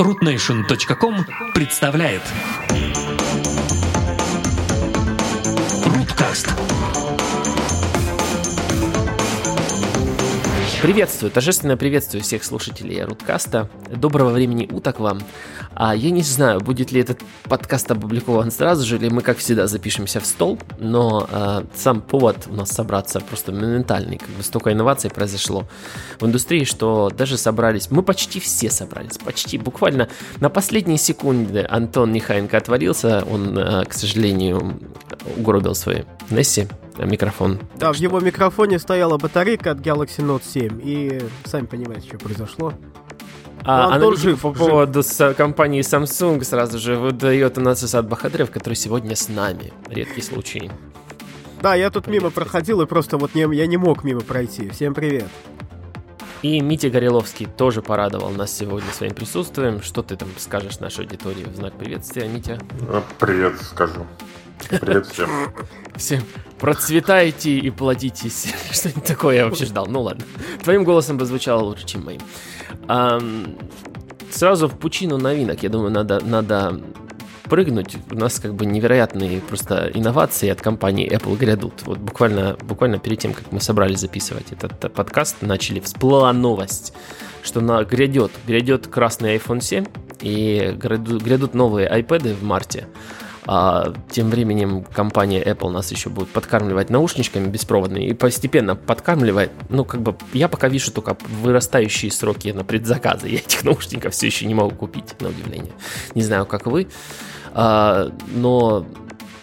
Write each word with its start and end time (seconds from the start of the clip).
rootnation.com 0.00 1.14
представляет. 1.52 2.22
Руткаст 5.84 6.48
Приветствую, 10.82 11.30
торжественное 11.30 11.76
приветствую 11.76 12.22
всех 12.22 12.42
слушателей 12.42 13.04
Руткаста. 13.04 13.68
Доброго 13.94 14.30
времени 14.30 14.66
уток 14.72 14.98
вам. 14.98 15.20
А 15.74 15.94
я 15.94 16.10
не 16.10 16.22
знаю, 16.22 16.60
будет 16.60 16.90
ли 16.90 17.02
этот 17.02 17.20
подкаст 17.44 17.90
опубликован 17.90 18.50
сразу 18.50 18.86
же, 18.86 18.96
или 18.96 19.10
мы, 19.10 19.20
как 19.20 19.36
всегда, 19.36 19.66
запишемся 19.66 20.20
в 20.20 20.26
стол, 20.26 20.58
но 20.78 21.28
э, 21.30 21.64
сам 21.74 22.00
повод 22.00 22.46
у 22.48 22.54
нас 22.54 22.70
собраться 22.70 23.20
просто 23.20 23.52
моментальный. 23.52 24.16
Как 24.16 24.30
бы 24.30 24.42
столько 24.42 24.72
инноваций 24.72 25.10
произошло 25.10 25.66
в 26.18 26.24
индустрии, 26.24 26.64
что 26.64 27.10
даже 27.10 27.36
собрались, 27.36 27.90
мы 27.90 28.02
почти 28.02 28.40
все 28.40 28.70
собрались, 28.70 29.18
почти, 29.18 29.58
буквально 29.58 30.08
на 30.40 30.48
последние 30.48 30.96
секунды 30.96 31.66
Антон 31.68 32.10
Нехаенко 32.10 32.56
отвалился, 32.56 33.22
он, 33.30 33.58
э, 33.58 33.84
к 33.84 33.92
сожалению, 33.92 34.80
угробил 35.36 35.74
свой 35.74 36.06
Несси, 36.30 36.68
микрофон. 37.06 37.58
Да, 37.76 37.92
в 37.92 37.96
его 37.96 38.20
микрофоне 38.20 38.78
стояла 38.78 39.18
батарейка 39.18 39.72
от 39.72 39.78
Galaxy 39.78 40.18
Note 40.24 40.42
7, 40.44 40.80
и 40.82 41.20
сами 41.44 41.66
понимаете, 41.66 42.08
что 42.08 42.18
произошло. 42.18 42.72
А, 43.62 43.88
Ну, 43.98 44.06
а 44.06 44.10
на- 44.10 44.16
жив, 44.16 44.40
по 44.40 44.48
жив. 44.54 44.58
поводу 44.58 45.02
с- 45.02 45.34
компании 45.34 45.82
Samsung 45.82 46.42
сразу 46.44 46.78
же 46.78 46.96
выдает 46.96 47.58
у 47.58 47.60
нас 47.60 47.84
Исад 47.84 48.08
Бахадрев, 48.08 48.50
который 48.50 48.74
сегодня 48.74 49.14
с 49.14 49.28
нами. 49.28 49.72
Редкий 49.88 50.22
случай. 50.22 50.70
Да, 51.60 51.74
я 51.74 51.90
тут 51.90 52.06
мимо 52.06 52.30
проходил, 52.30 52.80
и 52.80 52.86
просто 52.86 53.18
вот 53.18 53.34
не, 53.34 53.42
я 53.54 53.66
не 53.66 53.76
мог 53.76 54.02
мимо 54.02 54.20
пройти. 54.22 54.70
Всем 54.70 54.94
привет. 54.94 55.26
И 56.40 56.58
Митя 56.62 56.88
Гореловский 56.88 57.44
тоже 57.44 57.82
порадовал 57.82 58.30
нас 58.30 58.50
сегодня 58.50 58.90
своим 58.92 59.12
присутствием. 59.14 59.82
Что 59.82 60.02
ты 60.02 60.16
там 60.16 60.30
скажешь 60.38 60.80
нашей 60.80 61.04
аудитории 61.04 61.44
в 61.44 61.54
знак 61.54 61.74
приветствия, 61.74 62.26
Митя? 62.28 62.58
Э, 62.88 63.02
Привет, 63.18 63.60
скажу. 63.60 64.06
Привет 64.68 65.06
всем. 65.06 65.30
Всем 65.96 66.22
процветайте 66.60 67.58
и 67.58 67.70
плодитесь. 67.70 68.52
Что-нибудь 68.70 69.04
такое 69.04 69.36
я 69.36 69.44
вообще 69.46 69.64
ждал. 69.64 69.86
Ну 69.86 70.02
ладно. 70.02 70.24
Твоим 70.62 70.84
голосом 70.84 71.16
бы 71.16 71.24
звучало 71.24 71.62
лучше, 71.62 71.86
чем 71.86 72.04
моим. 72.04 72.20
Ам, 72.86 73.56
сразу 74.30 74.68
в 74.68 74.78
пучину 74.78 75.16
новинок, 75.16 75.62
я 75.62 75.70
думаю, 75.70 75.90
надо, 75.90 76.24
надо 76.24 76.80
прыгнуть. 77.44 77.96
У 78.10 78.14
нас 78.14 78.38
как 78.38 78.54
бы 78.54 78.66
невероятные 78.66 79.40
просто 79.40 79.90
инновации 79.92 80.50
от 80.50 80.60
компании 80.60 81.10
Apple 81.10 81.36
грядут. 81.36 81.82
Вот 81.84 81.98
буквально, 81.98 82.56
буквально 82.62 82.98
перед 82.98 83.18
тем, 83.18 83.32
как 83.32 83.50
мы 83.50 83.60
собрались 83.60 84.00
записывать 84.00 84.52
этот 84.52 84.84
э, 84.84 84.88
подкаст, 84.88 85.42
начали 85.42 85.80
всплыла 85.80 86.32
новость, 86.32 86.92
что 87.42 87.60
на, 87.60 87.82
грядет, 87.84 88.30
грядет 88.46 88.86
красный 88.86 89.36
iPhone 89.36 89.60
7 89.60 89.84
и 90.20 90.76
грядут, 90.76 91.22
грядут 91.22 91.54
новые 91.54 91.90
iPad 91.90 92.34
в 92.34 92.44
марте. 92.44 92.86
А 93.52 93.92
тем 94.08 94.30
временем 94.30 94.84
компания 94.84 95.42
Apple 95.42 95.70
нас 95.70 95.90
еще 95.90 96.08
будет 96.08 96.28
подкармливать 96.28 96.88
наушничками 96.88 97.48
беспроводными 97.48 98.04
и 98.04 98.14
постепенно 98.14 98.76
подкармливает. 98.76 99.50
Ну, 99.68 99.84
как 99.84 100.02
бы 100.02 100.14
я 100.32 100.46
пока 100.46 100.68
вижу 100.68 100.92
только 100.92 101.16
вырастающие 101.42 102.12
сроки 102.12 102.52
на 102.52 102.62
предзаказы. 102.62 103.26
Я 103.26 103.38
этих 103.38 103.64
наушников 103.64 104.12
все 104.12 104.28
еще 104.28 104.46
не 104.46 104.54
могу 104.54 104.76
купить, 104.76 105.20
на 105.20 105.30
удивление. 105.30 105.72
Не 106.14 106.22
знаю, 106.22 106.46
как 106.46 106.66
вы. 106.68 106.86
А, 107.52 108.12
но 108.28 108.86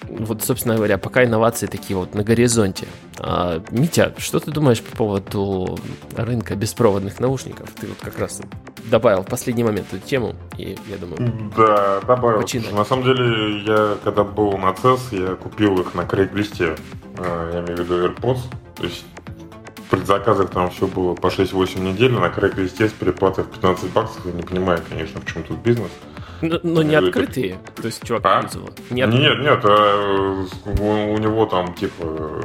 вот, 0.10 0.44
собственно 0.44 0.76
говоря, 0.76 0.98
пока 0.98 1.24
инновации 1.24 1.68
такие 1.68 1.98
вот 1.98 2.14
на 2.16 2.24
горизонте. 2.24 2.88
А, 3.20 3.62
Митя, 3.72 4.14
что 4.18 4.40
ты 4.40 4.52
думаешь 4.52 4.82
по 4.82 4.96
поводу 4.96 5.78
рынка 6.16 6.56
беспроводных 6.56 7.20
наушников? 7.20 7.70
Ты 7.80 7.88
вот 7.88 7.98
как 8.02 8.18
раз 8.20 8.42
добавил 8.86 9.24
в 9.24 9.28
последний 9.28 9.64
момент 9.64 9.88
эту 9.92 10.06
тему, 10.06 10.36
и 10.58 10.78
я 10.88 10.98
думаю, 10.98 11.52
Да, 11.56 12.02
добавил. 12.02 12.42
Починай. 12.42 12.72
На 12.74 12.86
самом 12.86 13.04
деле, 13.04 13.60
я 13.64 13.98
когда 14.04 14.24
был 14.24 14.58
на 14.58 14.72
CES, 14.72 15.00
я 15.30 15.36
купил 15.36 15.80
их 15.80 15.94
на 15.94 16.02
крейг-листе. 16.06 16.76
Э, 17.18 17.52
Я 17.54 17.60
имею 17.62 17.78
в 17.78 17.80
виду 17.82 18.08
AirPods. 18.08 18.40
То 18.76 18.84
есть 18.84 19.04
в 19.78 19.90
предзаказах 19.90 20.50
там 20.50 20.70
все 20.70 20.86
было 20.88 21.16
по 21.16 21.28
6-8 21.28 21.80
недель, 21.80 22.12
на 22.12 22.30
крейг-листе 22.30 22.90
с 22.90 22.92
переплатой 22.92 23.44
в 23.44 23.48
15 23.50 23.92
баксов. 23.92 24.26
Я 24.26 24.32
не 24.34 24.44
понимаю, 24.44 24.80
конечно, 24.90 25.20
в 25.22 25.26
чем 25.26 25.44
тут 25.44 25.58
бизнес. 25.60 25.92
Но, 26.42 26.60
но 26.64 26.84
не 26.84 26.96
это- 26.96 27.08
открытые. 27.08 27.58
То 27.76 27.86
есть 27.86 28.04
чувак 28.06 28.26
А? 28.26 28.42
пользовал. 28.42 28.70
Не 28.90 29.02
Нет, 29.02 29.10
открытые. 29.10 29.42
нет, 29.44 29.60
а, 29.64 30.46
у, 30.82 31.14
у 31.14 31.18
него 31.18 31.46
там 31.46 31.74
типа 31.74 32.42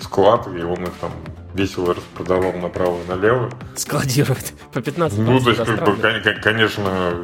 склад, 0.00 0.46
и 0.48 0.62
он 0.62 0.82
их 0.84 0.92
там 1.00 1.12
весело 1.54 1.94
распродавал 1.94 2.52
направо 2.54 3.00
и 3.02 3.08
налево. 3.08 3.50
складирует 3.76 4.52
по 4.72 4.80
15 4.82 5.18
Ну, 5.18 5.40
то 5.40 5.50
есть, 5.50 5.64
как 5.64 5.84
бы, 5.84 6.40
конечно, 6.42 7.14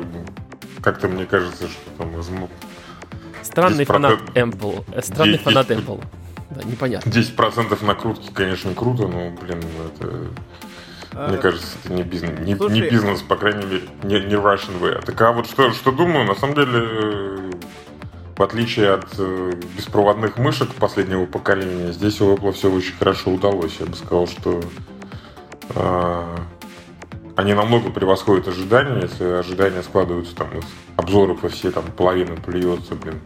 как-то 0.82 1.08
мне 1.08 1.26
кажется, 1.26 1.68
что 1.68 1.90
там 1.98 2.18
из 2.18 2.28
Странный 3.42 3.84
10% 3.84 3.86
фанат 3.86 4.20
Apple. 4.34 4.84
Э, 4.92 5.02
Странный 5.02 5.32
10 5.34 5.44
фанат 5.44 5.70
Apple. 5.70 6.02
Да, 6.50 6.62
непонятно. 6.64 7.10
10% 7.10 7.84
накрутки, 7.84 8.30
конечно, 8.32 8.74
круто, 8.74 9.06
но, 9.08 9.30
блин, 9.30 9.60
это, 9.96 10.28
мне 11.12 11.36
А, 11.36 11.38
кажется, 11.38 11.66
это 11.84 11.92
не 11.92 12.02
бизнес, 12.02 12.38
не, 12.40 12.56
слушай- 12.56 12.72
не 12.72 12.80
бизнес, 12.80 13.20
по 13.20 13.36
крайней 13.36 13.66
мере, 13.66 13.82
не, 14.02 14.20
не 14.20 14.34
Russian 14.34 14.80
way. 14.80 15.04
Так 15.04 15.20
а 15.20 15.32
вот 15.32 15.46
что, 15.46 15.70
что 15.72 15.92
думаю, 15.92 16.26
на 16.26 16.34
самом 16.34 16.54
деле, 16.54 16.72
э, 16.74 17.50
в 18.36 18.42
отличие 18.42 18.92
от 18.94 19.06
э, 19.18 19.52
беспроводных 19.76 20.38
мышек 20.38 20.70
последнего 20.74 21.26
поколения, 21.26 21.92
здесь 21.92 22.20
у 22.22 22.34
Apple 22.34 22.52
все 22.52 22.70
очень 22.72 22.94
хорошо 22.94 23.30
удалось. 23.30 23.76
Я 23.78 23.86
бы 23.86 23.94
сказал, 23.94 24.26
что 24.26 24.60
э, 25.74 26.36
они 27.36 27.52
намного 27.52 27.90
превосходят 27.90 28.48
ожидания, 28.48 29.02
если 29.02 29.24
ожидания 29.24 29.82
складываются 29.82 30.34
там 30.34 30.48
из 30.58 30.64
обзоров, 30.96 31.44
и 31.44 31.48
все 31.48 31.70
там 31.70 31.84
половина 31.96 32.36
плюется, 32.36 32.94
блин, 32.94 33.20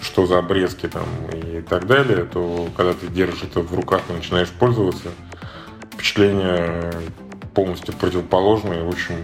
что 0.00 0.26
за 0.26 0.38
обрезки 0.38 0.86
там 0.86 1.04
и 1.32 1.60
так 1.60 1.86
далее, 1.86 2.24
то 2.24 2.68
когда 2.76 2.92
ты 2.92 3.08
держишь 3.08 3.42
это 3.42 3.60
в 3.60 3.74
руках 3.74 4.02
и 4.10 4.12
начинаешь 4.12 4.50
пользоваться, 4.50 5.08
впечатление 5.92 6.92
полностью 7.54 7.94
противоположное. 7.94 8.84
В 8.84 8.88
общем, 8.88 9.16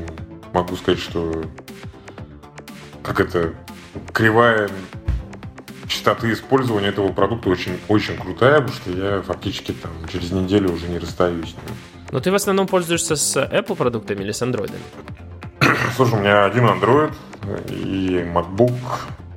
могу 0.52 0.76
сказать, 0.76 1.00
что 1.00 1.44
как 3.02 3.20
это 3.20 3.54
кривая 4.12 4.68
частоты 5.88 6.32
использования 6.32 6.88
этого 6.88 7.12
продукта 7.12 7.48
очень, 7.48 7.78
очень 7.88 8.16
крутая, 8.16 8.60
потому 8.60 8.76
что 8.76 8.90
я 8.90 9.22
фактически 9.22 9.72
там 9.72 9.90
через 10.12 10.30
неделю 10.30 10.72
уже 10.72 10.86
не 10.88 10.98
расстаюсь 10.98 11.50
с 11.50 11.54
ним. 11.54 11.76
Но 12.10 12.20
ты 12.20 12.30
в 12.30 12.34
основном 12.34 12.66
пользуешься 12.66 13.16
с 13.16 13.36
Apple 13.36 13.76
продуктами 13.76 14.22
или 14.22 14.32
с 14.32 14.42
Android? 14.42 14.72
Слушай, 15.96 16.14
у 16.14 16.20
меня 16.20 16.44
один 16.44 16.64
Android 16.66 17.12
и 17.68 18.24
MacBook 18.24 18.78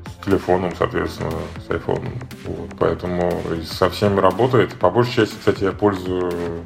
с 0.06 0.25
телефоном, 0.25 0.74
соответственно, 0.78 1.31
с 1.68 1.69
iPhone. 1.69 2.07
Вот, 2.46 2.69
поэтому 2.78 3.41
со 3.66 3.90
всеми 3.90 4.19
работает. 4.19 4.75
По 4.75 4.90
большей 4.90 5.13
части, 5.13 5.35
кстати, 5.38 5.63
я 5.63 5.72
пользую... 5.72 6.63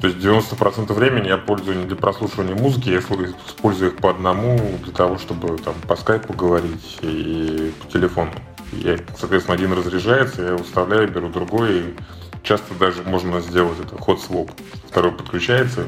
То 0.00 0.06
есть 0.06 0.18
90% 0.18 0.92
времени 0.92 1.28
я 1.28 1.38
пользую 1.38 1.78
не 1.78 1.86
для 1.86 1.96
прослушивания 1.96 2.54
музыки, 2.54 2.90
я 2.90 2.98
использую 3.00 3.92
их 3.92 3.96
по 3.96 4.10
одному 4.10 4.58
для 4.84 4.92
того, 4.92 5.18
чтобы 5.18 5.58
там 5.58 5.74
по 5.86 5.96
скайпу 5.96 6.32
говорить 6.32 6.98
и 7.02 7.72
по 7.80 7.90
телефону. 7.90 8.32
Я, 8.72 8.98
соответственно, 9.18 9.56
один 9.56 9.72
разряжается, 9.72 10.42
я 10.42 10.48
его 10.50 11.06
беру 11.06 11.28
другой. 11.28 11.78
И 11.78 11.96
часто 12.42 12.74
даже 12.74 13.02
можно 13.02 13.40
сделать 13.40 13.78
это 13.80 14.00
ход 14.00 14.20
своп. 14.20 14.50
Второй 14.88 15.12
подключается, 15.12 15.84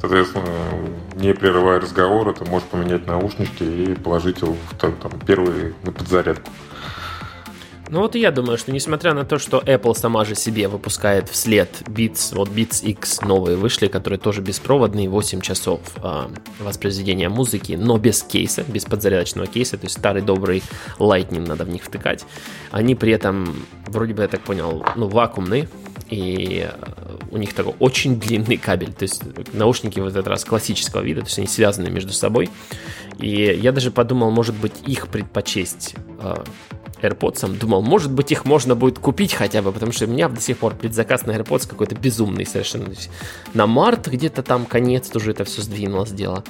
Соответственно, 0.00 0.46
не 1.14 1.32
прерывая 1.32 1.80
разговор, 1.80 2.32
ты 2.34 2.44
можешь 2.44 2.68
поменять 2.68 3.06
наушнички 3.06 3.64
и 3.64 3.94
положить 3.94 4.42
его 4.42 4.52
в 4.52 4.76
там, 4.76 4.94
первый 5.26 5.74
на 5.82 5.92
подзарядку. 5.92 6.50
Ну 7.88 8.00
вот 8.00 8.16
и 8.16 8.20
я 8.20 8.32
думаю, 8.32 8.58
что 8.58 8.72
несмотря 8.72 9.14
на 9.14 9.24
то, 9.24 9.38
что 9.38 9.58
Apple 9.58 9.94
сама 9.94 10.24
же 10.24 10.34
себе 10.34 10.66
выпускает 10.66 11.28
вслед 11.28 11.68
Beats, 11.86 12.34
вот 12.34 12.48
Beats 12.48 12.84
X 12.84 13.20
новые 13.22 13.56
вышли, 13.56 13.86
которые 13.86 14.18
тоже 14.18 14.40
беспроводные, 14.40 15.08
8 15.08 15.40
часов 15.40 15.80
а, 15.98 16.30
воспроизведения 16.58 17.28
музыки, 17.28 17.74
но 17.74 17.96
без 17.98 18.22
кейса, 18.22 18.64
без 18.66 18.84
подзарядочного 18.84 19.46
кейса, 19.46 19.78
то 19.78 19.86
есть 19.86 19.98
старый 19.98 20.22
добрый 20.22 20.62
Lightning 20.98 21.46
надо 21.46 21.64
в 21.64 21.68
них 21.68 21.84
втыкать. 21.84 22.24
Они 22.72 22.96
при 22.96 23.12
этом, 23.12 23.54
вроде 23.86 24.14
бы 24.14 24.22
я 24.22 24.28
так 24.28 24.40
понял, 24.40 24.84
ну 24.96 25.06
вакуумные, 25.06 25.68
и 26.10 26.68
э, 26.68 27.18
у 27.30 27.36
них 27.36 27.52
такой 27.54 27.74
очень 27.78 28.18
длинный 28.18 28.56
кабель, 28.56 28.92
то 28.92 29.02
есть 29.02 29.22
наушники 29.52 30.00
в 30.00 30.06
этот 30.06 30.26
раз 30.26 30.44
классического 30.44 31.02
вида, 31.02 31.20
то 31.20 31.26
есть 31.26 31.38
они 31.38 31.48
связаны 31.48 31.90
между 31.90 32.12
собой. 32.12 32.50
И 33.18 33.58
я 33.60 33.72
даже 33.72 33.90
подумал, 33.90 34.30
может 34.30 34.54
быть, 34.54 34.74
их 34.86 35.08
предпочесть 35.08 35.94
э, 36.20 36.44
AirPods. 37.02 37.58
Думал, 37.58 37.82
может 37.82 38.12
быть, 38.12 38.32
их 38.32 38.44
можно 38.44 38.74
будет 38.74 38.98
купить 38.98 39.34
хотя 39.34 39.62
бы, 39.62 39.72
потому 39.72 39.92
что 39.92 40.06
у 40.06 40.08
меня 40.08 40.28
до 40.28 40.40
сих 40.40 40.58
пор 40.58 40.74
предзаказ 40.74 41.26
на 41.26 41.32
AirPods 41.32 41.68
какой-то 41.68 41.94
безумный 41.94 42.46
совершенно. 42.46 42.86
На 43.54 43.66
март 43.66 44.08
где-то 44.08 44.42
там 44.42 44.66
конец 44.66 45.08
тоже 45.08 45.32
это 45.32 45.44
все 45.44 45.62
сдвинулось 45.62 46.10
дело. 46.10 46.44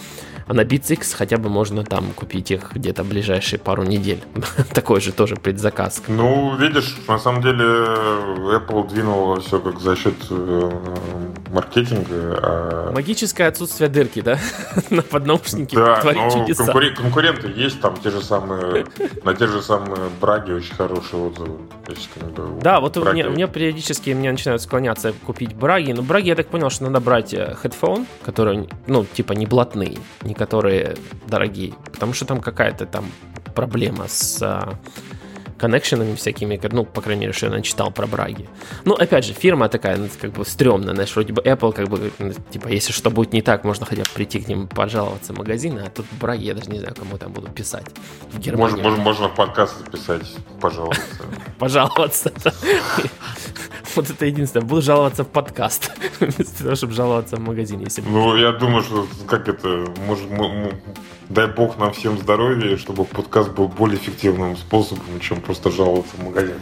А 0.49 0.55
на 0.55 0.61
Beats 0.61 0.93
X 0.93 1.15
хотя 1.15 1.39
бы 1.39 1.49
можно 1.49 1.83
там 1.83 2.13
купить 2.13 2.53
их 2.53 2.73
где-то 2.73 3.03
ближайшие 3.03 3.59
пару 3.59 3.83
недель. 3.83 4.23
Такой 4.73 5.01
же 5.01 5.13
тоже 5.13 5.35
предзаказ. 5.35 6.03
Ну, 6.07 6.57
видишь, 6.57 6.97
на 7.09 7.19
самом 7.19 7.43
деле 7.43 7.65
Apple 7.65 8.89
двинула 8.89 9.41
все 9.41 9.59
как 9.59 9.81
за 9.81 9.97
счет 9.97 10.15
э, 10.31 10.71
маркетинга. 11.51 12.39
А... 12.43 12.93
Магическое 12.93 13.47
отсутствие 13.47 13.89
дырки, 13.91 14.21
да? 14.21 14.39
на 14.91 15.03
поднаушнике 15.03 15.77
да, 15.77 16.01
творит 16.01 16.23
ну, 16.23 16.31
чудеса. 16.31 16.65
Конкурен- 16.65 16.95
конкуренты 16.95 17.49
есть, 17.49 17.81
там 17.81 17.97
те 17.97 18.11
же 18.11 18.23
самые, 18.23 18.87
на 19.25 19.35
те 19.35 19.49
же 19.49 19.61
самые 19.61 20.11
браги 20.37 20.53
очень 20.53 20.75
хорошие 20.75 21.23
отзывы. 21.23 21.59
Бы, 21.59 22.61
да, 22.61 22.81
вот 22.81 22.97
у 22.97 23.05
меня, 23.13 23.29
у 23.29 23.31
меня 23.31 23.47
периодически 23.47 24.11
мне 24.11 24.31
начинают 24.31 24.63
склоняться 24.63 25.13
купить 25.25 25.55
браги, 25.55 25.93
но 25.93 26.03
браги, 26.03 26.29
я 26.29 26.35
так 26.35 26.49
понял, 26.49 26.71
что 26.71 26.85
надо 26.85 27.01
брать 27.01 27.33
э, 27.33 27.57
headphone, 27.63 28.07
который, 28.25 28.69
ну, 28.87 29.05
типа 29.05 29.33
не 29.33 29.47
блатный, 29.47 29.99
не 30.23 30.35
которые 30.35 30.97
дорогие, 31.27 31.75
потому 31.93 32.13
что 32.13 32.25
там 32.25 32.41
какая-то 32.41 32.87
там 32.87 33.07
проблема 33.55 34.07
с 34.09 34.43
а, 34.43 34.75
коннекшенами 35.59 36.15
всякими, 36.15 36.61
ну, 36.73 36.85
по 36.85 37.01
крайней 37.01 37.23
мере, 37.23 37.33
что 37.33 37.47
я 37.47 37.53
начитал 37.53 37.91
про 37.91 38.07
браги. 38.07 38.49
Ну, 38.85 38.95
опять 38.95 39.25
же, 39.25 39.33
фирма 39.33 39.69
такая, 39.69 39.97
ну, 39.97 40.09
как 40.21 40.33
бы, 40.33 40.45
стрёмная, 40.45 40.95
знаешь, 40.95 41.15
вроде 41.15 41.33
бы 41.33 41.43
Apple, 41.43 41.73
как 41.73 41.89
бы, 41.89 42.11
ну, 42.19 42.33
типа, 42.51 42.69
если 42.69 42.93
что 42.93 43.11
будет 43.11 43.33
не 43.33 43.43
так, 43.43 43.65
можно 43.65 43.87
хотя 43.87 44.03
бы 44.03 44.11
прийти 44.15 44.41
к 44.41 44.49
ним 44.49 44.69
пожаловаться 44.69 45.33
в 45.33 45.39
магазин, 45.39 45.79
а 45.79 45.91
тут 45.91 46.07
браги, 46.21 46.45
я 46.45 46.55
даже 46.55 46.71
не 46.71 46.79
знаю, 46.79 46.95
кому 46.95 47.19
там 47.19 47.33
буду 47.33 47.49
писать. 47.49 47.87
В 48.33 48.39
Германии. 48.39 48.83
Можно, 48.83 48.89
можно, 48.91 49.03
можно 49.03 49.29
подкаст 49.29 49.79
записать, 49.79 50.27
пожаловаться. 50.61 51.03
Пожаловаться. 51.59 52.33
Вот 53.95 54.11
это 54.11 54.27
единственное. 54.27 54.67
Буду 54.67 54.83
жаловаться 54.83 55.25
в 55.25 55.29
подкаст, 55.29 55.91
вместо 56.21 56.63
того, 56.63 56.75
чтобы 56.75 56.93
жаловаться 56.93 57.37
в 57.37 57.41
магазин. 57.41 57.81
Если 57.81 58.03
ну, 58.03 58.37
я 58.37 58.53
думаю, 58.53 58.83
что 58.83 59.07
как 59.27 59.49
это, 59.49 59.87
может, 60.07 60.31
дай 61.29 61.47
бог 61.47 61.79
нам 61.79 61.93
всем 61.93 62.19
здоровья, 62.19 62.77
чтобы 62.77 63.05
подкаст 63.05 63.51
был 63.51 63.69
более 63.69 63.99
эффективным 63.99 64.57
способом, 64.57 65.21
чем 65.21 65.41
просто 65.41 65.71
жаловаться 65.71 66.17
в 66.17 66.25
магазин. 66.25 66.57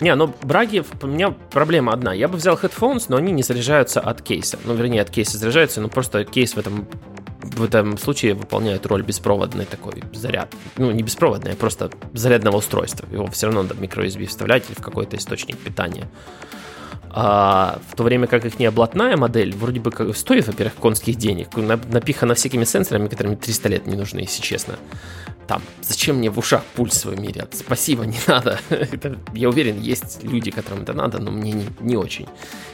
Не, 0.00 0.14
ну 0.16 0.34
браги, 0.42 0.82
у 1.00 1.06
меня 1.06 1.30
проблема 1.30 1.92
одна. 1.92 2.12
Я 2.12 2.26
бы 2.26 2.36
взял 2.36 2.56
headphones, 2.56 3.04
но 3.08 3.16
они 3.16 3.32
не 3.32 3.42
заряжаются 3.42 4.00
от 4.00 4.20
кейса. 4.20 4.58
Ну, 4.64 4.74
вернее, 4.74 5.02
от 5.02 5.10
кейса 5.10 5.38
заряжаются, 5.38 5.80
но 5.80 5.88
просто 5.88 6.24
кейс 6.24 6.54
в 6.54 6.58
этом 6.58 6.88
в 7.42 7.62
этом 7.62 7.98
случае 7.98 8.34
выполняет 8.34 8.86
роль 8.86 9.02
беспроводный 9.02 9.64
такой 9.64 10.02
заряд. 10.12 10.54
Ну, 10.76 10.90
не 10.90 11.02
беспроводный, 11.02 11.52
а 11.52 11.56
просто 11.56 11.90
зарядного 12.14 12.56
устройства. 12.56 13.06
Его 13.12 13.26
все 13.26 13.46
равно 13.46 13.62
надо 13.62 13.74
в 13.74 13.80
microUSB 13.80 14.26
вставлять 14.26 14.64
или 14.68 14.74
в 14.74 14.82
какой-то 14.82 15.16
источник 15.16 15.58
питания. 15.58 16.08
А 17.14 17.78
в 17.90 17.94
то 17.94 18.04
время 18.04 18.26
как 18.26 18.46
их 18.46 18.58
не 18.58 18.64
облатная 18.64 19.18
модель 19.18 19.54
вроде 19.54 19.80
бы 19.80 19.90
как, 19.90 20.16
стоит, 20.16 20.46
во-первых, 20.46 20.74
конских 20.76 21.16
денег, 21.16 21.48
напихана 21.56 22.34
всякими 22.34 22.64
сенсорами, 22.64 23.08
которыми 23.08 23.34
300 23.34 23.68
лет 23.68 23.86
не 23.86 23.96
нужны, 23.96 24.20
если 24.20 24.40
честно. 24.40 24.78
Там, 25.46 25.60
зачем 25.82 26.16
мне 26.16 26.30
в 26.30 26.38
ушах 26.38 26.62
пульс 26.74 27.04
мерят? 27.04 27.54
Спасибо, 27.54 28.04
не 28.06 28.18
надо. 28.26 28.58
это, 28.70 29.18
я 29.34 29.50
уверен, 29.50 29.78
есть 29.78 30.24
люди, 30.24 30.50
которым 30.50 30.84
это 30.84 30.94
надо, 30.94 31.18
но 31.18 31.30
мне 31.30 31.52
не, 31.52 31.66
не 31.80 31.96
очень. 31.96 32.26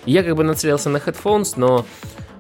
Я 0.07 0.23
как 0.23 0.37
бы 0.37 0.45
нацелился 0.45 0.89
на 0.89 0.99
headphones, 0.99 1.55
но 1.57 1.85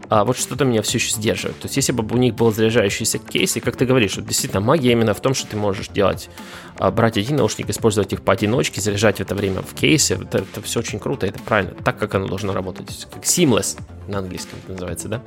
а 0.08 0.25
вот 0.25 0.38
что-то 0.38 0.64
меня 0.64 0.82
все 0.82 0.99
еще 0.99 1.10
сдерживает. 1.10 1.58
То 1.58 1.66
есть, 1.66 1.76
если 1.76 1.93
бы 1.93 2.06
у 2.14 2.19
них 2.19 2.34
был 2.34 2.52
заряжающийся 2.52 3.19
кейс, 3.19 3.56
и 3.56 3.60
как 3.60 3.76
ты 3.76 3.84
говоришь, 3.84 4.16
вот 4.16 4.26
действительно 4.26 4.60
магия 4.60 4.93
именно 4.93 5.14
в 5.14 5.20
том, 5.20 5.34
что 5.34 5.46
ты 5.46 5.56
можешь 5.56 5.88
делать, 5.88 6.31
а, 6.78 6.90
брать 6.90 7.19
один 7.19 7.37
наушник, 7.37 7.69
использовать 7.69 8.12
их 8.12 8.22
поодиночке, 8.22 8.81
заряжать 8.81 9.19
в 9.19 9.20
это 9.20 9.34
время 9.34 9.62
в 9.62 9.75
кейсе, 9.75 10.14
это, 10.14 10.38
это 10.38 10.62
все 10.62 10.81
очень 10.81 10.99
круто, 10.99 11.26
это 11.26 11.38
правильно, 11.40 11.75
так 11.84 11.99
как 11.99 12.14
оно 12.14 12.26
должно 12.26 12.52
работать, 12.55 13.06
как 13.12 13.25
seamless 13.25 13.78
на 14.06 14.19
английском 14.19 14.58
это 14.62 14.72
называется, 14.72 15.08
да? 15.08 15.22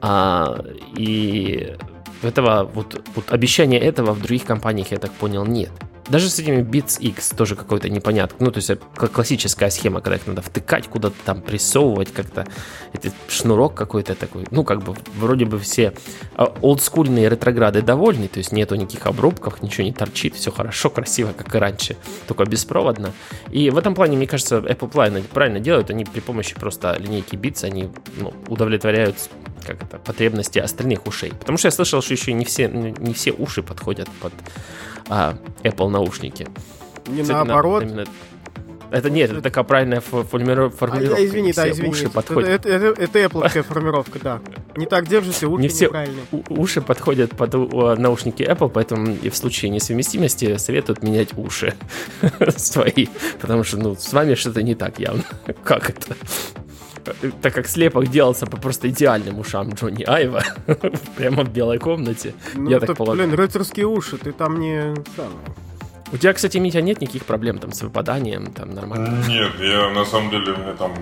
А, 0.00 0.64
и 0.96 1.76
этого 2.22 2.70
вот, 2.72 3.02
вот 3.14 3.32
обещания 3.32 3.78
этого 3.78 4.12
в 4.12 4.20
других 4.20 4.44
компаниях, 4.44 4.90
я 4.90 4.98
так 4.98 5.12
понял, 5.12 5.44
нет. 5.44 5.70
Даже 6.08 6.30
с 6.30 6.38
этими 6.38 6.62
Beats 6.62 7.00
X 7.00 7.30
тоже 7.30 7.56
какой-то 7.56 7.88
непонятно. 7.88 8.36
Ну, 8.38 8.52
то 8.52 8.58
есть 8.58 8.70
классическая 8.94 9.70
схема, 9.70 10.00
когда 10.00 10.16
их 10.16 10.26
надо 10.26 10.40
втыкать, 10.40 10.86
куда-то 10.86 11.16
там 11.24 11.42
прессовывать 11.42 12.12
как-то. 12.12 12.46
Это 12.92 13.10
шнурок 13.28 13.74
какой-то 13.74 14.14
такой. 14.14 14.46
Ну, 14.52 14.62
как 14.62 14.84
бы 14.84 14.94
вроде 15.16 15.46
бы 15.46 15.58
все 15.58 15.92
а, 16.36 16.44
олдскульные 16.62 17.28
ретрограды 17.28 17.82
довольны, 17.82 18.28
то 18.28 18.38
есть 18.38 18.52
нету 18.52 18.76
никаких 18.76 19.06
обрубков, 19.06 19.62
ничего 19.62 19.84
не 19.84 19.92
торчит, 19.92 20.36
все 20.36 20.52
хорошо, 20.52 20.90
красиво, 20.90 21.32
как 21.36 21.52
и 21.52 21.58
раньше, 21.58 21.96
только 22.28 22.44
беспроводно. 22.44 23.12
И 23.50 23.70
в 23.70 23.76
этом 23.76 23.96
плане, 23.96 24.16
мне 24.16 24.28
кажется, 24.28 24.58
Apple 24.58 24.88
правильно, 24.88 25.22
правильно 25.22 25.58
делают. 25.58 25.90
Они 25.90 26.04
при 26.04 26.20
помощи 26.20 26.54
просто 26.54 26.96
линейки 27.00 27.34
Beats, 27.34 27.64
они 27.64 27.90
ну, 28.20 28.32
удовлетворяют 28.46 29.16
как 29.64 29.82
это, 29.82 29.98
потребности 29.98 30.58
остальных 30.58 31.06
ушей. 31.06 31.32
Потому 31.38 31.58
что 31.58 31.68
я 31.68 31.72
слышал, 31.72 32.02
что 32.02 32.12
еще 32.12 32.32
не 32.32 32.44
все, 32.44 32.68
не 32.68 33.12
все 33.14 33.32
уши 33.32 33.62
подходят 33.62 34.08
под 34.20 34.32
а, 35.08 35.36
Apple 35.62 35.88
наушники. 35.88 36.46
Не 37.06 37.22
Кстати, 37.22 37.36
наоборот. 37.36 37.84
На, 37.84 37.86
именно, 37.86 38.06
это 38.90 39.10
нет, 39.10 39.30
это 39.30 39.42
такая 39.42 39.64
правильная 39.64 40.00
формулировка. 40.00 40.86
А, 40.92 41.24
извини, 41.24 41.52
да, 41.52 41.68
извини. 41.70 41.90
Уши 41.90 42.08
подходят. 42.08 42.48
Это, 42.48 42.68
это, 42.68 42.86
это, 42.86 43.02
это 43.02 43.18
Apple 43.18 43.62
формировка, 43.62 44.18
да. 44.18 44.40
Не 44.76 44.86
так 44.86 45.08
держите, 45.08 45.46
уши 45.46 45.62
не 45.62 45.68
все 45.68 45.90
уши 46.48 46.80
подходят 46.80 47.32
под 47.32 47.52
наушники 47.98 48.42
Apple, 48.42 48.70
поэтому 48.70 49.12
и 49.14 49.28
в 49.28 49.36
случае 49.36 49.70
несовместимости 49.70 50.56
советуют 50.56 51.02
менять 51.02 51.36
уши 51.36 51.74
свои, 52.56 53.08
потому 53.40 53.64
что 53.64 53.78
ну, 53.78 53.96
с 53.96 54.12
вами 54.12 54.34
что-то 54.34 54.62
не 54.62 54.74
так 54.74 54.98
явно. 54.98 55.24
Как 55.64 55.90
это? 55.90 56.16
Так 57.42 57.54
как 57.54 57.66
слепок 57.66 58.08
делался 58.08 58.46
по 58.46 58.56
просто 58.56 58.88
идеальным 58.88 59.38
ушам 59.38 59.70
Джонни 59.70 60.04
Айва, 60.04 60.42
прямо 61.16 61.44
в 61.44 61.52
белой 61.52 61.78
комнате, 61.78 62.34
ну, 62.54 62.70
я 62.70 62.80
так 62.80 62.96
полагаю. 62.96 63.28
Блин, 63.28 63.38
рыцарские 63.38 63.86
уши, 63.86 64.18
ты 64.18 64.32
там 64.32 64.58
не... 64.60 64.94
У 66.12 66.16
тебя, 66.18 66.32
кстати, 66.32 66.58
Митя, 66.58 66.80
нет 66.82 67.00
никаких 67.00 67.24
проблем 67.24 67.58
там 67.58 67.72
с 67.72 67.82
выпаданием, 67.82 68.52
там 68.52 68.70
нормально? 68.70 69.24
Нет, 69.26 69.52
я 69.58 69.90
на 69.90 70.04
самом 70.04 70.30
деле, 70.30 70.52
у 70.52 70.56
меня 70.56 70.74
там 70.74 70.94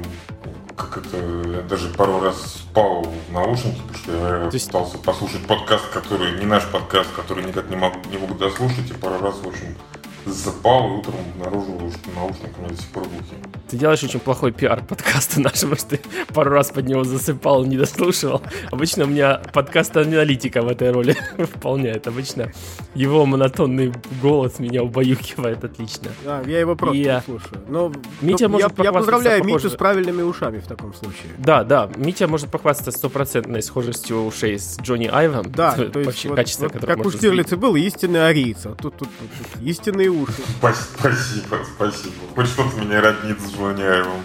как 0.76 0.98
это, 0.98 1.16
я 1.16 1.62
даже 1.62 1.88
пару 1.90 2.20
раз 2.20 2.56
спал 2.56 3.04
в 3.04 3.32
наушники, 3.32 3.80
потому 3.86 3.98
что 3.98 4.12
я 4.12 4.50
есть... 4.50 4.66
пытался 4.66 4.98
послушать 4.98 5.46
подкаст, 5.46 5.88
который 5.90 6.38
не 6.38 6.46
наш 6.46 6.64
подкаст, 6.66 7.10
который 7.14 7.44
никак 7.44 7.68
не 7.70 7.76
могу, 7.76 7.98
не 8.10 8.18
могу 8.18 8.34
дослушать, 8.34 8.90
и 8.90 8.94
пару 8.94 9.18
раз, 9.20 9.36
в 9.36 9.46
общем, 9.46 9.76
засыпал 10.26 10.88
и 10.88 10.98
утром 10.98 11.14
обнаружил, 11.34 11.90
что 11.90 12.10
наушник 12.16 12.50
у 12.58 12.60
меня 12.60 12.70
до 12.70 12.76
сих 12.76 12.86
пор 12.88 13.02
глухие. 13.04 13.38
Ты 13.68 13.76
делаешь 13.78 14.02
очень 14.02 14.20
плохой 14.20 14.52
пиар 14.52 14.84
подкаста 14.84 15.40
нашего, 15.42 15.76
что 15.76 15.96
ты 15.96 16.00
пару 16.32 16.50
раз 16.50 16.70
под 16.70 16.86
него 16.86 17.04
засыпал, 17.04 17.64
не 17.64 17.76
дослушивал. 17.76 18.42
Обычно 18.70 19.04
у 19.04 19.06
меня 19.06 19.40
подкаст 19.52 19.96
аналитика 19.96 20.62
в 20.62 20.68
этой 20.68 20.90
роли 20.90 21.16
выполняет. 21.38 22.06
Обычно 22.06 22.52
его 22.94 23.26
монотонный 23.26 23.92
голос 24.22 24.58
меня 24.58 24.82
убаюкивает 24.82 25.64
отлично. 25.64 26.10
Да, 26.24 26.42
я 26.46 26.60
его 26.60 26.76
просто 26.76 26.96
и, 26.96 27.20
слушаю. 27.24 27.62
Но, 27.68 27.92
Митя 28.20 28.48
но, 28.48 28.52
может 28.52 28.78
я, 28.78 28.84
я 28.84 28.92
поздравляю 28.92 29.44
Митю 29.44 29.70
с 29.70 29.74
правильными 29.74 30.22
ушами 30.22 30.60
в 30.60 30.66
таком 30.66 30.94
случае. 30.94 31.32
Да, 31.38 31.64
да. 31.64 31.90
Митя 31.96 32.28
может 32.28 32.50
похвастаться 32.50 32.92
стопроцентной 32.92 33.62
схожестью 33.62 34.24
ушей 34.24 34.58
с 34.58 34.78
Джонни 34.80 35.06
Айвом. 35.06 35.50
Да, 35.50 35.72
то 35.76 35.82
есть 35.82 36.06
вообще 36.06 36.28
вот, 36.28 36.36
качество, 36.36 36.68
вот, 36.68 36.84
как 36.84 37.04
у 37.04 37.10
Штирлица 37.10 37.56
был 37.56 37.76
истинный 37.76 38.26
арийца. 38.26 38.70
Тут, 38.70 38.96
тут, 38.96 39.08
тут, 39.18 39.28
тут 39.52 39.62
истинные 39.62 40.10
уши. 40.14 40.42
Спасибо, 40.58 41.58
спасибо. 41.76 42.14
Хоть 42.34 42.46
что-то 42.46 42.80
меня 42.80 43.00
роднит 43.00 43.40
с 43.40 43.54
Джониаевым. 43.54 44.22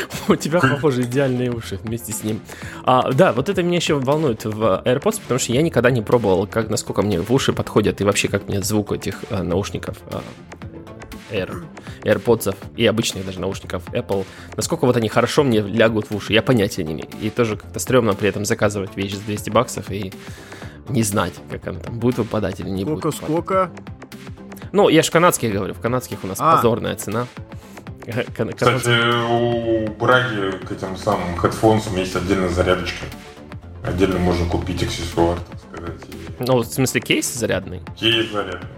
У 0.28 0.36
тебя, 0.36 0.60
похоже, 0.60 1.02
идеальные 1.02 1.50
уши 1.50 1.78
вместе 1.82 2.12
с 2.12 2.24
ним. 2.24 2.40
А, 2.84 3.12
да, 3.12 3.32
вот 3.32 3.48
это 3.48 3.62
меня 3.62 3.76
еще 3.76 3.98
волнует 3.98 4.44
в 4.44 4.82
AirPods, 4.84 5.20
потому 5.22 5.38
что 5.38 5.52
я 5.52 5.62
никогда 5.62 5.90
не 5.90 6.02
пробовал, 6.02 6.46
как, 6.46 6.70
насколько 6.70 7.02
мне 7.02 7.20
в 7.20 7.30
уши 7.32 7.52
подходят 7.52 8.00
и 8.00 8.04
вообще 8.04 8.28
как 8.28 8.48
мне 8.48 8.62
звук 8.62 8.92
этих 8.92 9.16
а, 9.30 9.42
наушников 9.42 9.98
а, 10.10 10.22
Air, 11.30 11.64
AirPods 12.02 12.54
и 12.76 12.86
обычных 12.86 13.24
даже 13.24 13.40
наушников 13.40 13.82
Apple, 13.92 14.26
насколько 14.56 14.86
вот 14.86 14.96
они 14.96 15.08
хорошо 15.08 15.44
мне 15.44 15.60
лягут 15.60 16.10
в 16.10 16.16
уши, 16.16 16.32
я 16.32 16.42
понятия 16.42 16.84
не 16.84 16.92
имею. 16.92 17.08
И 17.20 17.30
тоже 17.30 17.56
как-то 17.56 17.78
стрёмно 17.78 18.14
при 18.14 18.28
этом 18.28 18.44
заказывать 18.44 18.96
вещи 18.96 19.14
за 19.14 19.22
200 19.22 19.50
баксов 19.50 19.90
и 19.90 20.12
не 20.88 21.02
знать, 21.02 21.34
как 21.50 21.66
она 21.68 21.80
там 21.80 21.98
будет 21.98 22.18
выпадать 22.18 22.60
или 22.60 22.68
не 22.68 22.82
сколько, 22.82 23.08
будет. 23.08 23.16
Сколько, 23.16 23.70
сколько? 23.70 23.70
Ну, 24.72 24.88
я 24.88 25.02
же 25.02 25.10
канадских 25.10 25.52
говорю, 25.52 25.74
в 25.74 25.80
канадских 25.80 26.24
у 26.24 26.26
нас 26.26 26.38
а. 26.40 26.56
позорная 26.56 26.96
цена. 26.96 27.26
Кстати, 28.02 29.28
у 29.30 29.86
Браги 29.92 30.50
к 30.66 30.72
этим 30.72 30.96
самым 30.96 31.36
хедфонсам 31.36 31.96
есть 31.96 32.16
отдельная 32.16 32.48
зарядочка. 32.48 33.04
Отдельно 33.84 34.18
можно 34.18 34.46
купить 34.46 34.82
аксессуар, 34.82 35.38
так 35.38 35.60
сказать. 35.60 36.00
Ну, 36.40 36.58
в 36.58 36.64
смысле, 36.64 37.00
кейс 37.00 37.32
зарядный? 37.32 37.80
Кейс 37.96 38.30
зарядный, 38.30 38.68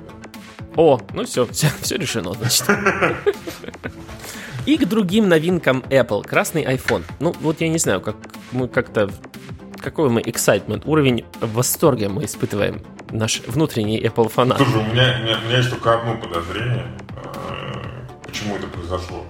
О, 0.77 1.01
ну 1.13 1.25
все, 1.25 1.47
все, 1.47 1.69
все 1.81 1.97
решено, 1.97 2.33
значит. 2.33 2.67
И 4.67 4.79
к 4.79 4.87
другим 4.87 5.29
новинкам 5.29 5.85
Apple. 5.91 6.27
Красный 6.27 6.65
iPhone. 6.65 7.05
Ну, 7.21 7.35
вот 7.41 7.61
я 7.61 7.69
не 7.69 7.79
знаю, 7.79 8.01
как 8.01 8.17
мы 8.53 8.69
как-то... 8.69 9.11
Какой 9.79 10.09
мы 10.09 10.23
excitement, 10.23 10.83
уровень 10.87 11.27
восторга 11.41 12.09
мы 12.09 12.25
испытываем 12.25 12.83
наш 13.15 13.41
внутренний 13.47 14.01
Apple 14.01 14.29
фанат. 14.29 14.59
Слушай, 14.59 14.81
у 14.81 14.83
меня, 14.93 15.17
у 15.21 15.25
меня, 15.25 15.39
у 15.43 15.45
меня 15.47 15.57
есть 15.59 15.71
только 15.71 15.95
одно 15.99 16.17
подозрение, 16.17 16.85
э, 17.17 17.83
почему 18.27 18.57
это 18.57 18.67
произошло. 18.67 19.25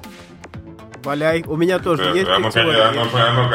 Валяй, 1.04 1.44
у 1.46 1.56
меня 1.56 1.78
тоже 1.78 2.02
Это- 2.02 2.16
есть 2.16 2.30
оно, 2.30 2.50
теория. 2.50 2.84
оно, 2.84 3.02
оно, 3.02 3.50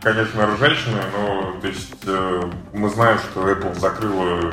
конечно, 0.00 0.46
ржачное, 0.54 1.02
но 1.12 1.56
то 1.60 1.66
есть, 1.66 1.94
э, 2.06 2.42
мы 2.72 2.88
знаем, 2.90 3.18
что 3.18 3.48
Apple 3.50 3.74
закрыла 3.78 4.52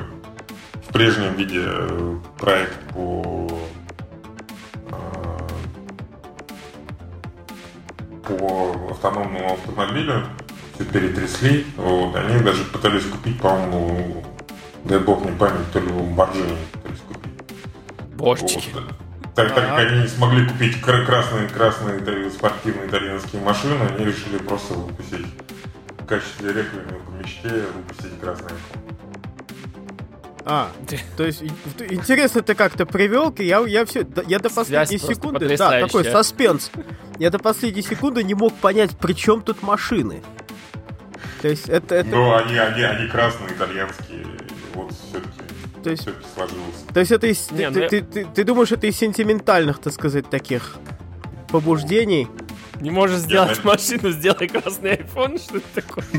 в 0.87 0.91
прежнем 0.91 1.35
виде 1.35 1.61
э, 1.63 2.17
проект 2.39 2.75
по 2.93 3.47
э, 4.87 4.95
по 8.27 8.87
автономному 8.91 9.53
автомобилю, 9.53 10.23
все 10.75 10.85
перетрясли. 10.85 11.65
Вот. 11.77 12.15
Они 12.15 12.41
даже 12.43 12.63
пытались 12.63 13.03
купить, 13.05 13.39
по-моему, 13.39 14.23
дай 14.85 14.99
бог 14.99 15.23
не 15.25 15.31
память, 15.31 15.71
то 15.71 15.79
ли 15.79 15.87
Lamborghini 15.87 16.57
пытались 16.71 16.99
купить. 17.07 17.31
Божечки. 18.15 18.69
Вот. 18.73 18.83
Так, 19.35 19.55
так 19.55 19.69
как 19.69 19.79
они 19.79 20.01
не 20.01 20.07
смогли 20.07 20.47
купить 20.47 20.81
кра- 20.81 21.05
красные, 21.05 21.47
красные 21.47 22.29
спортивные 22.29 22.87
итальянские 22.87 23.41
машины, 23.41 23.75
они 23.89 24.05
решили 24.05 24.37
просто 24.37 24.73
выпустить 24.73 25.25
в 25.99 26.05
качестве 26.05 26.49
реквиема 26.49 26.99
по 27.05 27.11
мечте 27.11 27.47
выпустить 27.73 28.11
iPhone. 28.21 28.53
А, 30.45 30.71
то 31.15 31.25
есть 31.25 31.43
интересно 31.43 32.41
ты 32.41 32.55
как-то 32.55 32.85
привел, 32.85 33.33
я, 33.37 33.59
я 33.59 33.85
все, 33.85 34.05
я 34.27 34.39
до 34.39 34.49
Связь 34.49 34.55
последней 34.55 34.97
просто 34.97 35.13
секунды, 35.13 35.57
да, 35.57 35.79
такой 35.79 36.05
саспенс. 36.05 36.71
Я 37.19 37.29
до 37.29 37.37
последней 37.37 37.83
секунды 37.83 38.23
не 38.23 38.33
мог 38.33 38.55
понять, 38.55 38.97
при 38.97 39.13
чем 39.13 39.41
тут 39.41 39.61
машины. 39.61 40.23
То 41.41 41.49
есть 41.49 41.69
это, 41.69 41.95
это, 41.95 42.09
Но 42.09 42.35
они, 42.35 42.57
они, 42.57 42.81
они 42.81 43.07
красные, 43.07 43.51
итальянские. 43.51 44.25
Вот 44.83 44.91
все-таки 44.93 45.29
то 45.83 45.89
есть, 45.89 46.01
все-таки 46.03 46.25
сложилось. 46.35 46.75
то 46.93 46.99
есть 46.99 47.11
это 47.11 47.27
из, 47.27 47.51
Не, 47.51 47.69
ты, 47.69 47.71
ну 47.71 47.79
я- 47.81 47.89
ты, 47.89 48.01
ты- 48.01 48.25
ты 48.25 48.43
думаешь, 48.43 48.71
это 48.71 48.87
из 48.87 48.97
сентиментальных, 48.97 49.79
так 49.79 49.93
сказать, 49.93 50.29
таких 50.29 50.75
побуждений? 51.49 52.27
Не 52.81 52.91
можешь 52.91 53.17
сделать 53.19 53.57
Я- 53.57 53.63
машину, 53.63 54.09
сделай 54.11 54.47
красный 54.47 54.95
iPhone, 54.97 55.37
что 55.41 55.57
это 55.57 55.67
такое? 55.81 56.05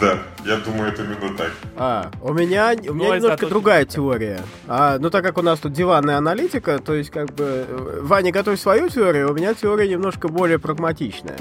Да, 0.00 0.16
я 0.44 0.56
думаю, 0.58 0.92
это 0.92 1.02
именно 1.02 1.36
так. 1.36 1.50
А, 1.76 2.10
у 2.22 2.32
меня, 2.32 2.72
у 2.88 2.94
меня 2.94 3.08
Ну, 3.08 3.14
немножко 3.16 3.46
другая 3.48 3.84
теория. 3.84 4.40
А, 4.68 4.96
ну, 5.00 5.10
так 5.10 5.24
как 5.24 5.38
у 5.38 5.42
нас 5.42 5.58
тут 5.58 5.72
диванная 5.72 6.16
аналитика, 6.18 6.78
то 6.78 6.94
есть, 6.94 7.10
как 7.10 7.34
бы, 7.34 7.66
Ваня 8.02 8.30
готовит 8.30 8.60
свою 8.60 8.88
теорию, 8.90 9.28
у 9.28 9.34
меня 9.34 9.54
теория 9.54 9.88
немножко 9.88 10.28
более 10.28 10.60
прагматичная. 10.60 11.38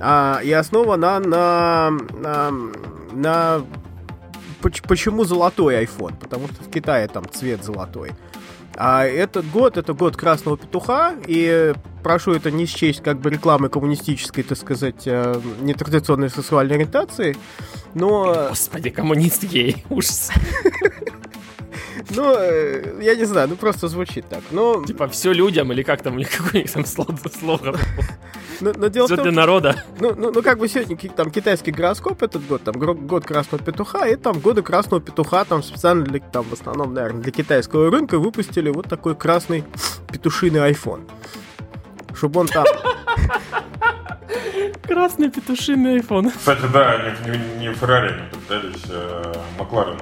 А, 0.00 0.40
и 0.42 0.50
основана 0.50 1.20
на, 1.20 1.90
на, 1.90 2.50
на 2.50 2.52
поч- 4.60 4.82
почему 4.82 5.24
золотой 5.24 5.84
iPhone? 5.84 6.16
Потому 6.18 6.48
что 6.48 6.62
в 6.64 6.70
Китае 6.70 7.08
там 7.08 7.24
цвет 7.30 7.64
золотой. 7.64 8.12
А 8.76 9.04
этот 9.04 9.48
год, 9.50 9.76
это 9.76 9.92
год 9.92 10.16
красного 10.16 10.56
петуха, 10.56 11.14
и 11.26 11.74
прошу 12.02 12.32
это 12.32 12.50
не 12.50 12.66
счесть 12.66 13.02
как 13.02 13.20
бы 13.20 13.30
рекламы 13.30 13.68
коммунистической, 13.68 14.42
так 14.42 14.58
сказать, 14.58 15.06
э, 15.06 15.40
нетрадиционной 15.60 16.28
сексуальной 16.28 16.74
ориентации, 16.76 17.36
но 17.94 18.48
Господи, 18.50 18.90
коммунист 18.90 19.44
гей, 19.44 19.84
ужас. 19.90 20.32
Ну, 22.10 22.34
э, 22.36 22.98
я 23.02 23.14
не 23.16 23.24
знаю, 23.24 23.48
ну 23.48 23.56
просто 23.56 23.88
звучит 23.88 24.26
так. 24.28 24.40
Ну, 24.50 24.84
Типа, 24.84 25.08
все 25.08 25.32
людям, 25.32 25.72
или 25.72 25.82
как 25.82 26.02
там, 26.02 26.18
или 26.18 26.24
какой 26.24 26.60
у 26.60 26.62
них 26.62 26.72
там 26.72 26.82
слог- 26.84 27.38
слоган? 27.38 27.76
но, 28.60 28.72
но 28.76 28.88
дело 28.88 29.06
в 29.06 29.08
Все 29.08 29.16
том, 29.16 29.24
для 29.24 29.32
народа. 29.32 29.82
ну, 30.00 30.14
ну, 30.16 30.30
ну, 30.32 30.42
как 30.42 30.58
бы 30.58 30.68
сегодня 30.68 30.96
там 31.10 31.30
китайский 31.30 31.72
гороскоп 31.72 32.22
этот 32.22 32.46
год, 32.46 32.62
там 32.62 32.74
год 33.06 33.24
красного 33.24 33.62
петуха, 33.62 34.06
и 34.06 34.16
там 34.16 34.38
годы 34.40 34.62
красного 34.62 35.02
петуха, 35.02 35.44
там 35.44 35.62
специально 35.62 36.04
для, 36.04 36.20
там 36.20 36.44
в 36.44 36.52
основном, 36.52 36.94
наверное, 36.94 37.22
для 37.22 37.32
китайского 37.32 37.90
рынка 37.90 38.18
выпустили 38.18 38.70
вот 38.70 38.88
такой 38.88 39.14
красный 39.16 39.64
петушиный 40.12 40.70
iPhone. 40.70 41.02
Чтобы 42.14 42.40
он 42.40 42.46
там... 42.46 42.64
Красный 44.82 45.30
петушиный 45.30 45.98
iPhone. 45.98 46.30
Кстати, 46.36 46.62
да, 46.72 46.92
они 46.92 47.36
не, 47.58 47.66
не 47.68 47.74
Феррари 47.74 48.12
они 48.12 48.28
пытались, 48.30 48.84
а 48.90 49.32
Макларен. 49.58 49.98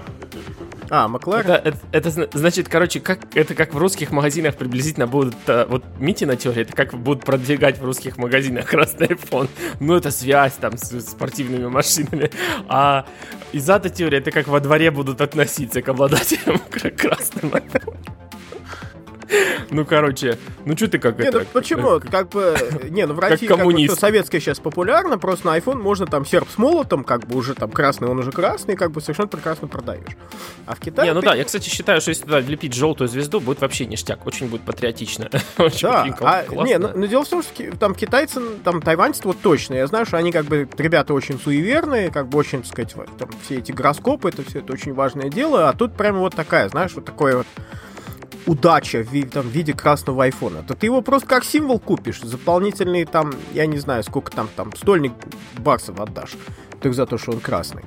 А, 0.95 1.09
Макларен? 1.09 1.51
Это, 1.51 1.69
это- 1.71 1.79
это 1.93 2.11
зна- 2.11 2.27
значит, 2.35 2.69
короче, 2.69 3.01
как, 3.01 3.21
это 3.35 3.55
как 3.55 3.73
в 3.73 3.79
русских 3.79 4.11
магазинах 4.11 4.57
приблизительно 4.57 5.07
будут, 5.07 5.35
э, 5.47 5.65
вот 5.67 5.83
Митина 5.99 6.37
теория, 6.37 6.63
это 6.63 6.75
как 6.75 6.93
будут 6.93 7.25
продвигать 7.25 7.79
в 7.79 7.85
русских 7.85 8.19
магазинах 8.19 8.67
красный 8.71 9.07
iPhone. 9.07 9.49
Ну, 9.81 9.95
это 9.97 10.11
связь 10.11 10.53
там 10.53 10.77
с, 10.77 10.91
с 10.91 11.13
спортивными 11.13 11.67
машинами. 11.67 12.31
А 12.69 13.07
Изата 13.55 13.89
теория, 13.89 14.19
это 14.19 14.31
как 14.33 14.49
во 14.49 14.61
дворе 14.61 14.91
будут 14.91 15.23
относиться 15.23 15.81
к 15.81 15.89
обладателям 15.89 16.59
кра- 16.71 16.91
красным 16.97 17.51
iPhone. 17.53 17.97
Ну, 19.71 19.85
короче, 19.85 20.39
ну 20.65 20.77
что 20.77 20.89
ты 20.89 20.99
как 20.99 21.19
Не, 21.19 21.27
это... 21.27 21.39
ну 21.41 21.45
почему? 21.53 22.01
как- 22.01 22.11
Как 22.11 22.29
бы, 22.29 22.57
не, 22.91 23.07
ну 23.07 23.15
в 23.15 23.19
России 23.19 23.47
как 23.47 23.65
бы 23.65 23.73
всё 23.75 23.95
советское 23.97 24.41
сейчас 24.41 24.59
популярно, 24.61 25.19
просто 25.19 25.47
на 25.47 25.57
iPhone 25.59 25.77
можно 25.81 26.07
там 26.07 26.25
серп 26.27 26.49
с 26.55 26.59
молотом, 26.59 27.05
как 27.05 27.27
бы 27.27 27.37
уже 27.37 27.55
там 27.55 27.71
красный, 27.71 28.09
он 28.09 28.19
уже 28.19 28.31
красный, 28.33 28.77
как 28.77 28.91
бы 28.93 29.01
совершенно 29.01 29.29
прекрасно 29.29 29.69
продаешь. 29.69 30.17
А 30.67 30.75
в 30.75 30.81
Китае... 30.81 31.09
Не, 31.09 31.15
ну 31.15 31.21
ты- 31.21 31.27
да, 31.29 31.35
я, 31.35 31.45
кстати, 31.45 31.69
считаю, 31.69 32.01
что 32.01 32.11
если 32.11 32.25
туда 32.25 32.41
влепить 32.41 32.75
желтую 32.75 33.09
звезду, 33.09 33.41
будет 33.41 33.61
вообще 33.61 33.87
ништяк. 33.87 34.27
Очень 34.27 34.49
будет 34.49 34.63
патриотично. 34.63 35.31
Очень, 35.59 35.89
Да, 35.89 36.03
очень 36.03 36.15
а, 36.21 36.43
классно. 36.45 36.65
не, 36.69 36.79
ну, 36.79 36.91
но 36.95 37.07
дело 37.07 37.25
в 37.25 37.29
том, 37.29 37.43
что 37.43 37.77
там 37.79 37.95
китайцы, 37.95 38.41
там 38.65 38.81
тайваньцы 38.83 39.23
вот 39.25 39.39
точно, 39.43 39.75
я 39.75 39.87
знаю, 39.87 40.07
что 40.07 40.17
они 40.19 40.33
как 40.33 40.45
бы 40.47 40.69
ребята 40.79 41.15
очень 41.15 41.39
суеверные, 41.39 42.11
как 42.11 42.29
бы 42.29 42.39
очень, 42.39 42.63
так 42.63 42.71
сказать, 42.73 42.95
там 43.19 43.29
все 43.45 43.59
эти 43.59 43.73
гороскопы, 43.73 44.29
это 44.29 44.43
все 44.45 44.59
это 44.61 44.73
очень 44.73 44.93
важное 44.95 45.29
дело, 45.31 45.69
а 45.69 45.73
тут 45.73 45.97
прямо 45.97 46.19
вот 46.21 46.35
такая, 46.35 46.69
знаешь, 46.69 46.93
вот 46.95 47.05
такое 47.05 47.39
вот 47.39 47.47
удача 48.47 49.03
в, 49.03 49.31
там, 49.31 49.43
в 49.45 49.51
виде 49.51 49.73
красного 49.73 50.25
айфона, 50.25 50.63
то 50.63 50.75
ты 50.75 50.87
его 50.87 51.03
просто 51.03 51.29
как 51.29 51.45
символ 51.45 51.79
купишь, 51.79 52.21
дополнительные 52.21 53.07
там, 53.07 53.33
я 53.53 53.67
не 53.67 53.79
знаю, 53.79 54.03
сколько 54.03 54.31
там, 54.33 54.49
там, 54.57 54.75
стольник 54.77 55.13
баксов 55.59 56.01
отдашь, 56.01 56.33
только 56.81 56.95
за 56.95 57.07
то, 57.07 57.19
что 57.19 57.33
он 57.33 57.41
красный. 57.41 57.85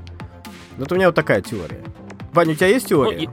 Вот 0.77 0.91
у 0.91 0.95
меня 0.95 1.07
вот 1.07 1.15
такая 1.15 1.41
теория. 1.41 1.83
Ваня, 2.33 2.51
у 2.53 2.55
тебя 2.55 2.67
есть 2.67 2.85
Ну, 2.89 3.05
теория? 3.05 3.23
и- 3.23 3.29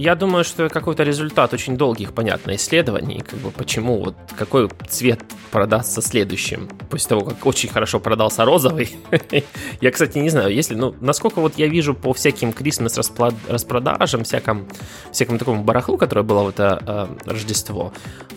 я 0.00 0.14
думаю, 0.14 0.44
что 0.44 0.70
какой-то 0.70 1.02
результат 1.02 1.52
очень 1.52 1.76
долгих, 1.76 2.14
понятно, 2.14 2.54
исследований, 2.54 3.20
как 3.20 3.38
бы 3.40 3.50
почему, 3.50 4.02
вот 4.02 4.16
какой 4.38 4.70
цвет 4.88 5.20
продастся 5.50 6.00
следующим, 6.00 6.68
после 6.88 7.08
того, 7.10 7.20
как 7.20 7.44
очень 7.44 7.68
хорошо 7.68 8.00
продался 8.00 8.46
розовый. 8.46 8.96
я, 9.82 9.90
кстати, 9.90 10.16
не 10.16 10.30
знаю, 10.30 10.54
если, 10.54 10.74
ну, 10.74 10.94
насколько 11.02 11.42
вот 11.42 11.58
я 11.58 11.66
вижу 11.66 11.94
по 11.94 12.14
всяким 12.14 12.48
распла- 12.50 13.34
распродажам, 13.46 14.24
всяком, 14.24 14.66
всякому 15.12 15.38
такому 15.38 15.64
барахлу, 15.64 15.98
которое 15.98 16.22
было 16.22 16.44
в 16.44 16.48
это 16.48 16.82
э, 17.26 17.30
Рождество, 17.30 17.92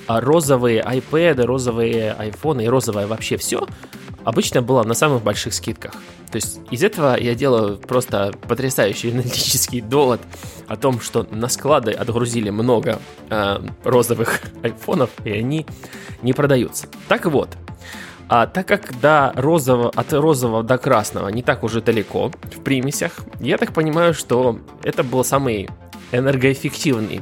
а 0.06 0.20
розовые 0.20 0.82
iPad, 0.84 1.46
розовые 1.46 2.12
айфоны 2.12 2.66
и 2.66 2.68
розовое 2.68 3.08
вообще 3.08 3.38
все 3.38 3.66
обычно 4.24 4.62
было 4.62 4.84
на 4.84 4.94
самых 4.94 5.24
больших 5.24 5.54
скидках. 5.54 5.94
То 6.32 6.38
есть 6.38 6.60
из 6.72 6.84
этого 6.84 7.20
я 7.20 7.36
делаю 7.36 7.78
просто 7.78 8.34
потрясающий 8.48 9.12
аналитический 9.12 9.82
довод 9.82 10.22
о 10.68 10.76
том, 10.76 11.00
что 11.00 11.28
на 11.30 11.48
склады 11.48 11.92
отгрузили 11.92 12.50
много 12.50 13.00
э, 13.30 13.60
розовых 13.84 14.42
айфонов, 14.64 15.10
и 15.24 15.32
они 15.32 15.66
не 16.22 16.34
продаются. 16.34 16.88
Так 17.08 17.26
вот, 17.26 17.50
а 18.30 18.48
так 18.48 18.68
как 18.68 19.00
до 19.00 19.32
розового, 19.36 19.92
от 19.96 20.14
розового 20.14 20.64
до 20.64 20.78
красного 20.78 21.28
не 21.30 21.44
так 21.44 21.64
уже 21.64 21.82
далеко 21.82 22.32
в 22.44 22.62
примесях, 22.64 23.12
я 23.40 23.58
так 23.58 23.74
понимаю, 23.74 24.14
что 24.14 24.60
это 24.84 25.04
был 25.04 25.24
самый 25.24 25.70
энергоэффективный 26.12 27.22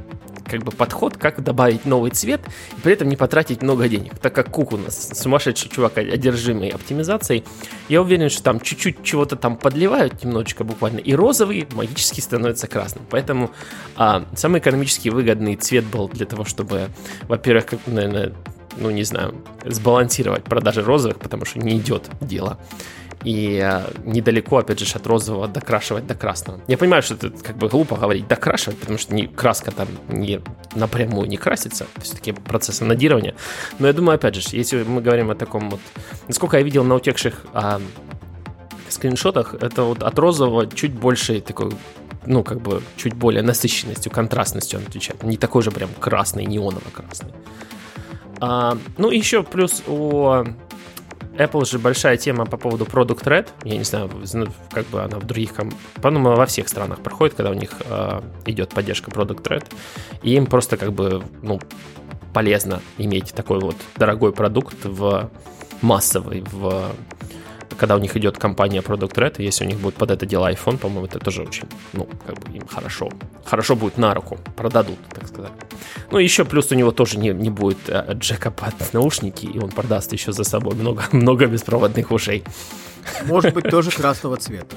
как 0.51 0.63
бы 0.63 0.71
подход, 0.71 1.17
как 1.17 1.41
добавить 1.41 1.85
новый 1.85 2.11
цвет 2.11 2.41
и 2.77 2.81
при 2.81 2.93
этом 2.93 3.07
не 3.07 3.15
потратить 3.15 3.61
много 3.61 3.87
денег. 3.87 4.19
Так 4.19 4.35
как 4.35 4.51
Кук 4.51 4.73
у 4.73 4.77
нас 4.77 5.11
сумасшедший 5.13 5.69
чувак, 5.69 5.97
одержимый 5.97 6.69
оптимизацией, 6.69 7.45
я 7.87 8.01
уверен, 8.01 8.29
что 8.29 8.43
там 8.43 8.59
чуть-чуть 8.59 9.01
чего-то 9.03 9.37
там 9.37 9.55
подливают 9.55 10.23
немножечко 10.23 10.65
буквально, 10.65 10.99
и 10.99 11.15
розовый 11.15 11.67
магически 11.71 12.19
становится 12.19 12.67
красным. 12.67 13.05
Поэтому 13.09 13.51
а, 13.95 14.25
самый 14.35 14.59
экономически 14.59 15.07
выгодный 15.07 15.55
цвет 15.55 15.85
был 15.85 16.09
для 16.09 16.25
того, 16.25 16.43
чтобы, 16.43 16.89
во-первых, 17.29 17.65
как, 17.65 17.79
наверное, 17.87 18.33
ну 18.77 18.89
не 18.89 19.03
знаю, 19.03 19.35
сбалансировать 19.65 20.43
продажи 20.43 20.81
розовых, 20.83 21.17
потому 21.19 21.45
что 21.45 21.59
не 21.59 21.77
идет 21.77 22.09
дело. 22.19 22.59
И 23.23 23.59
а, 23.59 23.91
недалеко, 24.03 24.57
опять 24.57 24.79
же, 24.79 24.95
от 24.95 25.05
розового 25.07 25.47
докрашивать 25.47 26.07
до 26.07 26.15
красного. 26.15 26.59
Я 26.67 26.77
понимаю, 26.77 27.03
что 27.03 27.15
это 27.15 27.29
как 27.29 27.57
бы 27.57 27.69
глупо 27.69 27.95
говорить 27.95 28.27
докрашивать, 28.27 28.79
потому 28.79 28.97
что 28.97 29.13
не, 29.13 29.27
краска 29.27 29.71
там 29.71 29.87
не 30.07 30.41
напрямую 30.75 31.27
не 31.27 31.37
красится, 31.37 31.87
все-таки 32.01 32.31
процесс 32.31 32.81
анодирования. 32.81 33.35
Но 33.79 33.87
я 33.87 33.93
думаю, 33.93 34.15
опять 34.15 34.35
же, 34.35 34.41
если 34.51 34.83
мы 34.83 35.01
говорим 35.01 35.29
о 35.29 35.35
таком 35.35 35.69
вот... 35.69 35.79
Насколько 36.27 36.57
я 36.57 36.63
видел 36.63 36.83
на 36.83 36.95
утекших 36.95 37.45
а, 37.53 37.79
скриншотах, 38.89 39.53
это 39.55 39.83
вот 39.83 40.03
от 40.03 40.19
розового 40.19 40.67
чуть 40.67 40.93
больше 40.93 41.41
такой 41.41 41.71
ну, 42.25 42.43
как 42.43 42.61
бы, 42.61 42.83
чуть 42.97 43.15
более 43.15 43.41
насыщенностью, 43.41 44.11
контрастностью 44.11 44.79
он 44.79 44.85
отвечает. 44.85 45.23
Не 45.23 45.37
такой 45.37 45.63
же 45.63 45.71
прям 45.71 45.89
красный, 45.99 46.45
неоново-красный. 46.45 47.31
А, 48.39 48.77
ну, 48.97 49.09
еще 49.09 49.43
плюс 49.43 49.83
у 49.87 50.43
Apple 51.37 51.65
же 51.65 51.79
большая 51.79 52.17
тема 52.17 52.45
по 52.45 52.57
поводу 52.57 52.85
Product 52.85 53.23
Red. 53.23 53.47
Я 53.63 53.77
не 53.77 53.83
знаю, 53.83 54.09
как 54.71 54.85
бы 54.87 55.01
она 55.01 55.17
в 55.17 55.25
других... 55.25 55.53
По-моему, 56.01 56.35
во 56.35 56.45
всех 56.45 56.67
странах 56.67 56.99
проходит, 56.99 57.35
когда 57.35 57.51
у 57.51 57.53
них 57.53 57.71
э, 57.85 58.21
идет 58.45 58.69
поддержка 58.69 59.11
Product 59.11 59.41
Red. 59.43 59.65
И 60.23 60.35
им 60.35 60.45
просто 60.45 60.77
как 60.77 60.93
бы, 60.93 61.23
ну, 61.41 61.59
полезно 62.33 62.81
иметь 62.97 63.33
такой 63.33 63.59
вот 63.59 63.75
дорогой 63.95 64.33
продукт 64.33 64.83
в 64.83 65.29
массовый, 65.81 66.43
в 66.51 66.91
когда 67.81 67.95
у 67.95 67.99
них 67.99 68.15
идет 68.15 68.37
компания 68.37 68.81
Product 68.81 69.15
Red, 69.15 69.41
если 69.47 69.65
у 69.65 69.67
них 69.67 69.79
будет 69.79 69.95
под 69.95 70.11
это 70.11 70.27
дело 70.27 70.51
iPhone, 70.51 70.77
по-моему, 70.77 71.05
это 71.05 71.17
тоже 71.19 71.41
очень, 71.41 71.67
ну, 71.93 72.07
как 72.27 72.35
бы 72.39 72.57
им 72.57 72.67
хорошо. 72.67 73.09
Хорошо 73.43 73.75
будет 73.75 73.97
на 73.97 74.13
руку, 74.13 74.37
продадут, 74.55 74.97
так 75.09 75.27
сказать. 75.27 75.51
Ну, 76.11 76.19
еще 76.19 76.45
плюс 76.45 76.71
у 76.71 76.75
него 76.75 76.91
тоже 76.91 77.17
не, 77.17 77.29
не 77.29 77.49
будет 77.49 77.89
э, 77.89 78.13
джека 78.13 78.51
под 78.51 78.93
наушники, 78.93 79.47
и 79.47 79.57
он 79.57 79.71
продаст 79.71 80.13
еще 80.13 80.31
за 80.31 80.43
собой 80.43 80.75
много, 80.75 81.03
много 81.11 81.47
беспроводных 81.47 82.11
ушей. 82.11 82.43
Может 83.25 83.55
быть, 83.55 83.69
тоже 83.71 83.89
красного 83.89 84.37
цвета. 84.37 84.75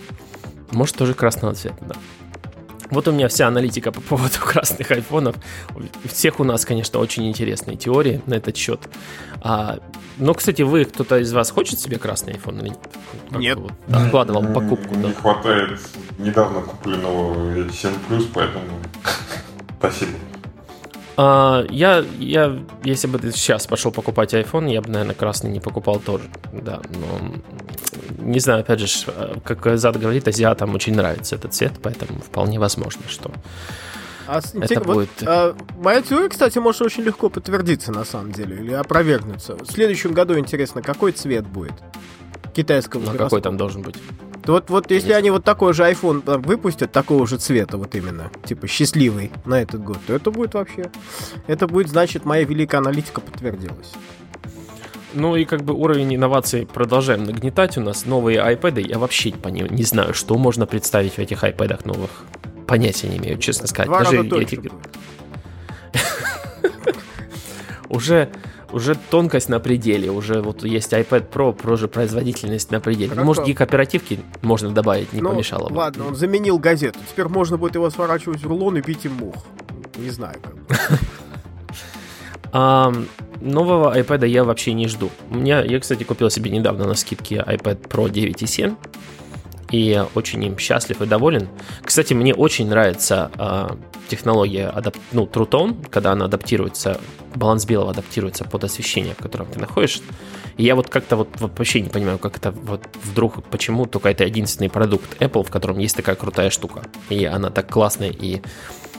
Может, 0.73 0.97
тоже 0.97 1.13
красного 1.13 1.55
цвета, 1.55 1.85
да. 1.87 1.95
Вот 2.95 3.09
у 3.09 3.13
меня 3.13 3.27
вся 3.27 3.49
аналитика 3.49 3.91
по 3.91 4.01
поводу 4.01 4.39
красных 4.41 4.91
айфонов. 4.93 5.35
У 5.75 6.09
всех 6.09 6.39
у 6.39 6.45
нас, 6.45 6.65
конечно, 6.65 7.01
очень 7.01 7.29
интересные 7.29 7.77
теории 7.77 8.23
на 8.27 8.35
этот 8.35 8.57
счет. 8.57 8.81
А, 9.43 9.79
но, 10.17 10.33
кстати, 10.33 10.63
вы, 10.63 10.85
кто-то 10.85 11.19
из 11.19 11.33
вас 11.33 11.51
хочет 11.51 11.81
себе 11.81 11.99
красный 11.99 12.35
iPhone 12.35 12.61
или 12.61 12.69
нет? 12.69 12.79
Как 13.31 13.41
нет. 13.41 13.59
Вот, 13.59 13.73
откладывал 13.93 14.45
покупку, 14.53 14.95
не 14.95 15.03
да. 15.03 15.13
Хватает 15.13 15.81
недавно 16.19 16.61
купленного 16.61 17.69
7 17.71 17.91
Plus, 18.09 18.29
поэтому 18.33 18.65
спасибо. 19.79 20.13
А, 21.17 21.65
я, 21.71 22.05
я, 22.19 22.59
если 22.83 23.07
бы 23.07 23.19
ты 23.19 23.31
сейчас 23.33 23.67
пошел 23.67 23.93
покупать 23.93 24.35
iPhone, 24.35 24.71
я 24.71 24.83
бы, 24.83 24.91
наверное, 24.91 25.15
красный 25.15 25.51
не 25.51 25.61
покупал 25.61 26.01
тоже. 26.01 26.25
Да, 26.53 26.81
но 26.91 27.35
не 28.19 28.41
знаю, 28.41 28.61
опять 28.61 28.81
же, 28.81 28.87
как 29.45 29.79
Зад 29.79 29.99
говорит, 29.99 30.27
азиатам 30.27 30.75
очень 30.75 30.95
нравится 30.95 31.37
этот 31.37 31.55
цвет, 31.55 31.73
поэтому 31.83 32.21
вполне 32.21 32.59
возможно, 32.59 33.03
что 33.09 33.31
а, 34.27 34.41
это 34.55 34.81
вот, 34.81 34.95
будет... 34.95 35.11
А, 35.27 35.57
моя 35.79 36.03
теория, 36.03 36.29
кстати, 36.29 36.59
может 36.59 36.83
очень 36.83 37.03
легко 37.03 37.29
подтвердиться 37.29 37.93
на 37.93 38.05
самом 38.05 38.33
деле 38.33 38.57
или 38.57 38.73
опровергнуться. 38.73 39.57
В 39.57 39.67
следующем 39.67 40.13
году 40.13 40.39
интересно, 40.39 40.83
какой 40.83 41.13
цвет 41.13 41.47
будет 41.47 41.75
китайского 42.55 43.01
Ну, 43.01 43.19
какой 43.19 43.41
там 43.41 43.57
должен 43.57 43.83
быть? 43.83 43.97
Вот, 44.47 44.69
вот 44.71 44.91
если 44.91 45.13
они 45.13 45.31
вот 45.31 45.45
такой 45.45 45.73
же 45.73 45.85
iPhone 45.85 46.39
выпустят, 46.41 46.93
такого 46.93 47.27
же 47.27 47.39
цвета, 47.39 47.79
вот 47.79 47.95
именно, 47.95 48.31
типа 48.45 48.67
счастливый 48.67 49.31
на 49.45 49.61
этот 49.61 49.83
год, 49.83 49.99
то 50.07 50.15
это 50.15 50.31
будет 50.31 50.55
вообще... 50.55 50.91
Это 51.47 51.67
будет, 51.67 51.89
значит, 51.89 52.25
моя 52.25 52.45
великая 52.45 52.79
аналитика 52.79 53.21
подтвердилась. 53.21 53.93
Ну 55.15 55.37
и 55.37 55.45
как 55.45 55.63
бы 55.63 55.75
уровень 55.75 56.17
инноваций 56.17 56.67
продолжаем 56.67 57.25
нагнетать. 57.25 57.79
У 57.79 57.81
нас 57.81 58.05
новые 58.05 58.39
iPad. 58.39 58.81
Я 58.81 58.99
вообще 58.99 59.31
по 59.31 59.49
ним 59.49 59.69
не 59.69 59.85
знаю, 59.85 60.13
что 60.13 60.37
можно 60.37 60.67
представить 60.67 61.15
в 61.15 61.19
этих 61.21 61.45
iPad 61.45 61.87
новых. 61.87 62.11
Понятия 62.67 63.09
не 63.09 63.19
имею, 63.19 63.39
честно 63.39 63.69
сказать. 63.69 63.87
Два 63.87 64.01
Даже 64.01 64.27
эти... 64.27 64.61
уже 67.89 68.31
уже 68.75 68.97
тонкость 68.97 69.49
на 69.49 69.61
пределе, 69.61 70.11
уже 70.11 70.43
вот 70.43 70.65
есть 70.65 70.93
iPad 70.93 71.31
Pro, 71.31 71.57
Pro 71.57 71.77
же 71.77 71.87
производительность 71.87 72.73
на 72.73 72.81
пределе. 72.81 73.13
Ну, 73.15 73.25
может, 73.25 73.45
гиг 73.45 73.61
оперативки 73.61 74.19
можно 74.43 74.71
добавить, 74.71 75.13
не 75.13 75.21
ну, 75.21 75.31
помешало 75.31 75.69
бы. 75.69 75.77
Ладно, 75.77 76.09
он 76.09 76.17
заменил 76.17 76.59
газету. 76.59 76.99
Теперь 77.09 77.29
можно 77.29 77.57
будет 77.57 77.77
его 77.77 77.89
сворачивать 77.89 78.43
в 78.43 78.49
рулон 78.49 78.77
и 78.77 78.83
пить 78.83 79.05
им 79.05 79.13
мух. 79.13 79.37
Не 79.97 80.11
знаю 80.11 80.41
как. 80.43 80.55
Нового 83.41 83.97
iPad 83.97 84.27
я 84.27 84.43
вообще 84.43 84.73
не 84.73 84.89
жду. 84.89 85.11
У 85.31 85.37
меня, 85.37 85.63
я, 85.63 85.79
кстати, 85.79 86.03
купил 86.03 86.31
себе 86.31 86.51
недавно 86.51 86.87
на 86.87 86.95
скидке 86.95 87.37
iPad 87.37 87.89
Pro 87.89 88.11
9.7 88.11 88.75
и 89.71 90.03
очень 90.15 90.45
им 90.45 90.59
счастлив 90.59 91.01
и 91.03 91.07
доволен. 91.07 91.49
Кстати, 91.83 92.15
мне 92.15 92.35
очень 92.35 92.69
нравится 92.69 93.31
э, 93.39 93.69
технология 94.09 94.69
адап... 94.69 94.97
ну, 95.13 95.25
Tone, 95.25 95.89
когда 95.91 96.13
она 96.13 96.27
адаптируется, 96.27 97.01
баланс 97.35 97.65
белого 97.65 97.91
адаптируется 97.91 98.45
под 98.45 98.65
освещение, 98.65 99.15
в 99.15 99.23
котором 99.23 99.47
ты 99.47 99.59
находишься. 99.59 100.03
И 100.57 100.65
я 100.65 100.77
вот 100.77 100.89
как-то 100.89 101.17
вот 101.17 101.29
вообще 101.41 101.81
не 101.81 101.89
понимаю, 101.89 102.19
как 102.19 102.37
это 102.37 102.53
вот 102.53 102.83
вдруг, 103.03 103.43
почему 103.45 103.87
только 103.87 104.11
это 104.11 104.25
единственный 104.25 104.71
продукт 104.71 105.21
Apple, 105.21 105.45
в 105.45 105.51
котором 105.51 105.79
есть 105.79 105.97
такая 105.97 106.15
крутая 106.15 106.51
штука. 106.51 106.85
И 107.09 107.25
она 107.25 107.51
так 107.51 107.69
классная 107.69 108.11
и 108.11 108.41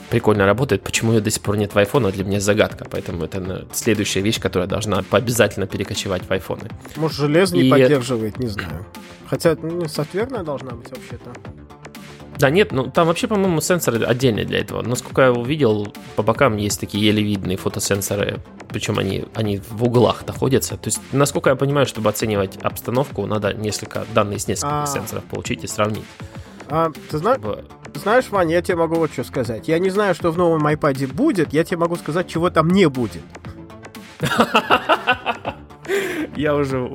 прикольно 0.10 0.46
работает. 0.46 0.84
Почему 0.84 1.14
ее 1.14 1.22
до 1.22 1.30
сих 1.30 1.42
пор 1.42 1.58
нет 1.58 1.74
в 1.74 1.78
iPhone, 1.78 2.12
для 2.12 2.24
меня 2.24 2.40
загадка. 2.40 2.86
Поэтому 2.90 3.26
это 3.26 3.68
следующая 3.74 4.22
вещь, 4.22 4.40
которая 4.40 4.68
должна 4.68 5.04
обязательно 5.12 5.68
перекочевать 5.68 6.24
в 6.24 6.32
iPhone. 6.32 6.72
Может, 6.96 7.18
железо 7.18 7.56
не 7.56 7.70
поддерживает, 7.70 8.40
не 8.40 8.48
знаю. 8.48 8.86
Хотя, 9.28 9.58
ну, 9.62 9.88
софтверная 9.88 10.44
должна 10.44 10.72
быть 10.72 10.90
вообще-то. 10.90 11.32
Да 12.38 12.50
нет, 12.50 12.74
ну 12.74 12.92
там 12.92 13.08
вообще, 13.08 13.28
по-моему, 13.28 13.62
сенсоры 13.62 14.04
отдельные 14.04 14.46
для 14.46 14.60
этого. 14.60 14.82
Насколько 14.82 15.22
я 15.22 15.32
увидел, 15.32 15.94
по 16.16 16.24
бокам 16.24 16.58
есть 16.58 16.80
такие 16.80 17.06
еле 17.06 17.24
видные 17.24 17.58
фотосенсоры, 17.58 18.42
причем 18.68 19.00
они, 19.00 19.26
они 19.34 19.62
в 19.70 19.84
углах 19.84 20.28
находятся. 20.28 20.76
То 20.76 20.90
есть, 20.90 21.00
насколько 21.14 21.50
я 21.50 21.56
понимаю, 21.56 21.86
чтобы 21.86 22.10
оценивать 22.10 22.58
обстановку, 22.58 23.26
надо 23.26 23.54
несколько 23.54 24.06
данные 24.14 24.40
с 24.40 24.48
нескольких 24.48 24.74
А-а-а. 24.74 24.88
сенсоров 24.88 25.24
получить 25.24 25.64
и 25.64 25.68
сравнить. 25.68 26.04
А, 26.70 26.92
ты 27.10 27.18
знаешь, 27.18 27.40
знаешь, 27.94 28.30
Ваня, 28.30 28.56
я 28.56 28.62
тебе 28.62 28.78
могу 28.78 28.96
вот 28.96 29.12
что 29.12 29.24
сказать. 29.24 29.68
Я 29.68 29.80
не 29.80 29.90
знаю, 29.90 30.16
что 30.16 30.32
в 30.32 30.38
новом 30.38 30.68
iPad 30.68 31.14
будет, 31.14 31.54
я 31.54 31.64
тебе 31.64 31.78
могу 31.78 31.96
сказать, 31.96 32.28
чего 32.28 32.50
там 32.50 32.70
не 32.70 32.88
будет. 32.88 33.22
Я 36.36 36.56
уже 36.56 36.92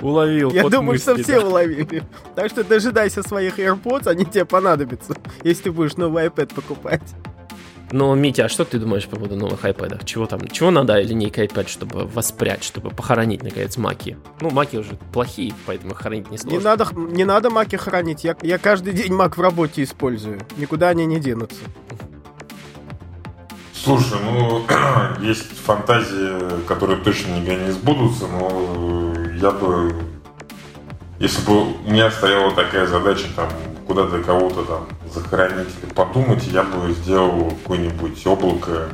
уловил. 0.00 0.50
Я 0.50 0.68
думаю, 0.68 0.98
что 0.98 1.16
все 1.16 1.40
уловили. 1.40 2.02
Так 2.34 2.50
что 2.50 2.64
дожидайся 2.64 3.22
своих 3.22 3.58
AirPods, 3.58 4.08
они 4.08 4.24
тебе 4.24 4.44
понадобятся, 4.44 5.14
если 5.44 5.64
ты 5.64 5.72
будешь 5.72 5.96
новый 5.96 6.26
iPad 6.26 6.54
покупать. 6.54 7.02
Но, 7.92 8.14
Митя, 8.14 8.44
а 8.44 8.48
что 8.48 8.64
ты 8.64 8.78
думаешь 8.78 9.06
по 9.06 9.16
поводу 9.16 9.36
новых 9.36 9.64
iPad? 9.64 10.04
Чего 10.04 10.26
там? 10.26 10.46
Чего 10.46 10.70
надо 10.70 11.00
линейка 11.00 11.44
iPad, 11.44 11.68
чтобы 11.68 12.06
воспрять, 12.06 12.62
чтобы 12.62 12.90
похоронить, 12.90 13.42
наконец, 13.42 13.76
маки? 13.76 14.16
Ну, 14.40 14.50
маки 14.50 14.76
уже 14.76 14.96
плохие, 15.12 15.52
поэтому 15.66 15.94
хоронить 15.94 16.30
не 16.30 16.38
сложно. 16.38 16.58
Не 16.58 16.64
надо, 16.64 16.88
не 16.94 17.24
надо 17.24 17.50
маки 17.50 17.76
хранить. 17.76 18.22
Я, 18.22 18.36
я 18.42 18.58
каждый 18.58 18.92
день 18.92 19.12
мак 19.12 19.36
в 19.36 19.40
работе 19.40 19.82
использую. 19.82 20.40
Никуда 20.56 20.88
они 20.88 21.04
не 21.04 21.18
денутся. 21.18 21.62
Слушай, 23.72 24.18
ну, 24.24 24.64
есть 25.20 25.56
фантазии, 25.64 26.64
которые 26.68 27.00
точно 27.00 27.40
никогда 27.40 27.64
не 27.64 27.72
сбудутся, 27.72 28.26
но 28.28 29.14
я 29.34 29.50
бы... 29.50 29.92
Если 31.18 31.44
бы 31.44 31.72
у 31.72 31.90
меня 31.90 32.10
стояла 32.10 32.54
такая 32.54 32.86
задача, 32.86 33.26
там, 33.34 33.48
куда-то 33.90 34.22
кого-то 34.22 34.62
там 34.62 34.86
захоронить 35.12 35.74
или 35.82 35.90
подумать, 35.92 36.46
я 36.46 36.62
бы 36.62 36.92
сделал 36.92 37.50
какое-нибудь 37.50 38.24
облако 38.24 38.88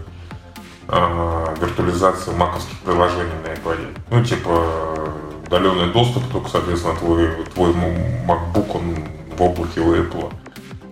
э, 0.89 1.55
виртуализации 1.61 2.33
маковских 2.33 2.79
приложений 2.79 3.35
на 3.45 3.53
iPad. 3.53 3.99
Ну, 4.11 4.25
типа 4.25 5.07
удаленный 5.47 5.93
доступ, 5.93 6.23
только, 6.33 6.49
соответственно, 6.49 6.97
твой, 6.97 7.29
твой 7.53 7.73
MacBook, 7.73 8.75
он 8.75 8.97
в 9.37 9.43
облаке 9.43 9.81
у 9.83 9.95
Apple. 9.95 10.33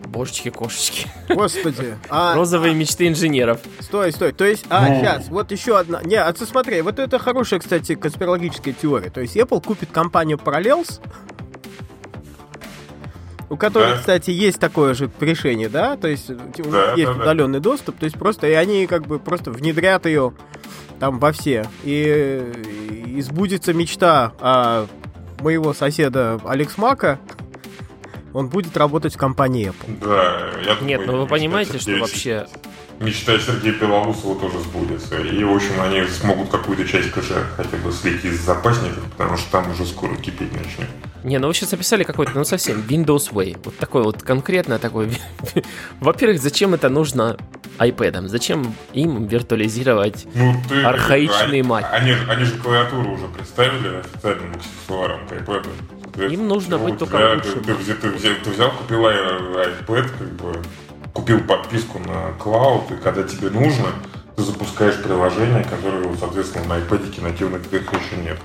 Божечки-кошечки. 0.07 1.09
Господи. 1.31 1.97
А, 2.11 2.35
Розовые 2.35 2.73
а, 2.73 2.75
мечты 2.75 3.09
инженеров. 3.09 3.61
Стой, 3.81 4.13
стой. 4.13 4.33
То 4.33 4.45
есть, 4.45 4.67
а, 4.69 4.87
ну. 4.87 5.01
сейчас, 5.01 5.29
вот 5.29 5.51
еще 5.51 5.79
одна. 5.79 6.03
Не, 6.05 6.17
а 6.17 6.31
ты 6.33 6.45
смотри, 6.45 6.83
вот 6.83 6.99
это 6.99 7.19
хорошая, 7.19 7.59
кстати, 7.59 7.95
конспирологическая 7.95 8.75
теория. 8.75 9.09
То 9.09 9.23
есть, 9.23 9.35
Apple 9.35 9.65
купит 9.65 9.91
компанию 9.91 10.37
Parallels, 10.37 11.01
у 13.51 13.57
которых, 13.57 13.91
да. 13.91 13.99
кстати, 13.99 14.31
есть 14.31 14.59
такое 14.59 14.95
же 14.95 15.11
решение, 15.21 15.69
да, 15.69 15.97
то 15.97 16.09
есть 16.09 16.31
у 16.31 16.71
да, 16.71 16.95
есть 16.95 17.13
да, 17.13 17.23
удаленный 17.23 17.61
да. 17.61 17.71
доступ, 17.71 17.99
то 17.99 18.05
есть 18.05 18.19
просто 18.19 18.47
и 18.47 18.53
они 18.53 18.87
как 18.87 19.07
бы 19.07 19.19
просто 19.19 19.51
внедрят 19.51 20.07
ее 20.07 20.35
там 21.01 21.19
во 21.19 21.33
все. 21.33 21.67
И, 21.83 22.53
и 23.07 23.21
сбудется 23.21 23.73
мечта 23.73 24.33
а, 24.41 24.87
моего 25.41 25.75
соседа 25.75 26.41
Алекс 26.45 26.77
Мака, 26.79 27.19
он 28.33 28.49
будет 28.49 28.77
работать 28.77 29.15
в 29.15 29.19
компании 29.19 29.69
Apple. 29.69 29.99
Да, 30.01 30.51
я 30.67 30.75
думаю, 30.75 30.85
Нет, 30.87 31.07
ну 31.07 31.19
вы 31.19 31.27
понимаете, 31.27 31.79
что 31.79 31.93
вообще 31.99 32.47
мечта 33.01 33.39
Сергея 33.39 33.75
Белоусова 33.75 34.41
тоже 34.41 34.59
сбудется. 34.61 35.17
И, 35.17 35.45
в 35.45 35.53
общем, 35.53 35.81
они 35.81 36.05
смогут 36.07 36.49
какую-то 36.51 36.87
часть 36.87 37.11
кэша 37.11 37.45
хотя 37.57 37.77
бы 37.77 37.93
слить 37.93 38.25
из 38.25 38.41
запасников, 38.41 39.05
потому 39.17 39.37
что 39.37 39.51
там 39.51 39.71
уже 39.71 39.87
скоро 39.87 40.15
кипеть 40.17 40.53
начнет. 40.53 40.89
Не, 41.25 41.39
ну 41.39 41.49
вы 41.49 41.55
сейчас 41.55 41.73
описали 41.73 42.05
какой-то, 42.05 42.33
ну 42.35 42.45
совсем, 42.45 42.85
Windows 42.87 43.33
Way. 43.33 43.59
Вот 43.65 43.77
такой 43.79 44.03
вот 44.03 44.23
конкретно 44.23 44.79
такой. 44.79 45.11
Во-первых, 46.01 46.41
зачем 46.41 46.75
это 46.75 46.91
нужно 46.91 47.39
iPad? 47.79 48.29
Зачем 48.29 48.75
им 48.93 49.27
виртуализировать 49.27 50.27
ну, 50.35 50.55
ты, 50.69 50.83
архаичные 50.83 51.61
они, 51.61 51.63
мать? 51.63 51.87
Они, 51.91 52.13
они 52.29 52.45
же 52.45 52.59
клавиатуру 52.59 53.13
уже 53.13 53.27
представили 53.29 54.01
официальным 54.01 54.53
аксессуаром 54.53 55.27
к 55.27 55.33
iPad. 55.33 56.31
Им 56.31 56.47
нужно 56.47 56.77
быть 56.79 56.99
только 56.99 57.35
лучшим. 57.37 57.65
Ты, 57.65 57.75
ты, 57.75 57.95
ты, 57.95 58.09
взял, 58.11 58.35
ты 58.45 58.51
взял, 58.51 58.71
купил 58.71 59.07
iPad, 59.07 60.09
как 60.19 60.33
бы 60.35 60.63
купил 61.15 61.41
подписку 61.41 62.01
на 62.01 62.33
клауд, 62.39 62.91
и 62.91 62.97
когда 62.97 63.23
тебе 63.23 63.49
нужно, 63.49 63.87
ты 64.37 64.43
запускаешь 64.43 65.03
приложение, 65.03 65.65
которое, 65.65 66.15
соответственно, 66.17 66.67
на 66.67 66.79
iPad 66.81 67.23
нативно 67.23 67.59
каких 67.59 67.91
еще 67.93 68.17
нет. 68.23 68.39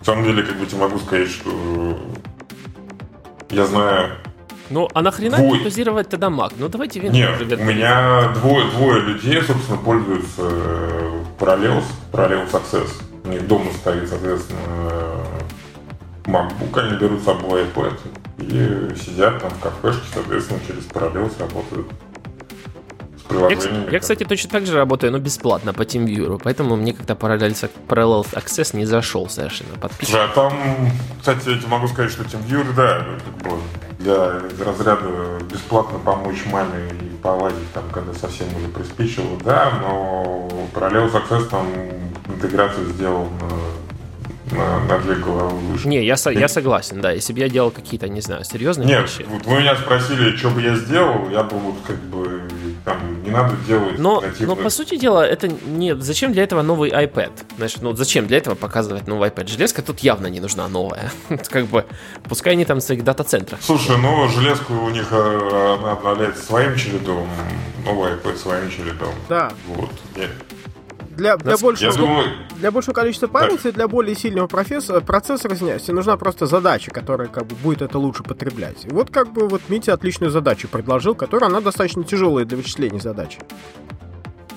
На 0.00 0.04
самом 0.04 0.24
деле, 0.24 0.42
как 0.42 0.58
бы 0.58 0.66
тебе 0.66 0.80
могу 0.80 0.98
сказать, 0.98 1.28
что 1.28 1.98
я 3.50 3.66
знаю 3.66 4.12
ну, 4.70 4.88
а 4.94 5.02
нахрена 5.02 5.36
Двое. 5.36 5.58
депозировать 5.58 6.08
тогда 6.08 6.28
Mac? 6.28 6.52
Ну, 6.56 6.68
давайте 6.68 7.00
Windows. 7.00 7.10
Нет, 7.10 7.40
ребят, 7.40 7.58
у 7.58 7.64
меня 7.64 8.28
двое, 8.34 8.70
двое 8.70 9.00
людей, 9.02 9.42
собственно, 9.42 9.78
пользуются 9.78 10.42
э, 10.42 11.22
Parallels, 11.40 11.82
Parallels 12.12 12.52
Access. 12.52 12.88
У 13.24 13.28
них 13.28 13.48
дома 13.48 13.72
стоит, 13.72 14.08
соответственно, 14.08 14.60
MacBook, 16.24 16.78
они 16.78 16.98
берут 16.98 17.20
с 17.20 17.24
собой 17.24 17.64
iPad 17.64 17.98
и 18.38 18.94
сидят 18.96 19.40
там 19.40 19.50
в 19.50 19.58
кафешке, 19.58 20.06
соответственно, 20.14 20.60
через 20.66 20.84
Parallels 20.86 21.38
работают 21.40 21.88
я, 23.30 23.90
я, 23.90 24.00
кстати, 24.00 24.24
точно 24.24 24.50
так 24.50 24.66
же 24.66 24.74
работаю, 24.74 25.12
но 25.12 25.18
бесплатно 25.18 25.72
по 25.72 25.82
TeamViewer, 25.82 26.40
поэтому 26.42 26.76
мне 26.76 26.92
как-то 26.92 27.14
Parallel, 27.14 27.70
Parallel 27.88 28.26
Access 28.32 28.76
не 28.76 28.86
зашел 28.86 29.28
совершенно. 29.28 29.76
Подписчик. 29.78 30.14
Да, 30.14 30.28
там, 30.28 30.52
кстати, 31.18 31.48
я 31.48 31.58
тебе 31.58 31.68
могу 31.68 31.88
сказать, 31.88 32.10
что 32.10 32.22
TeamViewer, 32.24 32.74
да, 32.74 33.06
для 33.98 34.40
разряда 34.64 35.38
бесплатно 35.50 35.98
помочь 35.98 36.44
маме 36.46 36.90
и 37.00 37.16
поладить 37.22 37.70
там, 37.72 37.84
когда 37.92 38.14
совсем 38.14 38.46
уже 38.56 38.68
приспичило, 38.68 39.38
да, 39.44 39.72
но 39.82 40.48
Parallel 40.74 41.12
Access 41.12 41.48
там 41.48 41.66
интеграцию 42.28 42.86
сделал 42.90 43.28
на, 44.52 44.80
на 44.80 44.98
две 44.98 45.14
головы 45.14 45.58
выше. 45.58 45.88
Не, 45.88 46.04
я, 46.04 46.16
со, 46.16 46.30
я 46.30 46.48
согласен, 46.48 47.00
да. 47.00 47.12
Если 47.12 47.32
бы 47.32 47.40
я 47.40 47.48
делал 47.48 47.70
какие-то, 47.70 48.08
не 48.08 48.20
знаю, 48.20 48.44
серьезные 48.44 48.86
Нет, 48.86 49.02
вещи. 49.02 49.26
Вот 49.28 49.46
вы 49.46 49.60
меня 49.60 49.76
спросили, 49.76 50.36
что 50.36 50.50
бы 50.50 50.62
я 50.62 50.74
сделал, 50.76 51.28
я 51.30 51.42
бы 51.42 51.58
вот 51.58 51.76
как 51.86 51.96
бы 51.96 52.42
там 52.84 53.22
не 53.22 53.30
надо 53.30 53.56
делать 53.66 53.98
но, 53.98 54.22
но 54.40 54.56
по 54.56 54.70
сути 54.70 54.96
дела, 54.96 55.26
это 55.26 55.48
нет. 55.48 56.02
Зачем 56.02 56.32
для 56.32 56.44
этого 56.44 56.62
новый 56.62 56.90
iPad? 56.90 57.32
Знаешь, 57.56 57.76
ну 57.80 57.94
зачем 57.94 58.26
для 58.26 58.38
этого 58.38 58.54
показывать 58.54 59.06
новый 59.06 59.30
iPad? 59.30 59.48
Железка 59.48 59.82
тут 59.82 60.00
явно 60.00 60.26
не 60.26 60.40
нужна 60.40 60.68
новая. 60.68 61.10
как 61.48 61.66
бы, 61.66 61.84
пускай 62.24 62.54
они 62.54 62.64
там 62.64 62.78
в 62.78 62.82
своих 62.82 63.04
дата-центрах. 63.04 63.60
Слушай, 63.62 63.96
ну 63.98 64.28
железку 64.28 64.74
у 64.74 64.90
них 64.90 65.08
э, 65.10 65.76
она 65.78 65.92
обновляется 65.92 66.44
своим 66.44 66.76
чередом, 66.76 67.28
новый 67.84 68.12
iPad 68.12 68.36
своим 68.36 68.70
чередом. 68.70 69.14
Да. 69.28 69.52
Вот. 69.66 69.90
Нет 70.16 70.30
для, 71.20 71.36
для, 71.36 71.58
большего, 71.58 71.92
думаю... 71.92 72.28
для 72.56 72.70
большего 72.70 72.94
количества 72.94 73.26
памяти, 73.26 73.64
так. 73.64 73.74
для 73.74 73.88
более 73.88 74.16
сильного 74.16 74.46
профессора, 74.46 75.00
процессора, 75.00 75.54
извиняюсь, 75.54 75.86
нужна 75.88 76.16
просто 76.16 76.46
задача, 76.46 76.90
которая 76.90 77.28
как 77.28 77.46
бы 77.46 77.54
будет 77.56 77.82
это 77.82 77.98
лучше 77.98 78.22
потреблять. 78.22 78.86
И 78.86 78.88
вот 78.88 79.10
как 79.10 79.30
бы 79.32 79.46
вот 79.46 79.60
Митя 79.68 79.92
отличную 79.92 80.30
задачу 80.30 80.66
предложил, 80.68 81.14
которая 81.14 81.50
она 81.50 81.60
достаточно 81.60 82.04
тяжелая 82.04 82.46
для 82.46 82.56
вычисления 82.56 83.00
задачи. 83.00 83.38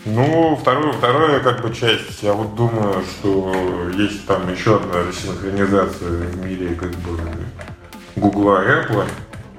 Ну, 0.05 0.55
вторую, 0.55 0.93
вторая 0.93 1.39
как 1.41 1.61
бы 1.61 1.73
часть, 1.73 2.23
я 2.23 2.33
вот 2.33 2.55
думаю, 2.55 3.03
что 3.03 3.53
есть 3.95 4.25
там 4.25 4.51
еще 4.51 4.77
одна 4.77 5.11
синхронизация 5.11 6.09
в 6.09 6.45
мире 6.45 6.75
как 6.75 6.91
бы 6.91 7.19
Google 8.15 8.55
и 8.61 8.65
Apple, 8.65 9.05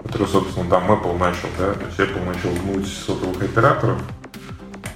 который, 0.02 0.26
собственно, 0.26 0.68
там 0.70 0.90
Apple 0.90 1.18
начал, 1.18 1.48
да, 1.58 1.72
то 1.74 1.84
есть 1.86 1.98
Apple 1.98 2.24
начал 2.26 2.50
гнуть 2.62 2.88
сотовых 2.88 3.42
операторов, 3.42 3.98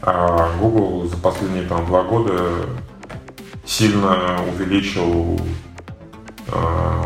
а 0.02 0.50
Google 0.61 1.08
за 1.08 1.16
последние 1.16 1.64
там, 1.64 1.87
два 1.87 2.02
года 2.02 2.66
сильно 3.64 4.38
увеличил 4.52 5.40
э, 6.48 7.02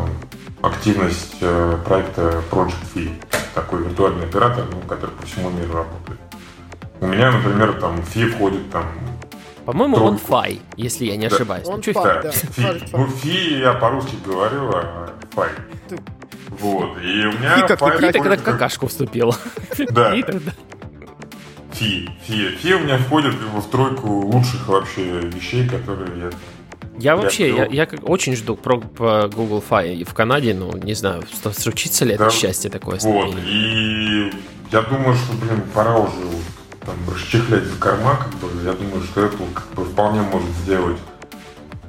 активность 0.62 1.37
э, 1.40 1.78
проекта 1.85 2.42
Project 2.50 2.94
V, 2.94 3.11
такой 3.55 3.83
виртуальный 3.85 4.24
оператор, 4.24 4.64
ну, 4.70 4.81
который 4.88 5.11
по 5.12 5.26
всему 5.26 5.50
миру 5.50 5.74
работает. 5.74 6.20
У 7.00 7.07
меня, 7.07 7.33
например, 7.33 7.74
там 7.81 7.96
Fi 7.96 8.26
входит 8.28 8.70
там 8.70 8.87
по-моему, 9.64 9.96
он 9.98 10.16
Fi, 10.16 10.61
если 10.76 11.05
я 11.05 11.16
не 11.16 11.28
да. 11.28 11.37
ошибаюсь. 11.37 11.68
Он 11.68 11.81
ну, 11.87 11.92
да. 11.94 12.22
да. 12.22 12.31
Fi. 12.31 12.88
Ну, 12.92 13.07
Fi 13.07 13.61
я 13.61 13.74
по-русски 13.74 14.16
говорю, 14.24 14.70
а 14.74 15.11
Fi. 15.35 15.48
Вот. 16.50 16.98
И 16.98 17.26
у 17.26 17.33
меня 17.33 17.57
Фи 17.59 17.68
как 17.68 17.81
Fi... 17.81 18.12
когда 18.12 18.37
какашку 18.37 18.88
вступил. 18.88 19.35
Да. 19.90 20.14
Фи. 20.14 20.24
Фи. 21.73 22.09
Фи 22.27 22.75
у 22.75 22.81
меня 22.81 22.99
входит 22.99 23.35
в 23.35 23.71
тройку 23.71 24.09
лучших 24.09 24.69
вообще 24.69 25.21
вещей, 25.21 25.69
которые 25.69 26.19
я 26.19 26.31
я 26.99 27.17
вообще, 27.17 27.55
я, 27.57 27.67
я 27.67 27.89
очень 28.03 28.37
жду 28.37 28.55
про, 28.55 28.79
про 28.79 29.27
Google 29.29 29.65
Fi 29.69 30.05
в 30.05 30.15
Канаде, 30.15 30.55
ну, 30.55 30.77
не 30.77 30.95
знаю, 30.95 31.25
случится 31.53 32.05
ли 32.05 32.17
да, 32.17 32.27
это 32.27 32.35
счастье 32.35 32.71
такое. 32.71 32.99
Вот, 33.01 33.35
и 33.45 34.31
я 34.71 34.83
думаю, 34.83 35.15
что, 35.17 35.33
блин, 35.41 35.63
пора 35.75 35.97
уже 35.97 36.13
там 36.81 36.95
расчехлять 37.13 37.65
за 37.65 37.77
корма, 37.81 38.17
как 38.17 38.35
бы, 38.35 38.49
я 38.65 38.73
думаю, 38.73 39.03
что 39.05 39.25
Apple 39.25 39.53
как 39.55 39.67
бы 39.75 39.85
вполне 39.85 40.21
может 40.23 40.51
сделать 40.63 40.99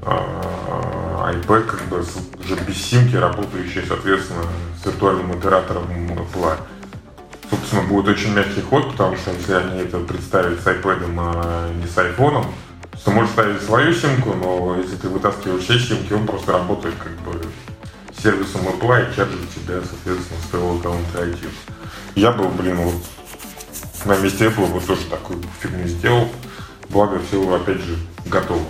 а, 0.04 1.32
iPad, 1.34 1.64
как 1.64 1.82
бы, 1.90 2.00
уже 2.00 2.56
без 2.68 2.78
симки, 2.78 3.16
работающий, 3.16 3.84
соответственно, 3.88 4.44
с 4.82 4.86
виртуальным 4.86 5.32
оператором 5.32 5.86
Apple 5.92 6.58
собственно, 7.74 7.88
будет 7.88 8.08
очень 8.08 8.34
мягкий 8.34 8.62
ход, 8.62 8.92
потому 8.92 9.18
что 9.18 9.32
если 9.32 9.54
они 9.54 9.80
это 9.82 9.98
представят 10.00 10.60
с 10.60 10.66
iPad, 10.66 11.04
а 11.18 11.74
не 11.74 11.88
с 11.88 11.98
iPhone, 11.98 12.46
то 13.04 13.12
можешь 13.12 13.32
ставить 13.32 13.62
свою 13.62 13.94
симку, 13.94 14.34
но 14.34 14.78
если 14.78 14.96
ты 14.96 15.10
вытаскиваешь 15.10 15.64
все 15.64 15.80
симки, 15.80 16.14
он 16.14 16.28
просто 16.28 16.52
работает 16.52 16.96
как 17.04 17.14
бы 17.22 17.42
сервисом 18.22 18.62
Apple 18.62 19.12
и 19.12 19.16
чаржит 19.16 19.40
тебя, 19.54 19.82
соответственно, 19.82 20.40
с 20.46 20.50
твоего 20.50 20.76
аккаунта 20.78 21.24
iTunes. 21.24 21.56
Я 22.16 22.32
был, 22.32 22.50
блин, 22.50 22.78
вот 22.78 22.96
на 24.06 24.18
месте 24.18 24.46
Apple 24.46 24.72
бы 24.72 24.80
тоже 24.80 25.02
такую 25.10 25.42
фигню 25.60 25.88
сделал. 25.88 26.30
Благо, 26.90 27.20
все, 27.28 27.56
опять 27.56 27.82
же, 27.82 27.98
готово. 28.26 28.62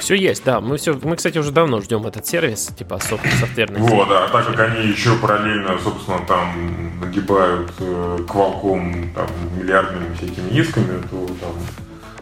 Все 0.00 0.14
есть, 0.14 0.44
да. 0.44 0.60
Мы 0.60 0.76
все, 0.76 0.98
мы, 1.02 1.16
кстати, 1.16 1.38
уже 1.38 1.50
давно 1.50 1.80
ждем 1.80 2.06
этот 2.06 2.26
сервис, 2.26 2.70
типа 2.76 2.98
софт, 2.98 3.24
софтверный. 3.38 3.80
Вот, 3.80 4.08
да. 4.08 4.28
Так 4.28 4.46
как 4.46 4.60
они 4.60 4.88
еще 4.88 5.14
параллельно, 5.16 5.78
собственно, 5.82 6.18
там 6.26 7.00
нагибают 7.00 7.70
э, 7.78 8.18
квалком 8.28 9.10
там, 9.14 9.26
миллиардными 9.56 10.14
всякими 10.14 10.50
исками, 10.58 11.00
то 11.10 11.26
там 11.40 11.52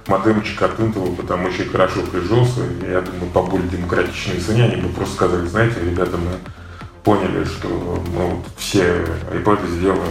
модемчик 0.07 0.63
от 0.63 0.79
Intel 0.79 1.15
бы 1.15 1.23
там 1.23 1.45
очень 1.45 1.69
хорошо 1.69 2.03
прижился. 2.03 2.61
И 2.83 2.91
я 2.91 3.01
думаю, 3.01 3.31
по 3.33 3.43
более 3.43 3.69
демократичной 3.69 4.41
цене 4.41 4.65
они 4.65 4.77
бы 4.83 4.89
просто 4.91 5.15
сказали, 5.15 5.47
знаете, 5.47 5.81
ребята, 5.81 6.17
мы 6.17 6.33
поняли, 7.05 7.45
что 7.45 7.69
мы 7.69 8.27
вот 8.31 8.45
все 8.57 9.05
iPad 9.33 9.67
сделаем 9.69 10.03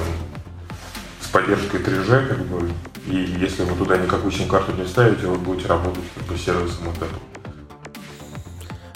с 1.21 1.27
поддержкой 1.27 1.81
3G, 1.81 2.27
как 2.27 2.45
бы, 2.45 2.69
и 3.07 3.35
если 3.39 3.63
вы 3.63 3.75
туда 3.75 3.97
никакую 3.97 4.31
сим-карту 4.31 4.71
не 4.73 4.85
ставите, 4.85 5.27
вы 5.27 5.37
будете 5.37 5.67
работать 5.67 6.03
как 6.15 6.23
бы 6.25 6.37
сервисом 6.37 6.87
от 6.89 6.97
Apple. 6.97 7.34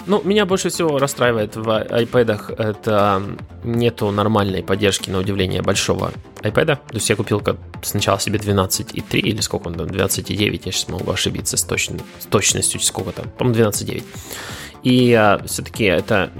Ну, 0.05 0.21
меня 0.23 0.45
больше 0.45 0.69
всего 0.69 0.97
расстраивает 0.97 1.55
в 1.55 1.67
iPad 1.67 2.55
это 2.57 3.23
нету 3.63 4.12
нормальной 4.12 4.63
поддержки, 4.63 5.09
на 5.09 5.19
удивление, 5.19 5.62
большого 5.62 6.12
iPad. 6.41 6.65
То 6.65 6.79
есть 6.93 7.09
я 7.09 7.15
купил 7.15 7.41
сначала 7.81 8.19
себе 8.19 8.39
12.3 8.39 9.19
или 9.19 9.41
сколько 9.41 9.67
он 9.67 9.75
там, 9.75 9.88
12.9, 9.88 10.62
я 10.65 10.71
сейчас 10.71 10.88
могу 10.88 11.12
ошибиться 11.12 11.57
с, 11.57 11.63
точно, 11.63 11.99
с 12.19 12.25
точностью, 12.25 12.79
сколько 12.79 13.12
там, 13.12 13.29
по-моему, 13.38 13.69
12.9. 13.69 14.03
И 14.83 15.13
а, 15.13 15.41
все-таки 15.45 15.83
это 15.83 16.31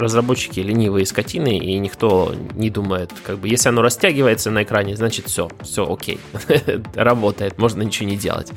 разработчики 0.00 0.60
ленивые 0.60 1.06
скотины, 1.06 1.58
и 1.58 1.78
никто 1.78 2.34
не 2.54 2.70
думает, 2.70 3.12
как 3.22 3.38
бы, 3.38 3.48
если 3.48 3.68
оно 3.68 3.82
растягивается 3.82 4.50
на 4.50 4.62
экране, 4.62 4.96
значит 4.96 5.26
все, 5.26 5.48
все 5.62 5.90
окей, 5.90 6.20
работает, 6.94 7.58
можно 7.58 7.82
ничего 7.82 8.08
не 8.08 8.16
делать. 8.16 8.52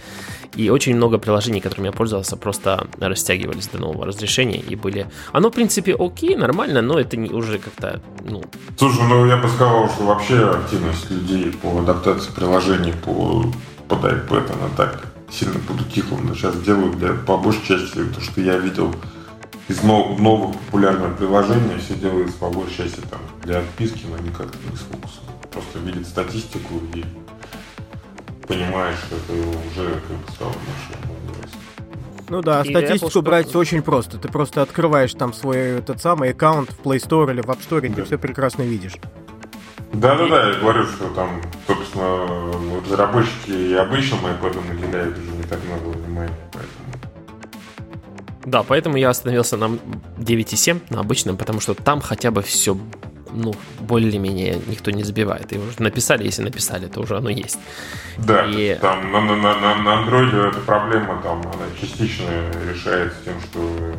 И 0.55 0.69
очень 0.69 0.95
много 0.95 1.17
приложений, 1.17 1.61
которыми 1.61 1.87
я 1.87 1.91
пользовался, 1.91 2.37
просто 2.37 2.87
растягивались 2.99 3.67
до 3.67 3.79
нового 3.79 4.05
разрешения 4.05 4.59
и 4.59 4.75
были... 4.75 5.07
Оно, 5.31 5.49
в 5.49 5.53
принципе, 5.53 5.95
окей, 5.95 6.35
нормально, 6.35 6.81
но 6.81 6.99
это 6.99 7.17
не 7.17 7.29
уже 7.29 7.57
как-то, 7.57 8.01
ну... 8.23 8.43
Слушай, 8.77 9.01
ну 9.07 9.25
я 9.25 9.37
бы 9.37 9.47
сказал, 9.47 9.89
что 9.89 10.03
вообще 10.03 10.49
активность 10.49 11.09
людей 11.09 11.51
по 11.51 11.79
адаптации 11.79 12.31
приложений 12.31 12.93
по, 13.03 13.45
под 13.87 14.03
iPad, 14.03 14.53
она 14.53 14.69
так 14.77 15.07
сильно 15.31 15.59
подутихла. 15.59 16.17
Но 16.17 16.35
сейчас 16.35 16.55
делают 16.61 16.97
для, 16.97 17.13
по 17.13 17.37
большей 17.37 17.65
части, 17.65 18.03
то, 18.13 18.21
что 18.21 18.41
я 18.41 18.57
видел 18.57 18.93
из 19.67 19.81
нов, 19.83 20.19
новых 20.19 20.55
популярных 20.59 21.17
приложений, 21.17 21.79
все 21.79 21.95
делается 21.95 22.37
по 22.37 22.49
большей 22.49 22.77
части 22.77 23.01
там 23.09 23.19
для 23.43 23.59
отписки, 23.59 24.05
но 24.09 24.17
никак 24.17 24.47
не 24.69 24.75
с 24.75 24.81
фокусом. 24.81 25.23
Просто 25.51 25.79
видит 25.79 26.07
статистику 26.07 26.75
и 26.93 27.05
понимаешь, 28.47 28.97
что 28.97 29.15
это 29.15 29.33
уже 29.33 29.89
как 30.07 30.17
бы 30.17 30.31
стало 30.31 30.49
машиной. 30.49 31.13
Ну 32.29 32.41
да, 32.41 32.63
и 32.63 32.69
статистику 32.69 33.21
брать 33.21 33.49
что... 33.49 33.59
очень 33.59 33.81
просто. 33.81 34.17
Ты 34.17 34.27
просто 34.27 34.61
открываешь 34.61 35.13
там 35.13 35.33
свой 35.33 35.57
этот 35.57 36.01
самый 36.01 36.31
аккаунт 36.31 36.71
в 36.71 36.79
Play 36.79 36.97
Store 36.97 37.31
или 37.31 37.41
в 37.41 37.45
App 37.45 37.59
Store, 37.59 37.85
и 37.85 37.89
да. 37.89 37.95
ты 37.95 38.03
все 38.05 38.17
прекрасно 38.17 38.63
видишь. 38.63 38.95
Да-да-да, 39.93 40.49
я 40.49 40.59
говорю, 40.59 40.85
что 40.85 41.07
там, 41.09 41.41
собственно, 41.67 42.51
разработчики 42.83 43.51
и 43.51 43.73
обычным 43.75 44.25
iPad 44.25 44.57
уделяют 44.75 45.15
уже 45.17 45.31
не 45.31 45.43
так 45.43 45.59
много 45.65 45.95
внимания, 45.95 46.33
поэтому... 46.51 46.82
Да, 48.45 48.63
поэтому 48.63 48.97
я 48.97 49.09
остановился 49.09 49.57
на 49.57 49.65
9.7, 50.17 50.81
на 50.89 50.99
обычном, 50.99 51.37
потому 51.37 51.59
что 51.59 51.73
там 51.73 52.01
хотя 52.01 52.31
бы 52.31 52.41
все 52.41 52.77
ну, 53.33 53.53
более-менее 53.79 54.59
никто 54.67 54.91
не 54.91 55.03
забивает. 55.03 55.51
И 55.53 55.57
уже 55.57 55.81
написали, 55.81 56.23
если 56.23 56.43
написали, 56.43 56.87
то 56.87 57.01
уже 57.01 57.17
оно 57.17 57.29
есть. 57.29 57.57
Да, 58.17 58.45
и... 58.45 58.75
там 58.75 59.11
на, 59.11 59.21
на, 59.21 59.35
на, 59.35 59.75
на 59.75 59.89
Android 60.03 60.49
эта 60.49 60.59
проблема 60.59 61.19
там, 61.23 61.39
она 61.41 61.65
частично 61.79 62.25
решается 62.71 63.17
тем, 63.25 63.35
что 63.41 63.95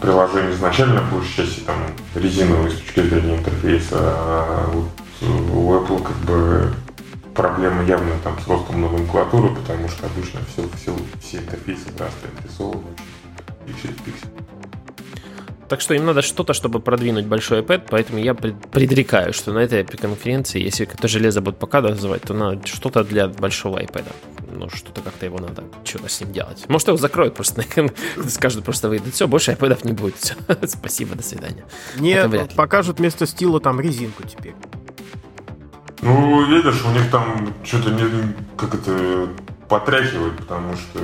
приложение 0.00 0.52
изначально, 0.52 1.00
по 1.02 1.16
большей 1.16 1.36
части, 1.36 1.60
там, 1.60 1.76
резиновые 2.14 2.70
с 2.70 2.74
точки 2.80 3.00
зрения 3.00 3.36
интерфейса, 3.36 3.96
а 3.98 4.70
вот 4.72 4.88
у 5.20 5.74
Apple 5.74 6.02
как 6.02 6.16
бы 6.18 6.72
проблема 7.38 7.84
явно 7.84 8.18
там 8.24 8.36
с 8.40 8.48
ростом 8.48 8.80
номенклатуры, 8.80 9.54
потому 9.54 9.88
что 9.88 10.06
обычно 10.06 10.40
все, 10.52 10.68
все, 10.76 10.96
все 11.20 11.38
интерфейсы 11.38 11.86
просто 11.92 12.26
отрисованы 12.36 12.82
в 13.60 14.04
пиксель. 14.04 14.28
Так 15.68 15.80
что 15.80 15.94
им 15.94 16.06
надо 16.06 16.22
что-то, 16.22 16.52
чтобы 16.52 16.80
продвинуть 16.80 17.26
большой 17.26 17.60
iPad, 17.60 17.82
поэтому 17.90 18.18
я 18.18 18.34
предрекаю, 18.34 19.32
что 19.32 19.52
на 19.52 19.58
этой 19.58 19.84
конференции, 19.84 20.60
если 20.60 20.88
это 20.92 21.06
железо 21.06 21.40
будет 21.40 21.58
показывать, 21.58 22.22
то 22.22 22.34
надо 22.34 22.66
что-то 22.66 23.04
для 23.04 23.28
большого 23.28 23.78
iPad. 23.78 24.06
Ну, 24.50 24.68
что-то 24.70 25.02
как-то 25.02 25.26
его 25.26 25.38
надо, 25.38 25.62
что-то 25.84 26.08
с 26.08 26.20
ним 26.20 26.32
делать. 26.32 26.64
Может, 26.68 26.88
его 26.88 26.96
закроют 26.96 27.34
просто, 27.34 27.62
скажут 28.28 28.64
просто 28.64 28.88
выйдет. 28.88 29.14
Все, 29.14 29.28
больше 29.28 29.52
iPad 29.52 29.86
не 29.86 29.92
будет. 29.92 30.16
Все. 30.18 30.34
Спасибо, 30.66 31.14
до 31.14 31.22
свидания. 31.22 31.64
Нет, 31.98 32.54
покажут 32.56 32.98
вместо 32.98 33.26
стила 33.26 33.60
там 33.60 33.80
резинку 33.80 34.24
теперь. 34.26 34.54
Ну, 36.00 36.46
видишь, 36.46 36.84
у 36.84 36.90
них 36.90 37.10
там 37.10 37.52
что-то 37.64 37.90
не, 37.90 38.34
как 38.56 38.74
это 38.74 39.28
потряхивает, 39.68 40.36
потому 40.36 40.74
что 40.76 41.00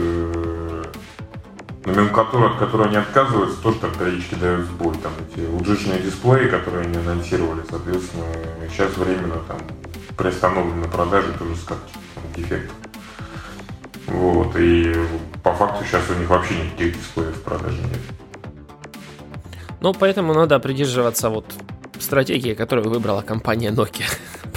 номенклатура, 1.84 2.50
от 2.50 2.58
которой 2.58 2.88
они 2.88 2.96
отказываются, 2.96 3.60
тоже 3.60 3.78
там 3.80 3.92
периодически 3.92 4.36
дают 4.36 4.66
сбой. 4.66 4.94
Там 5.02 5.12
эти 5.28 5.46
лжичные 5.46 6.00
дисплеи, 6.00 6.48
которые 6.48 6.84
они 6.84 6.96
анонсировали, 6.96 7.62
соответственно, 7.68 8.24
сейчас 8.70 8.96
временно 8.96 9.36
там 9.48 9.58
приостановлены 10.16 10.88
продажи 10.88 11.32
тоже 11.38 11.56
с 11.56 11.66
дефектов. 12.36 12.76
Вот, 14.06 14.54
и 14.56 14.94
по 15.42 15.52
факту 15.54 15.84
сейчас 15.84 16.02
у 16.10 16.14
них 16.18 16.28
вообще 16.28 16.54
никаких 16.54 16.98
дисплеев 16.98 17.36
в 17.36 17.42
продаже 17.42 17.78
нет. 17.82 18.00
Ну, 19.80 19.92
поэтому 19.92 20.32
надо 20.34 20.58
придерживаться 20.60 21.28
вот 21.30 21.52
стратегии, 21.98 22.54
которую 22.54 22.88
выбрала 22.88 23.22
компания 23.22 23.70
Nokia. 23.70 24.06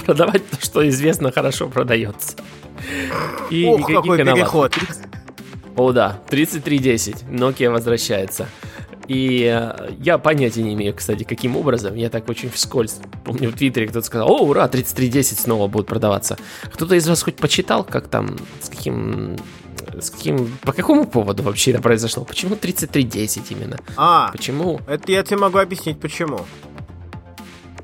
Продавать 0.08 0.48
то, 0.48 0.56
что 0.58 0.88
известно 0.88 1.30
хорошо 1.30 1.68
продается. 1.68 2.34
И 3.50 3.66
Ох, 3.66 3.86
какой 3.86 4.16
переход. 4.16 4.74
О 5.76 5.92
да, 5.92 6.18
3310, 6.30 7.24
Nokia 7.24 7.70
возвращается. 7.70 8.48
И 9.06 9.42
э, 9.42 9.90
я 10.00 10.16
понятия 10.16 10.62
не 10.62 10.72
имею, 10.72 10.94
кстати, 10.94 11.24
каким 11.24 11.58
образом. 11.58 11.94
Я 11.94 12.08
так 12.08 12.26
очень 12.30 12.48
вскользь. 12.48 12.96
Помню, 13.22 13.50
в 13.50 13.56
Твиттере 13.56 13.86
кто-то 13.86 14.06
сказал, 14.06 14.30
о, 14.30 14.38
ура, 14.46 14.66
3310 14.66 15.40
снова 15.40 15.68
будет 15.68 15.86
продаваться. 15.86 16.38
Кто-то 16.72 16.94
из 16.94 17.06
вас 17.06 17.22
хоть 17.22 17.36
почитал, 17.36 17.84
как 17.84 18.08
там, 18.08 18.38
с 18.62 18.70
каким 18.70 19.36
с 20.00 20.08
каким, 20.08 20.56
по 20.62 20.72
какому 20.72 21.04
поводу 21.04 21.42
вообще 21.42 21.72
это 21.72 21.82
произошло? 21.82 22.24
Почему 22.24 22.56
3310 22.56 23.50
именно? 23.50 23.78
А, 23.98 24.30
почему? 24.32 24.80
Это 24.86 25.12
я 25.12 25.22
тебе 25.22 25.36
могу 25.36 25.58
объяснить, 25.58 26.00
почему. 26.00 26.46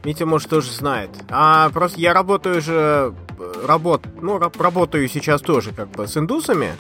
Митя, 0.05 0.27
может, 0.27 0.51
тоже 0.51 0.71
знает. 0.71 1.11
А 1.31 1.71
просто 1.71 1.99
я 1.99 2.13
работаю 2.13 2.61
же, 2.61 3.15
э, 3.39 3.65
работ, 3.67 4.07
ну, 4.21 4.39
работаю 4.39 5.09
сейчас 5.09 5.41
тоже 5.41 5.73
как 5.73 5.89
бы 5.91 6.07
с 6.07 6.17
индусами. 6.17 6.75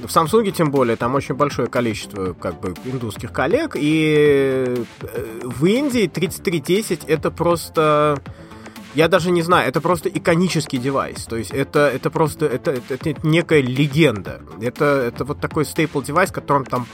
В 0.00 0.06
Samsung 0.06 0.50
тем 0.50 0.70
более, 0.70 0.96
там 0.96 1.14
очень 1.14 1.36
большое 1.36 1.68
количество 1.68 2.34
как 2.34 2.60
бы 2.60 2.74
индусских 2.84 3.32
коллег, 3.32 3.76
и 3.76 4.84
э, 5.00 5.40
в 5.44 5.64
Индии 5.64 6.08
3310 6.08 7.04
это 7.04 7.30
просто... 7.30 8.20
Я 8.94 9.08
даже 9.08 9.30
не 9.30 9.42
знаю, 9.42 9.68
это 9.68 9.80
просто 9.80 10.08
иконический 10.08 10.78
девайс. 10.78 11.24
То 11.24 11.36
есть 11.36 11.50
это, 11.50 11.90
это 11.94 12.10
просто 12.10 12.46
это, 12.46 12.72
это, 12.72 12.94
это 12.94 13.26
некая 13.26 13.60
легенда. 13.60 14.40
Это, 14.60 14.84
это 14.84 15.24
вот 15.24 15.38
такой 15.38 15.66
стейпл 15.66 16.00
девайс, 16.00 16.30
которым 16.30 16.64
там 16.64 16.86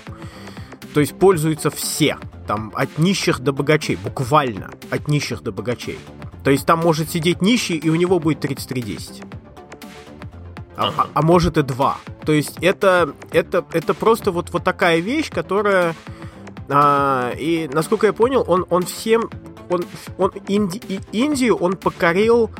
то 0.92 1.00
есть 1.00 1.18
пользуются 1.18 1.70
все. 1.70 2.18
Там 2.46 2.72
от 2.74 2.98
нищих 2.98 3.40
до 3.40 3.52
богачей. 3.52 3.96
Буквально 3.96 4.70
от 4.90 5.09
нищих 5.09 5.42
до 5.42 5.52
богачей. 5.52 5.98
То 6.44 6.50
есть 6.50 6.66
там 6.66 6.81
может 6.81 7.11
сидеть 7.11 7.40
нищий, 7.40 7.76
и 7.76 7.88
у 7.88 7.94
него 7.94 8.18
будет 8.18 8.40
3310 8.40 9.22
а, 10.76 10.92
а, 10.96 11.07
а 11.14 11.22
может 11.22 11.59
и 11.59 11.62
два. 11.62 11.98
То 12.24 12.33
есть 12.33 12.59
это, 12.61 13.14
это, 13.31 13.64
это 13.72 13.94
просто 13.94 14.33
вот, 14.33 14.50
вот 14.50 14.64
такая 14.64 15.00
вещь, 15.00 15.31
которая... 15.31 15.94
А, 16.68 17.33
и, 17.37 17.68
насколько 17.72 18.07
я 18.07 18.12
понял, 18.12 18.44
он, 18.46 18.66
он 18.70 18.85
всем... 18.85 19.31
Он, 19.68 19.85
он 20.18 20.33
Инди, 20.48 20.81
Индию 21.12 21.57
он 21.57 21.76
покорил 21.76 22.50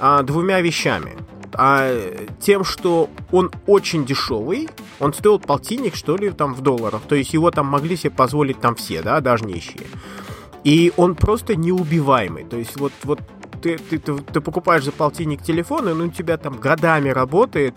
а, 0.00 0.22
двумя 0.22 0.60
вещами. 0.60 1.16
А, 1.60 1.92
тем, 2.40 2.62
что 2.62 3.10
он 3.32 3.50
очень 3.66 4.06
дешевый, 4.06 4.68
он 5.00 5.12
стоил 5.12 5.40
полтинник, 5.40 5.96
что 5.96 6.16
ли, 6.16 6.30
там 6.30 6.54
в 6.54 6.60
долларах. 6.60 7.02
То 7.08 7.16
есть 7.16 7.34
его 7.34 7.50
там 7.50 7.66
могли 7.66 7.96
себе 7.96 8.12
позволить 8.12 8.60
там 8.60 8.76
все, 8.76 9.02
да, 9.02 9.20
даже 9.20 9.44
нищие. 9.44 9.88
И 10.62 10.92
он 10.96 11.16
просто 11.16 11.56
неубиваемый. 11.56 12.44
То 12.44 12.56
есть 12.56 12.78
вот, 12.78 12.92
вот 13.02 13.20
ты, 13.60 13.76
ты, 13.76 13.98
ты, 13.98 14.18
ты 14.18 14.40
покупаешь 14.40 14.84
за 14.84 14.92
полтинник 14.92 15.42
телефон, 15.42 15.88
и 15.88 15.92
он 15.92 16.00
у 16.00 16.08
тебя 16.10 16.36
там 16.36 16.56
годами 16.56 17.08
работает, 17.08 17.74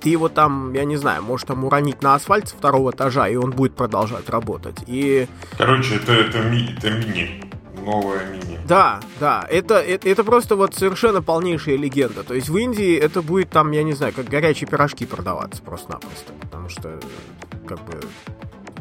ты 0.00 0.08
его 0.08 0.28
там, 0.28 0.72
я 0.72 0.84
не 0.84 0.96
знаю, 0.96 1.22
может 1.22 1.46
там 1.46 1.64
уронить 1.64 2.02
на 2.02 2.16
асфальт 2.16 2.48
второго 2.48 2.90
этажа, 2.90 3.28
и 3.28 3.36
он 3.36 3.52
будет 3.52 3.76
продолжать 3.76 4.28
работать. 4.28 4.82
И... 4.88 5.28
Короче, 5.56 5.96
это, 5.96 6.12
это, 6.12 6.42
ми, 6.42 6.74
это 6.76 6.90
мини. 6.90 7.51
Новая 7.84 8.26
мини. 8.30 8.58
Да, 8.66 9.00
да, 9.20 9.46
это, 9.50 9.74
это, 9.76 10.08
это 10.08 10.24
просто 10.24 10.56
вот 10.56 10.74
совершенно 10.74 11.22
полнейшая 11.22 11.76
легенда. 11.76 12.22
То 12.22 12.34
есть 12.34 12.48
в 12.48 12.56
Индии 12.56 12.96
это 12.96 13.22
будет 13.22 13.50
там, 13.50 13.70
я 13.72 13.82
не 13.82 13.92
знаю, 13.92 14.12
как 14.12 14.26
горячие 14.26 14.68
пирожки 14.68 15.04
продаваться 15.06 15.62
просто-напросто. 15.62 16.32
Потому 16.40 16.68
что, 16.68 17.00
как 17.66 17.84
бы, 17.84 18.00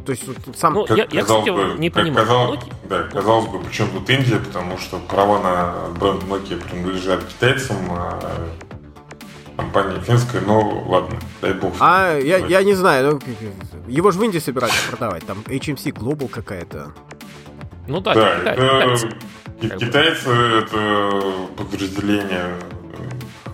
то 0.05 0.11
есть 0.11 0.23
сам... 0.55 0.73
Ну, 0.73 0.85
я, 0.89 1.07
я, 1.11 1.23
кстати, 1.23 1.49
бы, 1.49 1.75
не 1.77 1.89
понимаю. 1.89 2.25
Казалось, 2.25 2.59
да, 2.89 3.03
казалось 3.03 3.47
бы, 3.47 3.59
почему 3.59 3.99
тут 3.99 4.09
Индия, 4.09 4.37
потому 4.37 4.77
что 4.77 4.99
права 4.99 5.41
на 5.41 5.93
бренд 5.99 6.23
Nokia 6.23 6.57
принадлежат 6.57 7.23
китайцам, 7.25 7.77
а 7.89 8.19
компания 9.57 9.99
финская, 10.01 10.41
но 10.41 10.83
ладно, 10.87 11.19
дай 11.41 11.53
бог. 11.53 11.73
А, 11.79 12.17
я, 12.17 12.37
я 12.37 12.63
не 12.63 12.73
знаю, 12.73 13.19
ну, 13.21 13.33
его 13.87 14.11
же 14.11 14.19
в 14.19 14.23
Индии 14.23 14.39
собирались 14.39 14.73
продавать, 14.89 15.25
там 15.25 15.39
HMC 15.45 15.91
Global 15.93 16.27
какая-то. 16.27 16.93
Ну 17.91 17.99
да, 17.99 18.13
да 18.13 18.39
Китай, 18.39 18.53
это, 18.53 19.09
китайцы. 19.59 19.85
китайцы 19.85 20.29
это 20.29 21.21
подразделение 21.57 22.55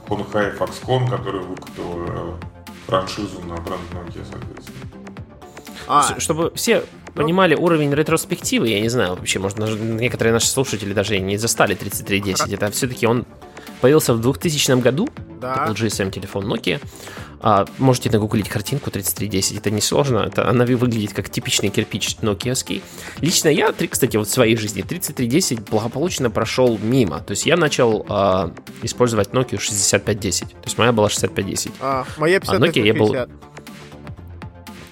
Honhai 0.08 0.56
Foxconn, 0.56 1.10
которое 1.10 1.42
выкупило 1.42 2.38
франшизу 2.86 3.42
на 3.42 3.56
бренд 3.56 3.82
Nokia, 3.94 4.24
соответственно. 4.30 4.78
А. 5.88 6.20
Чтобы 6.20 6.52
все 6.54 6.84
понимали 7.16 7.56
уровень 7.56 7.92
ретроспективы, 7.92 8.68
я 8.68 8.80
не 8.80 8.90
знаю, 8.90 9.16
вообще, 9.16 9.40
может, 9.40 9.58
некоторые 9.58 10.34
наши 10.34 10.50
слушатели 10.50 10.94
даже 10.94 11.18
не 11.20 11.38
застали 11.38 11.74
3310. 11.74 12.54
Это 12.54 12.70
все-таки 12.70 13.08
он 13.08 13.26
появился 13.82 14.14
в 14.14 14.22
2000 14.22 14.82
году. 14.82 15.10
Да. 15.40 15.54
Это 15.54 15.66
был 15.68 15.74
GSM 15.74 16.12
телефон 16.12 16.52
Nokia. 16.52 16.82
А, 17.40 17.66
можете 17.78 18.10
нагуглить 18.10 18.50
картинку 18.50 18.90
3310, 18.90 19.58
это 19.58 19.70
несложно. 19.70 20.20
Это, 20.20 20.50
она 20.50 20.66
выглядит 20.66 21.14
как 21.14 21.30
типичный 21.30 21.70
кирпич 21.70 22.18
нокиевский. 22.22 22.82
Лично 23.22 23.50
я, 23.50 23.72
кстати, 23.72 24.18
вот 24.18 24.28
в 24.28 24.32
своей 24.32 24.58
жизни 24.58 24.82
3310 24.82 25.70
благополучно 25.70 26.32
прошел 26.32 26.80
мимо. 26.82 27.20
То 27.20 27.32
есть 27.32 27.46
я 27.46 27.56
начал 27.56 28.06
а, 28.10 28.52
использовать 28.82 29.30
Nokia 29.30 29.60
6510. 29.60 30.50
То 30.50 30.56
есть 30.64 30.78
моя 30.78 30.92
была 30.92 31.10
6510. 31.10 31.72
А, 31.80 32.06
моя 32.18 32.40
55 32.40 32.62
а 32.62 32.72
Nokia 32.72 32.86
я 32.86 32.94
был 32.94 33.16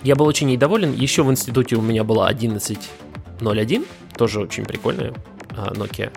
я 0.04 0.16
был 0.16 0.28
очень 0.28 0.48
недоволен. 0.48 0.94
Еще 0.94 1.24
в 1.24 1.32
институте 1.32 1.76
у 1.78 1.82
меня 1.82 2.04
была 2.04 2.32
11.01, 2.32 3.88
тоже 4.16 4.40
очень 4.40 4.64
прикольная 4.64 5.16
а, 5.50 5.74
Nokia. 5.74 6.12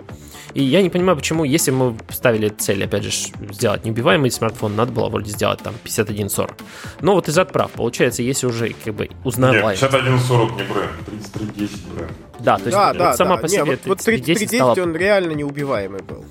И 0.53 0.63
я 0.63 0.81
не 0.81 0.89
понимаю, 0.89 1.17
почему, 1.17 1.43
если 1.43 1.71
мы 1.71 1.95
ставили 2.09 2.49
цель, 2.49 2.83
опять 2.83 3.03
же, 3.03 3.11
сделать 3.51 3.85
неубиваемый 3.85 4.31
смартфон, 4.31 4.75
надо 4.75 4.91
было 4.91 5.09
вроде 5.09 5.31
сделать 5.31 5.59
там 5.59 5.75
5140. 5.83 6.55
Но 7.01 7.13
вот 7.13 7.27
из 7.27 7.37
отправ, 7.37 7.71
получается, 7.71 8.23
если 8.23 8.47
уже 8.47 8.73
как 8.83 8.95
бы 8.95 9.09
узнаваем... 9.23 9.79
Нет, 9.79 9.79
5140 9.79 10.51
не 10.51 10.63
бренд, 10.63 10.91
3310 11.05 11.87
бренд. 11.87 12.11
Да, 12.39 12.57
то 12.57 12.63
есть 12.63 12.77
да, 12.77 12.93
да, 12.93 13.13
сама 13.13 13.35
да. 13.35 13.41
по 13.41 13.47
себе 13.47 13.63
не, 13.63 13.71
вот, 13.71 13.79
вот 13.85 13.99
3310 13.99 14.55
стала... 14.55 14.75
он 14.81 14.95
реально 14.95 15.33
неубиваемый 15.33 16.01
был. 16.01 16.25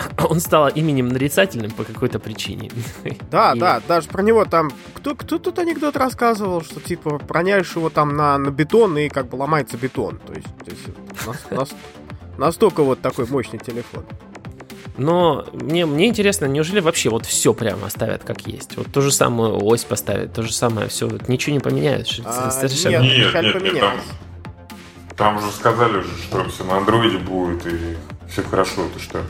он 0.28 0.40
стал 0.40 0.68
именем 0.68 1.08
нарицательным 1.08 1.70
по 1.70 1.84
какой-то 1.84 2.18
причине. 2.18 2.70
Да, 3.30 3.52
и... 3.54 3.58
да, 3.58 3.80
даже 3.86 4.08
про 4.08 4.22
него 4.22 4.44
там... 4.44 4.70
Кто, 4.94 5.14
кто 5.14 5.38
тут 5.38 5.58
анекдот 5.58 5.96
рассказывал, 5.96 6.62
что 6.62 6.80
типа 6.80 7.20
роняешь 7.28 7.74
его 7.76 7.90
там 7.90 8.16
на, 8.16 8.38
на 8.38 8.50
бетон 8.50 8.96
и 8.98 9.08
как 9.08 9.28
бы 9.28 9.36
ломается 9.36 9.76
бетон. 9.76 10.18
То 10.26 10.32
есть, 10.32 10.48
то 10.64 10.70
есть 10.70 11.26
нас, 11.26 11.36
нас, 11.50 11.70
настолько 12.40 12.82
вот 12.82 13.00
такой 13.00 13.26
мощный 13.26 13.58
телефон. 13.58 14.04
Но 14.96 15.46
мне, 15.52 15.86
мне 15.86 16.08
интересно, 16.08 16.46
неужели 16.46 16.80
вообще 16.80 17.08
вот 17.08 17.24
все 17.24 17.54
прямо 17.54 17.86
оставят 17.86 18.24
как 18.24 18.46
есть? 18.46 18.76
Вот 18.76 18.92
ту 18.92 19.00
же 19.02 19.12
самую 19.12 19.64
ось 19.64 19.84
поставят, 19.84 20.32
то 20.32 20.42
же 20.42 20.52
самое 20.52 20.88
все, 20.88 21.08
вот 21.08 21.28
ничего 21.28 21.54
не 21.54 21.60
поменяют? 21.60 22.08
А, 22.24 22.50
совершенно... 22.50 23.02
Нет, 23.02 23.32
нет, 23.32 23.54
нет, 23.54 23.62
нет, 23.62 23.80
там, 23.80 24.00
там 25.16 25.40
же 25.40 25.50
сказали, 25.52 26.02
что 26.02 26.44
все 26.48 26.64
на 26.64 26.78
андроиде 26.78 27.18
будет 27.18 27.66
и 27.66 27.96
все 28.28 28.42
хорошо, 28.42 28.82
ты 28.94 29.00
что? 29.00 29.22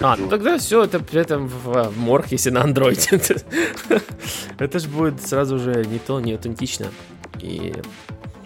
А, 0.00 0.16
ну 0.16 0.28
тогда 0.28 0.58
все 0.58 0.82
это 0.82 0.98
при 0.98 1.20
этом 1.20 1.46
в, 1.46 1.90
в 1.90 1.98
морг, 1.98 2.26
если 2.30 2.50
на 2.50 2.62
андроиде. 2.62 3.20
это 4.58 4.78
же 4.78 4.88
будет 4.88 5.24
сразу 5.24 5.58
же 5.58 5.84
не 5.84 5.98
то, 5.98 6.18
не 6.18 6.32
аутентично. 6.32 6.86
И 7.40 7.74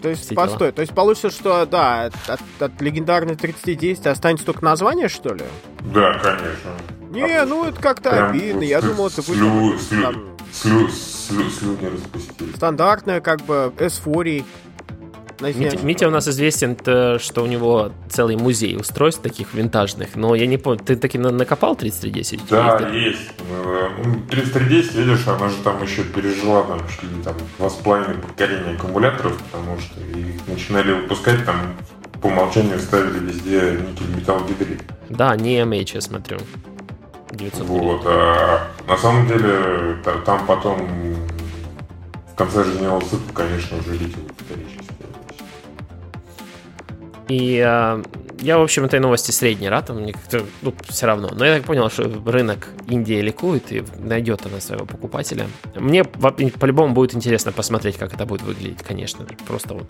То 0.01 0.09
есть, 0.09 0.33
постой, 0.33 0.59
дела. 0.67 0.71
то 0.71 0.81
есть 0.81 0.93
получится, 0.93 1.29
что, 1.29 1.65
да, 1.65 2.05
от, 2.27 2.41
от, 2.59 2.81
легендарной 2.81 3.35
3010 3.35 4.07
останется 4.07 4.45
только 4.45 4.63
название, 4.63 5.09
что 5.09 5.33
ли? 5.33 5.43
Да, 5.93 6.13
конечно. 6.19 6.71
Не, 7.09 7.23
а, 7.23 7.45
ну 7.45 7.65
это 7.65 7.81
как-то 7.81 8.27
обидно. 8.27 8.61
Я 8.63 8.81
думал, 8.81 9.07
это 9.07 9.21
будет... 9.23 9.37
Слю, 9.39 9.77
слю, 9.79 10.01
там, 10.01 10.37
слю, 10.51 10.87
слю, 10.89 11.49
слюни 11.49 11.85
распустили. 11.85 12.55
Стандартная, 12.55 13.19
как 13.19 13.41
бы, 13.41 13.73
S4. 13.77 14.45
Митя, 15.41 15.77
Митя 15.83 16.07
у 16.07 16.11
нас 16.11 16.27
известен, 16.27 16.75
что 17.19 17.43
у 17.43 17.45
него 17.45 17.91
целый 18.09 18.35
музей 18.35 18.75
устройств 18.75 19.21
таких 19.21 19.53
винтажных, 19.53 20.15
но 20.15 20.35
я 20.35 20.47
не 20.47 20.57
помню, 20.57 20.79
ты 20.79 20.95
таки 20.95 21.17
накопал 21.17 21.75
3310? 21.75 22.47
Да, 22.49 22.89
есть. 22.89 23.31
3310, 24.29 24.95
ну, 24.95 25.01
видишь, 25.01 25.27
она 25.27 25.49
же 25.49 25.55
там 25.63 25.81
еще 25.81 26.03
пережила 26.03 26.63
там, 26.63 26.79
что 26.89 27.05
ли, 27.05 27.11
там, 27.23 27.35
два 27.57 27.69
с 27.69 27.75
половиной 27.75 28.15
поколения 28.15 28.75
аккумуляторов, 28.75 29.37
потому 29.51 29.79
что 29.79 30.01
их 30.01 30.47
начинали 30.47 30.91
выпускать 30.93 31.45
там 31.45 31.55
по 32.21 32.27
умолчанию 32.27 32.79
ставили 32.79 33.19
везде 33.19 33.79
никель 33.79 34.15
металл 34.15 34.41
гидрид. 34.45 34.81
Да, 35.09 35.35
не 35.37 35.59
MH, 35.61 35.95
я 35.95 36.01
смотрю. 36.01 36.37
900 37.31 37.67
вот, 37.67 38.01
а 38.05 38.67
на 38.87 38.97
самом 38.97 39.27
деле 39.27 39.97
там 40.25 40.45
потом 40.45 40.89
в 42.31 42.35
конце 42.35 42.63
жизненного 42.63 43.01
цикла, 43.01 43.31
конечно, 43.33 43.77
уже 43.77 43.93
литий 43.93 44.15
И 47.29 47.63
э, 47.63 48.03
я, 48.39 48.57
в 48.57 48.61
общем, 48.63 48.85
этой 48.85 48.99
новости 48.99 49.29
средний 49.29 49.69
рад, 49.69 49.89
мне 49.89 50.13
как-то, 50.13 50.43
ну, 50.63 50.73
все 50.87 51.05
равно. 51.05 51.29
Но 51.31 51.45
я 51.45 51.57
так 51.57 51.63
понял, 51.63 51.87
что 51.89 52.11
рынок 52.25 52.69
Индии 52.87 53.21
ликует 53.21 53.71
и 53.71 53.83
найдет 53.99 54.47
она 54.47 54.59
своего 54.59 54.85
покупателя. 54.85 55.45
Мне 55.75 56.03
по-любому 56.03 56.95
будет 56.95 57.13
интересно 57.13 57.51
посмотреть, 57.51 57.97
как 57.97 58.15
это 58.15 58.25
будет 58.25 58.41
выглядеть, 58.41 58.81
конечно. 58.81 59.27
Просто 59.47 59.75
вот 59.75 59.87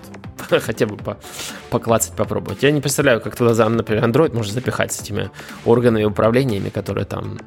хотя 0.61 0.85
бы 0.85 0.97
по 0.97 1.17
поклацать, 1.69 2.13
попробовать. 2.13 2.61
Я 2.61 2.71
не 2.71 2.81
представляю, 2.81 3.21
как 3.21 3.37
туда, 3.37 3.69
например, 3.69 4.03
Android 4.03 4.35
может 4.35 4.53
запихать 4.53 4.91
с 4.91 5.01
этими 5.01 5.31
органами 5.63 6.03
управлениями, 6.03 6.67
которые 6.67 7.05
там, 7.05 7.39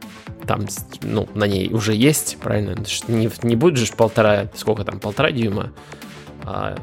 там 0.46 0.64
ну, 1.02 1.28
на 1.34 1.46
ней 1.46 1.70
уже 1.70 1.94
есть, 1.94 2.38
правильно? 2.40 2.76
Не, 3.08 3.30
не 3.42 3.56
будет 3.56 3.76
же 3.76 3.92
полтора, 3.92 4.48
сколько 4.54 4.84
там, 4.84 5.00
полтора 5.00 5.32
дюйма, 5.32 5.70
а 6.44 6.74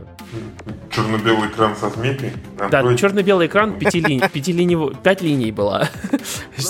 Черно-белый 0.91 1.50
экран 1.50 1.76
со 1.76 1.89
змейкой? 1.89 2.34
Да, 2.69 2.95
черно-белый 2.95 3.48
экран, 3.48 3.78
пяти 3.80 4.00
линий, 4.00 4.22
пяти 4.34 4.52
линий, 4.52 4.93
пять 5.04 5.22
линий 5.22 5.52
было. 5.52 5.88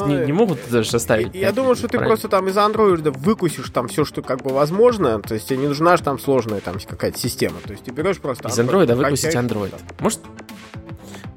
Ну, 0.02 0.06
не, 0.06 0.28
не 0.28 0.32
могут 0.32 0.60
даже 0.69 0.89
составить. 0.89 1.34
Я 1.34 1.52
думаю, 1.52 1.75
что 1.75 1.88
ты 1.88 1.97
просто 1.97 2.30
там 2.30 2.47
из 2.47 2.56
андроида 2.56 3.12
выкусишь 3.12 3.69
там 3.71 3.88
все, 3.88 4.06
что 4.06 4.21
как 4.21 4.43
бы 4.43 4.54
возможно. 4.54 5.19
То 5.19 5.34
есть 5.34 5.47
тебе 5.47 5.58
не 5.58 5.67
нужна 5.67 5.97
же 5.97 6.04
там 6.04 6.19
сложная 6.19 6.62
там 6.62 6.78
какая-то 6.88 7.17
система. 7.17 7.60
То 7.65 7.71
есть 7.71 7.84
ты 7.84 7.91
берешь 7.91 8.19
просто 8.19 8.47
Из 8.47 8.60
андроида 8.60 8.95
выкусить 8.95 9.36
андроид. 9.36 9.73
Может, 9.99 10.19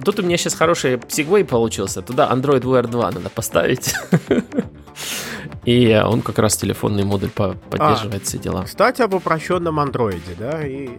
Тут 0.05 0.19
у 0.19 0.23
меня 0.23 0.37
сейчас 0.37 0.55
хороший 0.55 1.01
сегвей 1.09 1.45
получился. 1.45 2.03
Туда 2.03 2.29
Android 2.31 2.63
Wear 2.63 2.87
2 2.87 3.11
надо 3.13 3.31
поставить. 3.31 3.95
И 5.65 5.95
он 6.05 6.23
как 6.23 6.39
раз 6.39 6.57
телефонный 6.57 7.05
модуль 7.05 7.31
поддерживает 7.31 8.23
а, 8.23 8.25
все 8.25 8.39
дела. 8.39 8.65
Кстати, 8.65 9.03
об 9.03 9.15
упрощенном 9.15 9.79
андроиде, 9.79 10.35
да, 10.39 10.67
и 10.67 10.91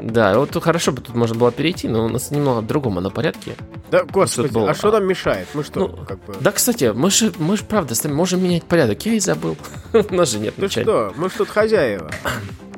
да, 0.00 0.38
вот 0.38 0.60
хорошо 0.62 0.92
бы 0.92 1.00
тут 1.00 1.14
можно 1.14 1.36
было 1.36 1.52
перейти, 1.52 1.88
но 1.88 2.04
у 2.04 2.08
нас 2.08 2.30
немного 2.30 2.60
в 2.60 2.66
другом 2.66 2.98
оно 2.98 3.10
порядке. 3.10 3.56
Да, 3.90 4.04
господи, 4.04 4.52
было... 4.52 4.70
а 4.70 4.74
что 4.74 4.90
нам 4.90 5.06
мешает? 5.06 5.48
Мы 5.54 5.62
что, 5.62 5.80
ну, 5.80 6.04
как 6.04 6.22
бы... 6.24 6.34
Да, 6.40 6.50
кстати, 6.50 6.92
мы 6.94 7.10
же, 7.10 7.32
мы 7.38 7.56
же 7.56 7.64
правда 7.64 7.94
можем 8.08 8.42
менять 8.42 8.64
порядок. 8.64 9.06
Я 9.06 9.14
и 9.14 9.20
забыл. 9.20 9.56
у 9.92 10.14
нас 10.14 10.30
же 10.30 10.40
нет 10.40 10.54
Ну 10.56 10.68
что, 10.68 11.12
мы 11.16 11.30
же 11.30 11.36
тут 11.36 11.48
хозяева. 11.48 12.10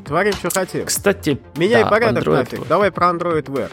Творим, 0.05 0.35
что 0.35 0.51
хотим. 0.51 0.87
Кстати, 0.87 1.40
Меняй 1.57 1.85
да, 1.85 1.90
порядок 1.90 2.25
Android... 2.25 2.37
нафиг. 2.37 2.69
Давай 2.69 2.92
про 2.92 3.09
Android 3.09 3.47
Wear. 3.47 3.73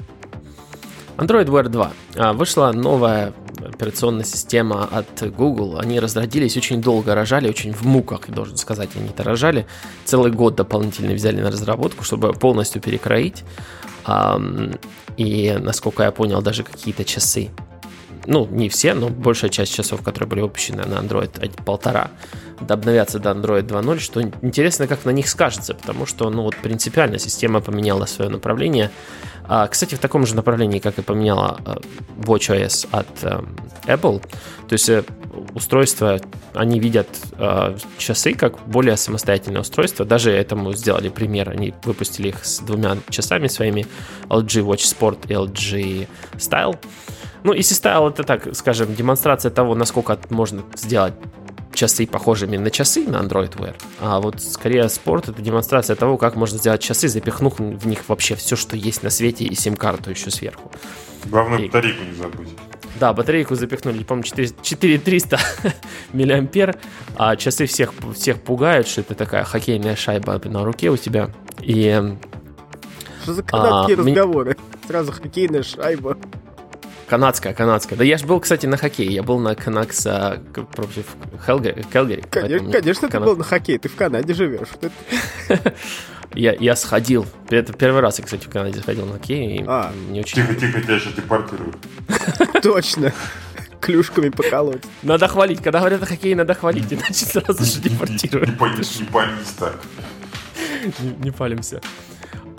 Android 1.18 1.46
Wear 1.46 1.68
2. 1.68 1.92
А, 2.16 2.34
вышла 2.34 2.72
новая 2.72 3.34
операционная 3.68 4.26
система 4.26 4.86
от 4.86 5.36
Google. 5.36 5.80
Они 5.80 6.00
разродились, 6.00 6.58
очень 6.58 6.82
долго 6.82 7.16
рожали, 7.16 7.50
очень 7.50 7.74
в 7.74 7.84
муках, 7.84 8.30
должен 8.30 8.58
сказать, 8.58 8.90
они 8.96 9.10
это 9.10 9.24
рожали. 9.24 9.66
Целый 10.06 10.32
год 10.32 10.56
дополнительно 10.56 11.14
взяли 11.14 11.42
на 11.42 11.52
разработку, 11.52 12.04
чтобы 12.04 12.34
полностью 12.34 12.82
перекроить. 12.82 13.44
И, 15.18 15.58
насколько 15.60 16.04
я 16.04 16.12
понял, 16.12 16.42
даже 16.42 16.64
какие-то 16.64 17.06
часы 17.06 17.50
ну, 18.26 18.48
не 18.48 18.70
все, 18.70 18.94
но 18.94 19.10
большая 19.10 19.50
часть 19.50 19.74
часов, 19.74 20.02
которые 20.02 20.30
были 20.30 20.42
выпущены 20.42 20.86
на 20.86 20.96
Android 20.96 21.64
полтора, 21.64 22.12
обновятся 22.68 23.20
до 23.20 23.32
Android 23.32 23.68
2.0, 23.68 24.00
что 24.00 24.22
интересно, 24.22 24.88
как 24.88 25.06
на 25.06 25.10
них 25.12 25.28
скажется, 25.28 25.74
потому 25.74 26.06
что, 26.06 26.30
ну, 26.30 26.44
вот 26.44 26.56
принципиально 26.56 27.20
система 27.20 27.62
поменяла 27.62 28.06
свое 28.06 28.30
направление. 28.30 28.92
А, 29.46 29.68
кстати, 29.68 29.96
в 29.96 30.00
таком 30.00 30.26
же 30.26 30.36
направлении, 30.36 30.80
как 30.80 30.98
и 31.00 31.02
поменяла 31.02 31.60
э, 31.66 31.76
WatchOS 32.20 32.88
от 32.92 33.08
э, 33.24 33.42
Apple, 33.88 34.22
то 34.68 34.74
есть 34.74 34.88
э, 34.88 35.04
устройства, 35.54 36.22
они 36.54 36.80
видят 36.80 37.08
часы 37.98 38.34
как 38.36 38.60
более 38.68 38.96
самостоятельное 38.96 39.62
устройство, 39.62 40.06
даже 40.06 40.32
этому 40.32 40.74
сделали 40.74 41.10
пример, 41.10 41.50
они 41.50 41.74
выпустили 41.84 42.30
их 42.30 42.46
с 42.46 42.60
двумя 42.60 42.98
часами 43.10 43.48
своими, 43.48 43.88
LG 44.30 44.64
Watch 44.64 44.96
Sport 44.96 45.26
и 45.28 45.34
LG 45.34 46.08
Style, 46.38 46.78
ну, 47.44 47.54
Easy 47.54 47.74
Style 47.74 48.10
это 48.10 48.24
так, 48.24 48.56
скажем, 48.56 48.94
демонстрация 48.96 49.52
того, 49.52 49.76
насколько 49.76 50.18
можно 50.30 50.64
сделать 50.76 51.14
часы 51.74 52.08
похожими 52.08 52.58
на 52.58 52.70
часы 52.70 53.06
на 53.08 53.18
Android 53.18 53.56
Wear. 53.58 53.76
А 54.00 54.20
вот 54.20 54.42
скорее 54.42 54.88
спорт 54.90 55.30
это 55.30 55.42
демонстрация 55.42 55.96
того, 55.96 56.18
как 56.18 56.36
можно 56.36 56.58
сделать 56.58 56.82
часы, 56.82 57.08
запихнув 57.08 57.60
в 57.60 57.88
них 57.88 58.08
вообще 58.08 58.36
все, 58.36 58.56
что 58.56 58.78
есть 58.78 59.04
на 59.04 59.10
свете, 59.10 59.46
и 59.46 59.56
сим-карту 59.56 60.12
еще 60.12 60.32
сверху. 60.32 60.72
Главное, 61.26 61.60
и... 61.60 61.66
батарейку 61.66 62.04
не 62.04 62.14
забудь. 62.14 62.48
Да, 63.00 63.12
батарейку 63.12 63.56
запихнули, 63.56 64.04
по-моему, 64.04 64.24
4300 64.24 65.40
миллиампер, 66.14 66.78
а 67.18 67.36
часы 67.36 67.66
всех, 67.66 67.92
всех 68.16 68.42
пугают, 68.42 68.88
что 68.88 69.02
это 69.02 69.16
такая 69.16 69.44
хоккейная 69.44 69.96
шайба 69.96 70.40
на 70.46 70.64
руке 70.64 70.90
у 70.90 70.98
тебя. 70.98 71.32
И... 71.60 72.16
Что 73.24 73.34
за 73.34 73.44
канадские 73.44 73.98
а, 73.98 74.00
разговоры? 74.00 74.58
Сразу 74.88 75.12
хоккейная 75.12 75.64
шайба. 75.64 76.18
Канадская, 77.08 77.54
канадская. 77.54 77.98
Да 77.98 78.04
я 78.04 78.18
же 78.18 78.26
был, 78.26 78.40
кстати, 78.40 78.66
на 78.66 78.78
хоккее. 78.78 79.12
Я 79.12 79.24
был 79.24 79.40
на 79.40 79.56
Канакса 79.56 80.42
против 80.76 81.06
Хелгари. 81.46 81.86
Келгари. 81.92 82.24
Конечно, 82.30 82.72
конечно 82.72 83.10
ты 83.10 83.20
был 83.20 83.36
на 83.36 83.44
хоккее. 83.44 83.78
Ты 83.78 83.90
в 83.90 83.96
Канаде 83.96 84.34
живешь. 84.34 84.70
Я, 86.36 86.54
я 86.60 86.76
сходил. 86.76 87.28
Это 87.50 87.74
первый 87.74 88.02
раз 88.02 88.18
я, 88.18 88.26
кстати, 88.26 88.46
в 88.46 88.50
Канаде 88.50 88.82
сходил 88.82 89.06
на 89.06 89.14
хоккей. 89.14 89.58
И 89.58 89.64
а. 89.68 89.94
не 90.10 90.22
очень... 90.22 90.38
Тихо, 90.38 90.56
тихо, 90.56 90.82
тебя 90.82 91.00
сейчас 91.00 91.14
депортируют. 91.14 91.78
Точно. 92.64 93.14
Клюшками 93.80 94.30
поколоть. 94.30 94.82
Надо 95.04 95.28
хвалить. 95.28 95.62
Когда 95.62 95.78
говорят 95.78 96.02
о 96.02 96.08
хоккее, 96.08 96.36
надо 96.36 96.56
хвалить, 96.56 96.92
иначе 96.92 97.26
сразу 97.26 97.64
же 97.64 97.80
депортируют. 97.82 98.50
Не 98.50 98.56
так. 99.60 99.80
Не 101.20 101.32
палимся. 101.32 101.82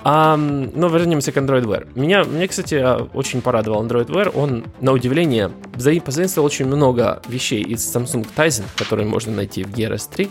А, 0.06 0.36
но 0.36 0.88
вернемся 0.88 1.32
к 1.32 1.36
Android 1.38 1.64
Wear. 1.64 1.88
Меня, 1.94 2.24
мне, 2.24 2.46
кстати, 2.46 2.84
очень 3.14 3.40
порадовал 3.40 3.84
Android 3.84 4.06
Wear. 4.06 4.30
Он, 4.36 4.64
на 4.82 4.92
удивление, 4.92 5.50
позаимствовал 5.72 6.46
очень 6.46 6.66
много 6.66 7.22
вещей 7.26 7.62
из 7.62 7.80
Samsung 7.94 8.26
Tizen, 8.36 8.64
которые 8.76 9.08
можно 9.08 9.32
найти 9.32 9.64
в 9.64 9.70
Gear 9.70 9.94
S3. 9.94 10.28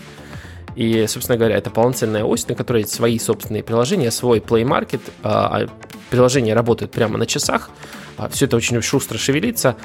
И, 0.75 1.05
собственно 1.07 1.37
говоря, 1.37 1.57
это 1.57 1.69
полноценная 1.69 2.23
ось, 2.23 2.47
на 2.47 2.55
которой 2.55 2.81
есть 2.81 2.93
свои 2.93 3.19
собственные 3.19 3.63
приложения, 3.63 4.11
свой 4.11 4.39
Play 4.39 4.63
Market. 4.63 5.01
А, 5.23 5.63
а 5.63 5.67
приложения 6.09 6.53
работают 6.53 6.91
прямо 6.91 7.17
на 7.17 7.25
часах. 7.25 7.69
А, 8.17 8.29
Все 8.29 8.45
это 8.45 8.57
очень 8.57 8.81
шустро 8.81 9.17
шевелится. 9.17 9.75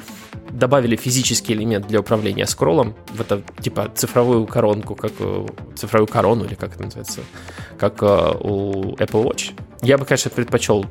Добавили 0.50 0.96
физический 0.96 1.52
элемент 1.52 1.86
для 1.86 2.00
управления 2.00 2.46
скроллом 2.46 2.94
в 3.10 3.20
это 3.20 3.42
типа 3.60 3.90
цифровую 3.94 4.46
коронку, 4.46 4.94
как 4.94 5.12
цифровую 5.76 6.08
корону 6.08 6.44
или 6.44 6.54
как 6.54 6.74
это 6.74 6.84
называется, 6.84 7.20
как 7.78 8.02
у 8.02 8.94
Apple 8.96 9.24
Watch. 9.24 9.52
Я 9.82 9.96
бы, 9.96 10.04
конечно, 10.04 10.30
предпочел 10.30 10.86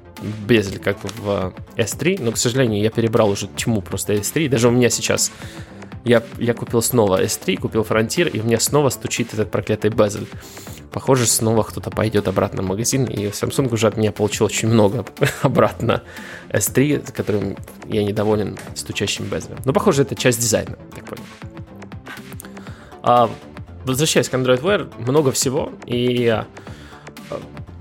безель, 0.47 0.79
как 0.79 0.97
в 1.03 1.53
S3, 1.75 2.21
но, 2.21 2.31
к 2.31 2.37
сожалению, 2.37 2.81
я 2.81 2.89
перебрал 2.89 3.29
уже 3.29 3.47
тьму 3.47 3.81
просто 3.81 4.13
S3. 4.13 4.47
Даже 4.49 4.67
у 4.69 4.71
меня 4.71 4.89
сейчас... 4.89 5.31
Я, 6.07 6.23
я 6.37 6.53
купил 6.53 6.81
снова 6.81 7.21
S3, 7.21 7.57
купил 7.57 7.81
Frontier, 7.81 8.29
и 8.29 8.39
у 8.39 8.43
меня 8.45 8.61
снова 8.61 8.87
стучит 8.87 9.33
этот 9.33 9.51
проклятый 9.51 9.91
безель. 9.91 10.25
Похоже, 10.93 11.25
снова 11.27 11.63
кто-то 11.63 11.89
пойдет 11.89 12.29
обратно 12.29 12.63
в 12.63 12.65
магазин, 12.65 13.03
и 13.03 13.25
Samsung 13.25 13.73
уже 13.73 13.87
от 13.87 13.97
меня 13.97 14.13
получил 14.13 14.45
очень 14.45 14.69
много 14.69 15.05
обратно 15.41 16.03
S3, 16.47 17.11
которым 17.11 17.57
я 17.87 18.05
недоволен 18.05 18.57
стучащим 18.73 19.25
безелем. 19.25 19.57
Но, 19.65 19.73
похоже, 19.73 20.03
это 20.03 20.15
часть 20.15 20.39
дизайна, 20.39 20.77
так 20.95 21.03
понял. 21.03 21.23
А, 23.03 23.29
возвращаясь 23.83 24.29
к 24.29 24.33
Android 24.33 24.61
Wear, 24.61 24.89
много 25.05 25.33
всего, 25.33 25.73
и 25.85 26.41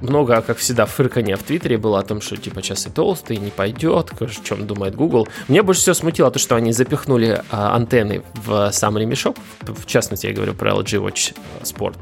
много, 0.00 0.40
как 0.42 0.58
всегда, 0.58 0.86
фыркания 0.86 1.36
в 1.36 1.42
Твиттере 1.42 1.78
было 1.78 2.00
о 2.00 2.02
том, 2.02 2.20
что 2.20 2.36
типа 2.36 2.62
сейчас 2.62 2.86
и 2.86 2.90
толстый, 2.90 3.36
не 3.38 3.50
пойдет, 3.50 4.12
о 4.20 4.26
чем 4.44 4.66
думает 4.66 4.94
Google. 4.94 5.28
Мне 5.48 5.62
больше 5.62 5.80
всего 5.80 5.94
смутило 5.94 6.30
то, 6.30 6.38
что 6.38 6.56
они 6.56 6.72
запихнули 6.72 7.42
а, 7.50 7.74
антенны 7.74 8.22
в 8.34 8.70
сам 8.72 8.98
ремешок, 8.98 9.36
в 9.62 9.86
частности, 9.86 10.26
я 10.26 10.32
говорю 10.32 10.54
про 10.54 10.72
LG 10.72 11.02
Watch 11.02 11.36
Sport, 11.62 11.96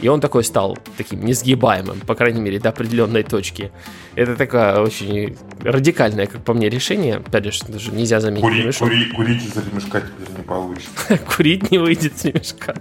и 0.00 0.08
он 0.08 0.20
такой 0.20 0.44
стал 0.44 0.76
таким 0.96 1.24
несгибаемым, 1.24 2.00
по 2.00 2.14
крайней 2.14 2.40
мере, 2.40 2.58
до 2.58 2.70
определенной 2.70 3.22
точки. 3.22 3.70
Это 4.14 4.36
такое 4.36 4.80
очень 4.80 5.36
радикальное, 5.62 6.26
как 6.26 6.44
по 6.44 6.52
мне, 6.52 6.68
решение. 6.68 7.16
Опять 7.16 7.52
же, 7.52 7.64
даже 7.68 7.92
нельзя 7.92 8.20
заметить 8.20 8.42
Кури, 8.42 8.62
ремешок. 8.62 8.88
кури, 8.88 9.10
курить 9.12 9.44
из 9.44 9.56
ремешка 9.56 10.00
теперь 10.00 10.36
не 10.36 10.42
получится. 10.42 11.18
Курить 11.36 11.70
не 11.70 11.78
выйдет 11.78 12.18
с 12.18 12.24
ремешка. 12.24 12.76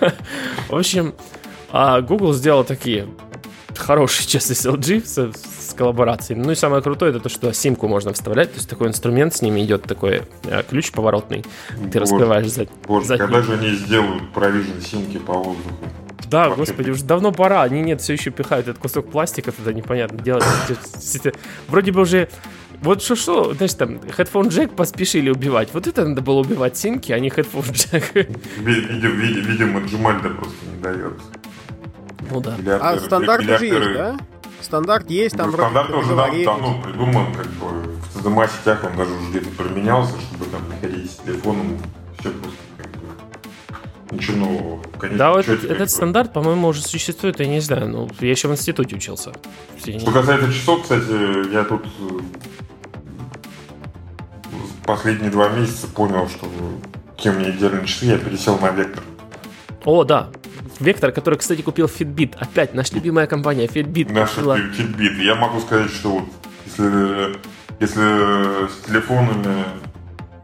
В 0.68 0.76
общем, 0.76 1.14
а 1.70 2.00
Google 2.00 2.32
сделал 2.34 2.64
такие 2.64 3.08
хорошие, 3.78 4.26
честно, 4.28 4.54
с 4.54 4.66
LG 4.66 5.04
с, 5.06 5.32
с 5.70 5.74
коллаборацией. 5.74 6.38
Ну 6.40 6.50
и 6.50 6.54
самое 6.54 6.82
крутое, 6.82 7.10
это 7.10 7.20
то, 7.20 7.28
что 7.28 7.52
симку 7.52 7.88
можно 7.88 8.12
вставлять. 8.12 8.50
То 8.52 8.56
есть 8.56 8.68
такой 8.68 8.88
инструмент, 8.88 9.34
с 9.34 9.42
ними 9.42 9.62
идет 9.64 9.82
такой 9.84 10.22
э, 10.44 10.62
ключ 10.68 10.92
поворотный. 10.92 11.44
Ты 11.68 11.76
Боже, 11.84 11.98
раскрываешь 12.00 12.50
за... 12.50 12.66
Боже, 12.86 13.06
задний. 13.06 13.26
когда 13.26 13.42
же 13.42 13.52
они 13.54 13.70
сделают 13.70 14.22
Provision 14.34 14.80
симки 14.84 15.18
по 15.18 15.34
воздуху? 15.34 15.76
Да, 16.30 16.48
Вообще. 16.48 16.60
господи, 16.60 16.90
уже 16.90 17.04
давно 17.04 17.32
пора. 17.32 17.62
Они 17.62 17.80
нет, 17.82 18.00
все 18.00 18.14
еще 18.14 18.30
пихают 18.30 18.66
этот 18.66 18.80
кусок 18.82 19.10
пластика 19.10 19.52
туда, 19.52 19.72
непонятно 19.72 20.18
делать. 20.18 20.44
Вроде 21.68 21.92
бы 21.92 22.00
уже 22.00 22.28
вот 22.82 23.02
что 23.02 23.14
что, 23.14 23.54
знаешь, 23.54 23.74
там, 23.74 23.96
headphone 23.96 24.48
jack 24.48 24.72
поспешили 24.74 25.30
убивать. 25.30 25.68
Вот 25.72 25.86
это 25.86 26.04
надо 26.06 26.22
было 26.22 26.40
убивать 26.40 26.76
симки, 26.76 27.12
а 27.12 27.18
не 27.20 27.28
headphone 27.28 27.70
jack. 27.72 28.14
Ви- 28.14 28.26
видим- 28.64 29.16
видим- 29.16 29.44
Видимо, 29.46 29.80
Gemalto 29.86 30.30
просто 30.30 30.56
не 30.74 30.82
дает. 30.82 31.12
Ну 32.30 32.40
да. 32.40 32.56
А 32.80 32.98
стандарт 32.98 33.42
уже 33.44 33.66
есть, 33.66 33.94
да? 33.94 34.16
Стандарт 34.60 35.10
есть, 35.10 35.36
там 35.36 35.50
Ну, 35.50 35.56
стандарт 35.56 35.90
уже 35.90 36.16
давно 36.16 36.80
придуман, 36.82 37.34
как 37.34 37.46
бы 37.46 37.66
в 37.66 38.16
CDMA 38.16 38.48
сетях 38.48 38.82
он 38.84 38.96
даже 38.96 39.12
уже 39.12 39.30
где-то 39.30 39.50
применялся, 39.62 40.14
чтобы 40.20 40.46
там 40.46 40.62
не 40.70 40.80
ходить 40.80 41.10
с 41.10 41.16
телефоном, 41.16 41.78
все 42.18 42.30
просто 42.30 42.58
как 42.78 42.90
бы 42.92 44.16
ничего 44.16 44.36
нового. 44.38 44.82
Конечно, 44.98 45.18
Да, 45.18 45.32
вот 45.32 45.46
этот, 45.46 45.70
этот 45.70 45.90
стандарт, 45.90 46.32
по-моему, 46.32 46.68
уже 46.68 46.80
существует, 46.82 47.40
я 47.40 47.46
не 47.46 47.60
знаю. 47.60 47.88
Ну, 47.88 48.08
я 48.20 48.30
еще 48.30 48.48
в 48.48 48.52
институте 48.52 48.96
учился. 48.96 49.32
Что 49.78 50.10
касается 50.12 50.50
часов, 50.50 50.82
кстати, 50.82 51.52
я 51.52 51.64
тут 51.64 51.84
э, 51.84 52.20
последние 54.86 55.30
два 55.30 55.48
месяца 55.50 55.86
понял, 55.88 56.28
что 56.28 56.46
кем 57.16 57.36
мне 57.36 57.50
идеальные 57.50 57.86
часы, 57.86 58.06
я 58.06 58.18
пересел 58.18 58.58
на 58.58 58.70
вектор. 58.70 59.02
О, 59.84 60.04
да. 60.04 60.30
Вектор, 60.80 61.12
который, 61.12 61.38
кстати, 61.38 61.62
купил 61.62 61.86
Fitbit. 61.86 62.36
Опять 62.38 62.74
наша 62.74 62.94
любимая 62.94 63.26
компания 63.26 63.66
Fitbit 63.66 64.12
Наша 64.12 64.34
купила. 64.36 64.58
Fitbit. 64.58 65.22
Я 65.22 65.34
могу 65.34 65.60
сказать, 65.60 65.90
что 65.90 66.10
вот 66.10 66.24
если, 66.66 67.36
если 67.80 68.68
с 68.68 68.86
телефонами 68.86 69.64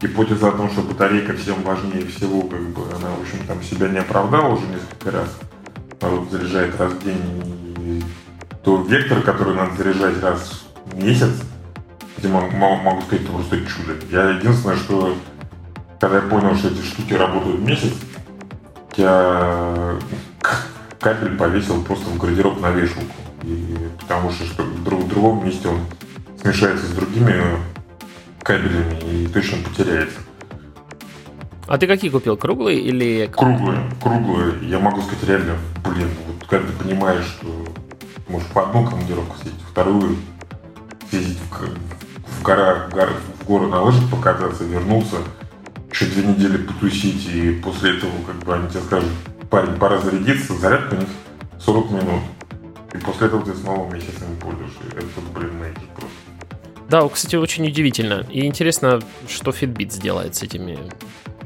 гипотеза 0.01 0.49
о 0.49 0.51
том, 0.51 0.69
что 0.71 0.81
батарейка 0.81 1.33
всем 1.33 1.61
важнее 1.63 2.05
всего, 2.07 2.41
как 2.43 2.61
бы 2.69 2.83
она, 2.95 3.09
в 3.09 3.21
общем, 3.21 3.45
там 3.47 3.61
себя 3.61 3.87
не 3.87 3.99
оправдала 3.99 4.55
уже 4.55 4.65
несколько 4.67 5.11
раз. 5.11 5.37
Народ 6.01 6.31
заряжает 6.31 6.79
раз 6.79 6.93
в 6.93 7.03
день. 7.03 7.21
И 7.79 8.03
то 8.63 8.81
вектор, 8.83 9.21
который 9.21 9.53
надо 9.53 9.75
заряжать 9.75 10.21
раз 10.21 10.65
в 10.85 11.03
месяц, 11.03 11.29
могу, 12.23 12.55
могу 12.57 13.01
сказать, 13.01 13.23
это 13.23 13.31
просто 13.31 13.57
чудо. 13.57 13.93
Я 14.11 14.29
единственное, 14.31 14.77
что 14.77 15.15
когда 15.99 16.15
я 16.17 16.21
понял, 16.23 16.55
что 16.55 16.69
эти 16.69 16.81
штуки 16.81 17.13
работают 17.13 17.61
месяц, 17.61 17.93
я 18.97 19.97
кабель 20.99 21.35
повесил 21.37 21.81
просто 21.83 22.05
в 22.09 22.17
гардероб 22.17 22.59
на 22.61 22.71
вешалку. 22.71 23.13
И 23.43 23.75
потому 23.99 24.31
что, 24.31 24.45
что 24.45 24.63
друг- 24.85 25.01
в 25.03 25.07
другом 25.07 25.45
месте 25.45 25.67
он 25.67 25.79
смешается 26.41 26.85
с 26.85 26.91
другими 26.91 27.33
кабелями 28.43 28.99
и 29.09 29.27
точно 29.27 29.57
потеряется. 29.67 30.19
А 31.67 31.77
ты 31.77 31.87
какие 31.87 32.11
купил? 32.11 32.35
Круглые 32.37 32.79
или... 32.79 33.29
Круглые, 33.33 33.79
круглые. 34.01 34.55
Я 34.61 34.77
могу 34.79 35.01
сказать 35.01 35.23
реально, 35.23 35.55
блин, 35.85 36.09
вот 36.27 36.47
когда 36.47 36.67
ты 36.67 36.73
понимаешь, 36.73 37.25
что 37.25 37.47
можешь 38.27 38.47
по 38.49 38.63
одну 38.63 38.85
командировку 38.85 39.37
съездить, 39.37 39.61
вторую 39.71 40.17
съездить 41.09 41.39
в, 41.49 42.39
в 42.39 42.43
горах, 42.43 42.89
в, 42.89 42.93
гор- 42.93 43.13
в 43.39 43.45
горы 43.45 43.67
на 43.67 43.81
лыжах 43.81 44.09
покататься, 44.09 44.65
вернуться, 44.65 45.17
еще 45.91 46.05
две 46.05 46.23
недели 46.23 46.57
потусить, 46.57 47.27
и 47.27 47.51
после 47.63 47.97
этого 47.97 48.11
как 48.25 48.35
бы 48.37 48.55
они 48.55 48.69
тебе 48.69 48.81
скажут, 48.81 49.09
парень, 49.49 49.75
пора 49.75 49.99
зарядиться, 49.99 50.53
зарядка 50.55 50.95
у 50.95 50.99
них 50.99 51.09
40 51.59 51.91
минут. 51.91 52.21
И 52.93 52.97
после 52.97 53.27
этого 53.27 53.43
ты 53.45 53.53
снова 53.55 53.91
месяцами 53.93 54.35
пользуешься. 54.39 54.79
Это, 54.95 55.05
блин, 55.33 55.57
major 55.59 55.83
просто. 55.95 56.17
Да, 56.89 57.07
кстати, 57.07 57.35
очень 57.37 57.65
удивительно. 57.67 58.25
И 58.29 58.45
интересно, 58.45 58.99
что 59.29 59.51
Fitbit 59.51 59.91
сделает 59.91 60.35
с 60.35 60.43
этими... 60.43 60.77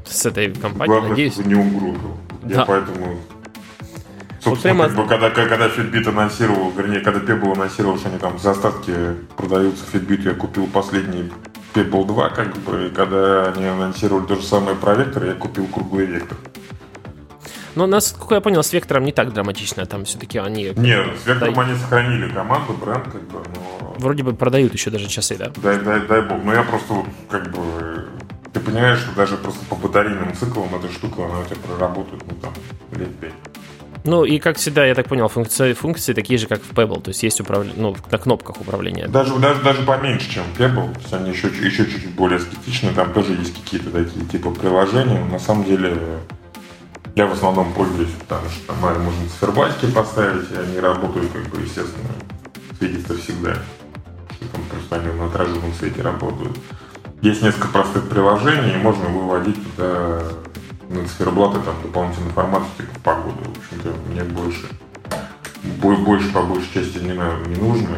С 0.08 0.26
этой 0.26 0.54
компанией, 0.54 0.88
Главное, 0.88 1.10
надеюсь. 1.12 1.34
чтобы 1.34 1.50
не 1.50 1.56
угрохал. 1.56 2.18
Да. 2.44 2.56
Я 2.56 2.66
поэтому... 2.66 3.20
Собственно, 4.44 4.84
прямо- 4.86 4.88
как 4.88 4.96
бы, 4.98 5.08
когда, 5.08 5.30
когда 5.32 5.68
Fitbit 5.68 6.08
анонсировал, 6.10 6.72
вернее, 6.72 7.00
когда 7.00 7.20
Pebble 7.20 7.54
анонсировал, 7.54 7.98
что 7.98 8.10
они 8.10 8.20
там 8.20 8.38
за 8.40 8.52
остатки 8.52 8.94
продаются 9.38 9.84
Fitbit, 9.92 10.22
я 10.24 10.34
купил 10.36 10.68
последний 10.68 11.32
Pebble 11.76 12.06
2, 12.08 12.30
как 12.30 12.56
бы, 12.60 12.92
когда 12.96 13.50
они 13.52 13.66
анонсировали 13.66 14.26
то 14.26 14.36
же 14.36 14.44
самое 14.44 14.78
про 14.78 14.96
вектор, 14.96 15.26
я 15.26 15.34
купил 15.34 15.68
круглый 15.68 16.06
вектор. 16.06 16.38
Но, 17.76 17.88
насколько 17.88 18.36
я 18.36 18.42
понял, 18.42 18.64
с 18.64 18.72
Вектором 18.72 19.04
не 19.04 19.12
так 19.12 19.34
драматично. 19.34 19.86
Там 19.86 20.06
все-таки 20.06 20.38
они 20.40 20.72
Нет, 20.78 21.08
с 21.22 21.28
вектором 21.28 21.54
Да. 21.56 21.62
они 21.64 21.76
сохранили 21.78 22.30
команду, 22.32 22.72
бренд, 22.74 23.04
как 23.04 23.22
бы, 23.24 23.40
но... 23.54 23.96
вроде 23.98 24.24
бы 24.24 24.34
продают 24.34 24.74
еще 24.74 24.90
даже 24.90 25.08
часы, 25.08 25.36
да? 25.36 25.52
Дай, 25.58 25.80
дай, 25.80 26.00
дай 26.08 26.22
бог. 26.22 26.42
Но 26.42 26.54
я 26.54 26.64
просто 26.64 27.04
как 27.30 27.52
бы... 27.52 28.08
Ты 28.54 28.62
понимаешь, 28.62 29.00
что 29.00 29.14
даже 29.14 29.36
просто 29.36 29.66
по 29.66 29.76
батарейным 29.76 30.34
циклам 30.34 30.74
эта 30.76 30.90
штука, 30.90 31.26
она 31.26 31.40
у 31.40 31.44
тебя 31.44 31.58
проработает, 31.68 32.24
ну, 32.26 32.36
там, 32.42 32.54
лет 32.98 33.14
пять. 33.20 33.34
Ну 34.06 34.24
и 34.24 34.38
как 34.38 34.58
всегда, 34.58 34.86
я 34.86 34.94
так 34.94 35.08
понял, 35.08 35.28
функции, 35.28 35.74
функции 35.74 36.14
такие 36.14 36.38
же, 36.38 36.48
как 36.48 36.62
в 36.62 36.72
Pebble. 36.74 37.02
То 37.02 37.10
есть 37.10 37.24
есть 37.24 37.42
управление, 37.42 37.76
ну, 37.82 37.96
на 38.12 38.18
кнопках 38.20 38.62
управления. 38.62 39.08
Даже, 39.08 39.36
даже, 39.40 39.62
даже 39.64 39.82
поменьше, 39.82 40.30
чем 40.30 40.44
Pebble. 40.58 40.94
То 40.94 41.00
есть 41.00 41.14
они 41.14 41.32
еще, 41.32 41.48
еще 41.48 41.86
чуть-чуть 41.86 42.14
более 42.14 42.40
эстетичны. 42.40 42.94
Там 42.94 43.12
тоже 43.14 43.34
есть 43.34 43.56
какие-то 43.56 43.90
такие 43.90 44.26
типа 44.26 44.52
приложения. 44.52 45.26
На 45.26 45.40
самом 45.40 45.64
деле 45.66 45.98
я 47.16 47.26
в 47.26 47.34
основном 47.34 47.74
пользуюсь, 47.74 48.12
потому 48.28 48.48
что 48.50 48.68
там 48.68 48.78
можно 48.80 49.30
циферблатики 49.34 49.92
поставить, 49.92 50.52
и 50.52 50.56
они 50.56 50.80
работают, 50.80 51.32
как 51.32 51.48
бы, 51.48 51.62
естественно, 51.62 52.10
светится 52.78 53.18
всегда. 53.18 53.56
Там 54.52 54.62
просто 54.70 54.98
они 54.98 55.20
на 55.20 55.26
отраженном 55.26 55.74
свете 55.74 56.04
работают. 56.04 56.56
Есть 57.22 57.42
несколько 57.42 57.70
простых 57.70 58.08
приложений, 58.08 58.74
и 58.76 58.78
можно 58.78 59.06
выводить 59.06 59.58
туда 59.76 60.22
на 60.90 61.08
циферблаты 61.08 61.60
там 61.60 61.76
дополнительную 61.82 62.30
информацию, 62.32 62.70
типа 62.78 63.00
погоды. 63.04 63.38
В 63.44 63.58
общем-то, 63.58 63.94
мне 64.12 64.24
больше, 64.24 64.68
бо- 65.82 65.96
больше 65.96 66.32
по 66.32 66.42
большей 66.44 66.74
части 66.74 66.98
не, 67.00 67.14
не 67.14 67.56
нужно. 67.62 67.98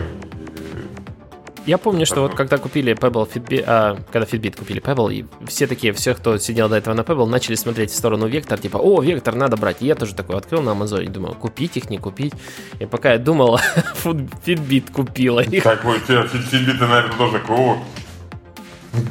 Я 1.66 1.78
помню, 1.78 2.06
что 2.06 2.22
вот 2.22 2.34
когда 2.34 2.58
купили 2.60 2.96
Pebble 2.96 3.30
Fitbit, 3.30 3.64
а, 3.68 3.98
когда 4.14 4.26
Fitbit 4.26 4.58
купили 4.58 4.82
Pebble, 4.82 5.14
и 5.14 5.26
все 5.48 5.68
такие, 5.68 5.92
все, 5.92 6.16
кто 6.16 6.38
сидел 6.38 6.70
до 6.70 6.78
этого 6.78 6.94
на 6.94 7.02
Pebble, 7.02 7.26
начали 7.28 7.56
смотреть 7.56 7.92
в 7.92 7.96
сторону 7.96 8.26
Вектор, 8.28 8.58
типа, 8.58 8.78
о, 8.78 9.02
Вектор, 9.02 9.36
надо 9.36 9.58
брать. 9.58 9.82
И 9.82 9.86
я 9.86 9.96
тоже 9.96 10.16
такой 10.16 10.38
открыл 10.38 10.62
на 10.62 10.72
Амазоне, 10.72 11.10
думаю, 11.10 11.36
купить 11.36 11.76
их, 11.76 11.90
не 11.90 11.98
купить. 11.98 12.34
И 12.80 12.86
пока 12.86 13.12
я 13.12 13.20
думал, 13.20 13.60
Fitbit 14.06 14.94
купила 14.94 15.42
их. 15.42 15.64
Так 15.64 15.84
вот, 15.84 15.98
Фитбит, 15.98 16.80
наверное, 16.80 17.12
тоже 17.18 17.44
о, 17.50 17.78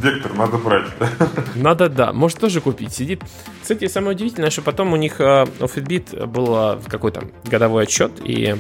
вектор 0.01 0.35
надо 0.35 0.59
брать. 0.59 0.87
Надо, 1.55 1.89
да, 1.89 2.13
может 2.13 2.39
тоже 2.39 2.61
купить, 2.61 2.93
сидит. 2.93 3.23
Кстати, 3.63 3.89
самое 3.89 4.15
удивительное, 4.15 4.51
что 4.51 4.63
потом 4.63 4.93
у 4.93 4.97
них 4.97 5.21
э, 5.21 5.47
у 5.61 5.65
Fitbit 5.65 6.27
был 6.27 6.55
э, 6.57 6.79
какой-то 6.87 7.25
годовой 7.45 7.85
отчет, 7.85 8.13
и 8.23 8.57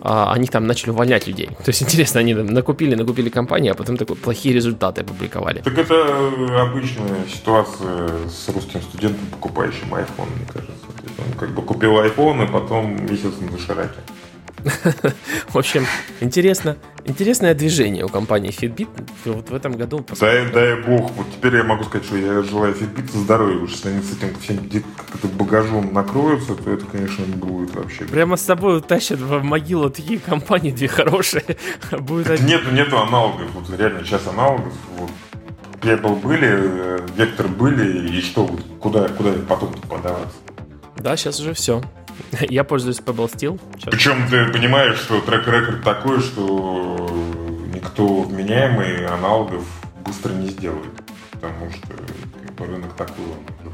а, 0.00 0.32
они 0.32 0.46
там 0.46 0.66
начали 0.66 0.90
увольнять 0.90 1.26
людей. 1.26 1.46
То 1.46 1.68
есть, 1.68 1.82
интересно, 1.82 2.20
они 2.20 2.34
там 2.34 2.46
накупили, 2.46 2.94
накупили 2.94 3.28
компании, 3.28 3.70
а 3.70 3.74
потом 3.74 3.96
такой 3.96 4.16
плохие 4.16 4.54
результаты 4.54 5.02
опубликовали. 5.02 5.60
Так 5.60 5.76
это 5.76 5.94
э, 5.94 6.60
обычная 6.60 7.24
ситуация 7.28 8.08
с 8.28 8.48
русским 8.48 8.80
студентом, 8.82 9.26
покупающим 9.32 9.94
iPhone, 9.94 10.28
мне 10.36 10.46
кажется. 10.46 10.74
Он 11.18 11.38
как 11.38 11.50
бы 11.50 11.62
купил 11.62 11.98
iPhone, 11.98 12.44
и 12.44 12.52
потом 12.52 13.04
месяц 13.06 13.32
на 13.40 13.50
дошираке. 13.50 13.98
В 15.48 15.56
общем, 15.56 15.86
интересно, 16.20 16.76
интересное 17.04 17.54
движение 17.54 18.04
у 18.04 18.08
компании 18.08 18.50
Fitbit 18.50 18.88
вот 19.24 19.50
в 19.50 19.54
этом 19.54 19.72
году. 19.72 20.04
Дай, 20.20 20.50
дай 20.50 20.80
бог, 20.82 21.10
вот 21.12 21.26
теперь 21.32 21.56
я 21.56 21.64
могу 21.64 21.84
сказать, 21.84 22.06
что 22.06 22.16
я 22.16 22.42
желаю 22.42 22.74
Fitbit 22.74 23.10
здоровья, 23.16 23.54
потому 23.54 23.68
что 23.68 23.88
если 23.88 23.98
они 23.98 24.02
с 24.06 24.16
этим 24.16 24.40
всем 24.68 24.82
как-то 24.96 25.28
багажом 25.28 25.92
накроются, 25.92 26.54
то 26.54 26.70
это, 26.70 26.84
конечно, 26.86 27.22
не 27.24 27.34
будет 27.34 27.74
вообще. 27.74 28.04
Прямо 28.04 28.36
с 28.36 28.42
собой 28.42 28.78
утащат 28.78 29.18
в 29.18 29.42
могилу 29.42 29.90
такие 29.90 30.18
компании, 30.18 30.70
две 30.70 30.88
хорошие. 30.88 31.44
Будет 31.92 32.30
один- 32.30 32.46
Нету, 32.46 32.70
нету 32.72 32.98
аналогов, 32.98 33.46
вот 33.54 33.78
реально 33.78 34.04
сейчас 34.04 34.26
аналогов. 34.26 34.72
Вот. 34.98 35.10
Pebble 35.80 36.20
были, 36.20 36.48
э, 36.50 36.98
Вектор 37.16 37.48
были, 37.48 38.08
и 38.16 38.20
что, 38.20 38.46
куда, 38.80 39.08
куда 39.08 39.32
потом 39.48 39.72
подаваться? 39.88 40.36
Да, 40.98 41.16
сейчас 41.16 41.40
уже 41.40 41.54
все. 41.54 41.82
Я 42.40 42.64
пользуюсь 42.64 42.98
Pebble 42.98 43.32
Steel. 43.32 43.60
Сейчас. 43.76 43.90
Причем 43.92 44.28
ты 44.28 44.52
понимаешь, 44.52 44.98
что 44.98 45.20
трек-рекорд 45.20 45.82
такой, 45.82 46.20
что 46.20 47.08
никто 47.74 48.22
вменяемый 48.22 49.06
аналогов 49.06 49.64
быстро 50.04 50.32
не 50.32 50.48
сделает. 50.48 50.92
Потому 51.30 51.70
что 51.70 52.64
рынок 52.64 52.94
такой, 52.94 53.24
он 53.24 53.67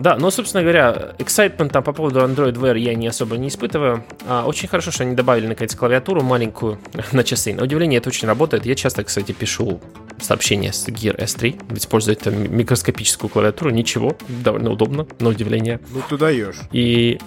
Да, 0.00 0.16
но, 0.16 0.30
собственно 0.30 0.62
говоря, 0.62 1.12
excitement 1.18 1.68
там 1.68 1.82
по 1.82 1.92
поводу 1.92 2.20
Android 2.20 2.54
Wear 2.54 2.78
я 2.78 2.94
не 2.94 3.06
особо 3.06 3.36
не 3.36 3.48
испытываю. 3.48 4.02
А, 4.26 4.46
очень 4.46 4.66
хорошо, 4.66 4.90
что 4.90 5.02
они 5.02 5.14
добавили, 5.14 5.46
наконец, 5.46 5.74
клавиатуру 5.74 6.22
маленькую 6.22 6.78
на 7.12 7.22
часы. 7.22 7.52
На 7.52 7.64
удивление, 7.64 7.98
это 7.98 8.08
очень 8.08 8.26
работает. 8.26 8.64
Я 8.64 8.74
часто, 8.74 9.04
кстати, 9.04 9.32
пишу 9.32 9.78
сообщения 10.18 10.72
с 10.72 10.88
Gear 10.88 11.18
S3, 11.18 11.76
используя 11.76 12.14
эту 12.14 12.30
микроскопическую 12.30 13.28
клавиатуру. 13.28 13.68
Ничего, 13.68 14.16
довольно 14.26 14.70
удобно, 14.70 15.06
на 15.18 15.28
удивление. 15.28 15.80
Ну, 15.90 16.00
ты 16.08 16.16
даешь. 16.16 16.56
И 16.72 17.18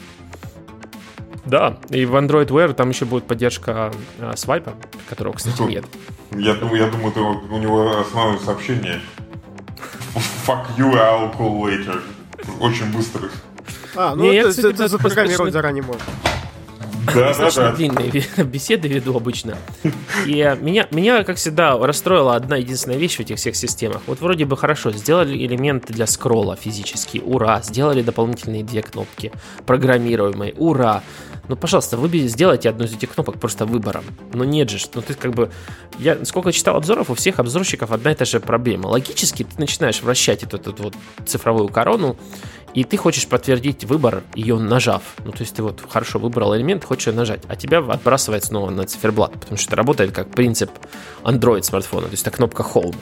да, 1.45 1.77
и 1.89 2.05
в 2.05 2.15
Android 2.15 2.47
Wear 2.47 2.73
там 2.73 2.89
еще 2.89 3.05
будет 3.05 3.25
поддержка 3.25 3.93
а, 4.19 4.35
свайпа, 4.35 4.73
которого, 5.07 5.33
кстати, 5.33 5.57
Ну, 5.59 5.69
нет. 5.69 5.85
Я, 6.31 6.55
думаю, 6.55 6.81
я 6.81 6.89
думаю, 6.89 7.11
это 7.11 7.19
у 7.21 7.57
него 7.59 7.99
основное 7.99 8.39
сообщение. 8.39 8.99
Fuck 10.47 10.75
you, 10.75 10.91
I'll 10.93 11.37
call 11.37 11.61
later. 11.61 12.01
Очень 12.59 12.91
быстро. 12.91 13.29
А, 13.95 14.15
ну 14.15 14.23
Не, 14.23 14.35
я, 14.35 14.41
это, 14.41 14.49
кстати, 14.49 14.73
это 14.73 14.87
запрограммировать 14.87 15.53
заранее 15.53 15.83
можно. 15.83 16.01
Да, 17.05 17.27
Достаточно 17.27 17.63
да. 17.63 17.71
длинные 17.75 18.11
беседы 18.45 18.87
веду 18.87 19.15
обычно. 19.15 19.57
И 20.25 20.57
меня, 20.61 20.87
меня, 20.91 21.23
как 21.23 21.37
всегда, 21.37 21.77
расстроила 21.77 22.35
одна 22.35 22.57
единственная 22.57 22.97
вещь 22.97 23.17
в 23.17 23.19
этих 23.19 23.37
всех 23.37 23.55
системах. 23.55 24.01
Вот 24.07 24.21
вроде 24.21 24.45
бы 24.45 24.55
хорошо, 24.55 24.91
сделали 24.91 25.37
элементы 25.45 25.93
для 25.93 26.07
скролла 26.07 26.55
физически, 26.55 27.21
ура. 27.23 27.61
Сделали 27.61 28.01
дополнительные 28.01 28.63
две 28.63 28.81
кнопки, 28.81 29.31
программируемые, 29.65 30.53
ура. 30.57 31.03
Ну, 31.49 31.57
пожалуйста, 31.57 31.97
вы 31.97 32.07
сделайте 32.27 32.69
одну 32.69 32.85
из 32.85 32.93
этих 32.93 33.13
кнопок 33.13 33.37
просто 33.37 33.65
выбором. 33.65 34.05
Но 34.33 34.45
нет 34.45 34.69
же, 34.69 34.77
ну 34.93 35.01
ты 35.01 35.13
как 35.13 35.31
бы... 35.31 35.51
Я 35.99 36.23
сколько 36.23 36.53
читал 36.53 36.77
обзоров, 36.77 37.09
у 37.09 37.15
всех 37.15 37.39
обзорщиков 37.39 37.91
одна 37.91 38.11
и 38.11 38.15
та 38.15 38.23
же 38.23 38.39
проблема. 38.39 38.87
Логически 38.87 39.43
ты 39.43 39.59
начинаешь 39.59 40.01
вращать 40.01 40.43
эту, 40.43 40.57
эту 40.57 40.73
вот 40.81 40.95
цифровую 41.25 41.67
корону, 41.67 42.15
и 42.73 42.83
ты 42.83 42.97
хочешь 42.97 43.27
подтвердить 43.27 43.83
выбор, 43.83 44.23
ее 44.35 44.57
нажав. 44.57 45.03
Ну, 45.23 45.31
то 45.31 45.41
есть 45.41 45.55
ты 45.55 45.63
вот 45.63 45.83
хорошо 45.87 46.19
выбрал 46.19 46.55
элемент, 46.55 46.83
хочешь 46.83 47.07
ее 47.07 47.13
нажать, 47.13 47.41
а 47.47 47.55
тебя 47.55 47.79
отбрасывает 47.79 48.43
снова 48.43 48.69
на 48.69 48.85
циферблат, 48.85 49.33
потому 49.33 49.57
что 49.57 49.69
это 49.69 49.75
работает 49.75 50.11
как 50.11 50.29
принцип 50.29 50.71
Android 51.23 51.63
смартфона, 51.63 52.07
то 52.07 52.11
есть 52.11 52.23
это 52.25 52.35
кнопка 52.35 52.63
Home. 52.63 52.95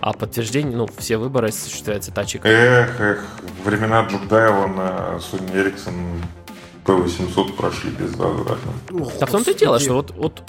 А 0.00 0.12
подтверждение, 0.12 0.76
ну, 0.76 0.88
все 0.98 1.16
выборы 1.16 1.48
осуществляются 1.48 2.12
тачиком. 2.12 2.48
Эх, 2.50 3.00
эх, 3.00 3.24
времена 3.64 4.06
Джукдаева 4.08 4.66
на 4.68 5.18
Sony 5.18 5.52
Ericsson 5.54 6.22
P800 6.84 7.56
прошли 7.56 7.90
безвозвратно. 7.90 8.72
Да 9.20 9.26
в 9.26 9.30
том-то 9.30 9.50
и 9.50 9.54
дело, 9.54 9.78
что 9.80 9.94
вот, 9.94 10.12
вот 10.12 10.42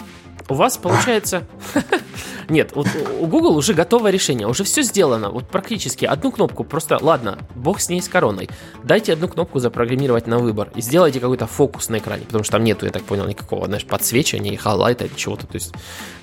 у 0.50 0.54
вас 0.56 0.78
получается... 0.78 1.44
Нет, 2.50 2.72
вот 2.74 2.88
у 3.20 3.28
Google 3.28 3.56
уже 3.56 3.76
готовое 3.76 4.12
решение, 4.12 4.48
уже 4.48 4.64
все 4.64 4.82
сделано, 4.82 5.30
вот 5.30 5.48
практически 5.48 6.06
одну 6.06 6.32
кнопку, 6.32 6.64
просто, 6.64 6.98
ладно, 7.00 7.38
бог 7.56 7.80
с 7.80 7.90
ней 7.90 8.02
с 8.02 8.10
короной, 8.10 8.50
дайте 8.84 9.14
одну 9.14 9.28
кнопку 9.28 9.60
запрограммировать 9.60 10.26
на 10.26 10.40
выбор 10.40 10.72
и 10.76 10.82
сделайте 10.82 11.20
какой-то 11.20 11.46
фокус 11.46 11.90
на 11.90 12.00
экране, 12.00 12.26
потому 12.26 12.44
что 12.44 12.54
там 12.54 12.64
нету, 12.64 12.88
я 12.88 12.92
так 12.92 13.04
понял, 13.04 13.28
никакого, 13.28 13.68
знаешь, 13.68 13.86
подсвечивания, 13.86 14.58
хайлайта 14.58 15.08
чего-то, 15.16 15.46
то 15.46 15.56
есть, 15.56 15.74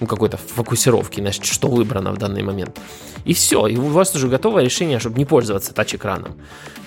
ну, 0.01 0.09
какой-то 0.09 0.37
фокусировки, 0.37 1.21
знаешь, 1.21 1.39
что 1.41 1.69
выбрано 1.69 2.11
в 2.11 2.19
данный 2.19 2.43
момент. 2.43 2.81
И 3.25 3.33
все, 3.33 3.69
и 3.69 3.77
у 3.77 3.87
вас 3.87 4.15
уже 4.17 4.29
готовое 4.29 4.65
решение, 4.65 4.99
чтобы 4.99 5.19
не 5.19 5.25
пользоваться 5.25 5.75
тач-экраном. 5.75 6.35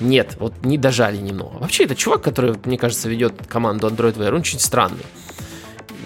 Нет, 0.01 0.35
вот 0.39 0.53
не 0.63 0.77
дожали 0.77 1.17
немного. 1.17 1.57
Вообще, 1.59 1.85
это 1.85 1.95
чувак, 1.95 2.21
который, 2.21 2.55
мне 2.65 2.77
кажется, 2.77 3.07
ведет 3.09 3.47
команду 3.47 3.87
Android 3.87 4.17
Wear, 4.17 4.29
он 4.29 4.41
очень 4.41 4.59
странный 4.59 5.05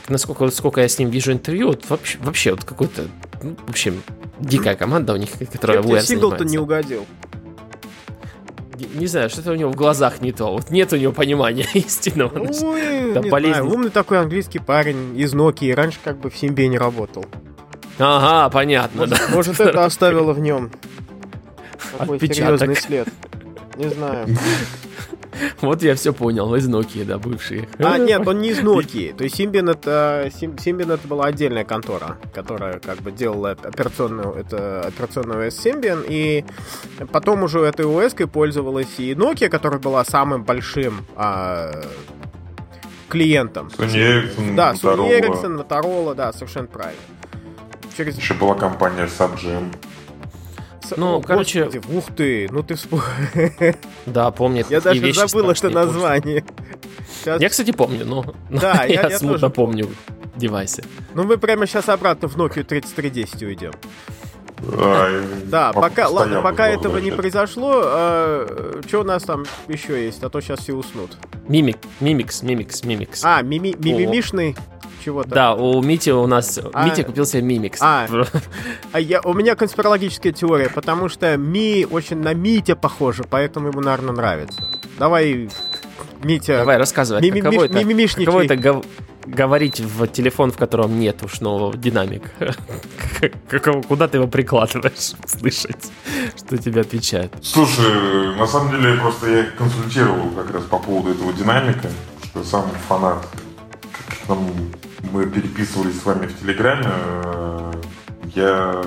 насколько 0.09 0.49
сколько 0.49 0.81
я 0.81 0.87
с 0.87 0.97
ним 0.99 1.09
вижу 1.09 1.31
интервью, 1.31 1.67
вот 1.67 1.89
вообще, 1.89 2.17
вообще 2.19 2.51
вот 2.51 2.63
какой-то, 2.63 3.03
ну, 3.41 3.55
в 3.65 3.69
общем, 3.69 4.01
дикая 4.39 4.75
команда 4.75 5.13
у 5.13 5.17
них, 5.17 5.29
которая 5.51 5.81
Чем 5.83 5.99
Сингл-то 6.01 6.45
не 6.45 6.57
угодил? 6.57 7.05
Не, 8.77 8.85
не 9.01 9.07
знаю, 9.07 9.29
что-то 9.29 9.51
у 9.51 9.55
него 9.55 9.71
в 9.71 9.75
глазах 9.75 10.19
не 10.21 10.31
то. 10.31 10.51
Вот 10.51 10.71
нет 10.71 10.91
у 10.93 10.97
него 10.97 11.13
понимания 11.13 11.67
истинного. 11.73 12.39
Ой, 12.39 13.13
Да, 13.13 13.21
не 13.21 13.29
болезнь. 13.29 13.59
знаю, 13.59 13.71
умный 13.71 13.91
такой 13.91 14.19
английский 14.19 14.59
парень 14.59 15.17
из 15.19 15.33
Nokia, 15.33 15.73
раньше 15.75 15.99
как 16.03 16.17
бы 16.17 16.29
в 16.29 16.37
Симбе 16.37 16.67
не 16.67 16.77
работал. 16.77 17.25
Ага, 17.99 18.49
понятно, 18.49 19.05
да. 19.05 19.17
Может, 19.29 19.59
это 19.59 19.85
оставило 19.85 20.33
в 20.33 20.39
нем 20.39 20.71
такой 21.97 22.15
Отпечаток. 22.17 22.59
серьезный 22.59 22.75
след. 22.75 23.07
Не 23.77 23.89
знаю. 23.89 24.27
Вот 25.61 25.81
я 25.83 25.95
все 25.95 26.13
понял, 26.13 26.53
из 26.55 26.67
Nokia, 26.67 27.05
да, 27.05 27.17
бывшие. 27.17 27.67
А, 27.79 27.97
нет, 27.99 28.27
он 28.27 28.41
не 28.41 28.49
из 28.49 28.59
Nokia. 28.59 29.15
То 29.15 29.23
есть 29.23 29.39
Symbian 29.39 29.71
это, 29.71 30.29
Sym- 30.39 30.55
Symbian 30.55 30.93
это 30.93 31.07
была 31.07 31.25
отдельная 31.25 31.63
контора, 31.63 32.17
которая 32.33 32.79
как 32.79 32.99
бы 33.01 33.11
делала 33.11 33.51
операционную, 33.51 34.33
это 34.33 34.81
операционную 34.81 35.47
OS 35.47 35.63
Symbian, 35.63 36.05
и 36.07 36.45
потом 37.11 37.43
уже 37.43 37.59
этой 37.59 37.85
OS 37.85 38.27
пользовалась 38.27 38.99
и 38.99 39.13
Nokia, 39.13 39.49
которая 39.49 39.79
была 39.79 40.03
самым 40.05 40.43
большим 40.43 41.05
а, 41.15 41.83
клиентом. 43.09 43.69
Sony 43.77 43.95
Ericsson, 43.95 44.55
Да, 44.55 44.73
Sony. 44.73 45.19
Ericsson, 45.19 45.57
Motorola, 45.57 46.15
да, 46.15 46.33
совершенно 46.33 46.67
правильно. 46.67 47.01
Через... 47.95 48.17
Еще 48.17 48.33
была 48.33 48.55
компания 48.55 49.05
Subgem. 49.07 49.71
Ну, 50.97 51.17
О, 51.17 51.21
короче- 51.21 51.65
господи, 51.65 51.95
ух 51.97 52.05
ты, 52.15 52.47
ну 52.51 52.63
ты 52.63 52.75
вспомнил. 52.75 53.05
Да, 54.05 54.31
помнит. 54.31 54.67
Я 54.69 54.81
даже 54.81 54.99
вещи 54.99 55.15
забыл 55.17 55.49
это 55.49 55.55
страшные, 55.55 55.73
помнит. 55.73 55.93
название. 55.93 56.45
Сейчас- 57.21 57.41
Я, 57.41 57.49
кстати, 57.49 57.71
помню, 57.71 58.05
но 58.05 58.25
Да, 58.49 58.83
я- 58.85 59.01
я 59.03 59.09
я 59.09 59.19
смутно 59.19 59.39
тоже 59.39 59.53
помню 59.53 59.89
девайсы. 60.35 60.83
Ну 61.13 61.23
мы 61.23 61.37
прямо 61.37 61.65
сейчас 61.67 61.89
обратно 61.89 62.27
в 62.27 62.35
Nokia 62.37 62.63
3310 62.63 63.43
уйдем. 63.43 63.71
А, 64.71 65.21
Да, 65.45 65.73
по- 65.73 65.81
пока, 65.81 66.07
ладно, 66.07 66.41
пока 66.41 66.67
этого 66.67 66.97
не 66.97 67.11
произошло, 67.11 67.81
что 68.87 69.01
у 69.01 69.03
нас 69.03 69.23
там 69.23 69.45
еще 69.67 70.03
есть, 70.05 70.23
а 70.23 70.29
то 70.29 70.41
сейчас 70.41 70.59
все 70.61 70.73
уснут. 70.73 71.17
Мимик, 71.47 71.77
мимикс, 71.99 72.41
мимикс, 72.43 72.83
мимикс. 72.83 73.21
А, 73.23 73.41
мими, 73.41 73.75
мимимишный 73.77 74.55
чего-то. 75.03 75.29
Да, 75.29 75.53
у 75.53 75.81
Мити 75.81 76.09
у 76.11 76.25
нас... 76.27 76.59
А. 76.73 76.85
Митя 76.85 77.03
купил 77.03 77.25
себе 77.25 77.41
мимикс. 77.41 77.79
А. 77.81 78.07
А 78.93 78.99
я, 78.99 79.21
у 79.21 79.33
меня 79.33 79.55
конспирологическая 79.55 80.31
теория, 80.31 80.69
потому 80.69 81.09
что 81.09 81.35
Ми 81.37 81.85
очень 81.89 82.17
на 82.19 82.33
Митя 82.33 82.75
похоже, 82.75 83.23
поэтому 83.29 83.69
ему, 83.69 83.81
наверное, 83.81 84.13
нравится. 84.13 84.61
Давай, 84.97 85.49
Митя. 86.23 86.57
Давай, 86.59 86.77
рассказывай, 86.77 87.21
Мимимиш- 87.21 87.41
каково 87.43 87.63
это, 87.65 87.77
мимимишничай. 87.79 88.25
каково 88.25 88.43
это 88.45 88.55
гов- 88.55 88.85
говорить 89.25 89.79
в 89.79 90.07
телефон, 90.07 90.51
в 90.51 90.57
котором 90.57 90.99
нет 90.99 91.21
ушного 91.23 91.75
динамика? 91.77 92.29
Каково- 93.49 93.83
Куда 93.83 94.07
ты 94.07 94.17
его 94.17 94.27
прикладываешь, 94.27 95.13
слышать, 95.25 95.91
что 96.37 96.57
тебе 96.57 96.81
отвечают? 96.81 97.33
Слушай, 97.41 98.35
на 98.37 98.47
самом 98.47 98.71
деле 98.71 98.97
просто 98.97 99.29
я 99.29 99.43
консультировал 99.57 100.29
как 100.31 100.51
раз 100.53 100.63
по 100.63 100.77
поводу 100.79 101.11
этого 101.11 101.33
динамика, 101.33 101.89
что 102.25 102.43
сам 102.43 102.65
фанат. 102.87 103.25
Как 103.91 104.29
нам 104.29 104.49
мы 105.11 105.25
переписывались 105.27 106.01
с 106.01 106.05
вами 106.05 106.27
в 106.27 106.39
Телеграме, 106.39 106.87
э, 106.87 107.73
я 108.35 108.81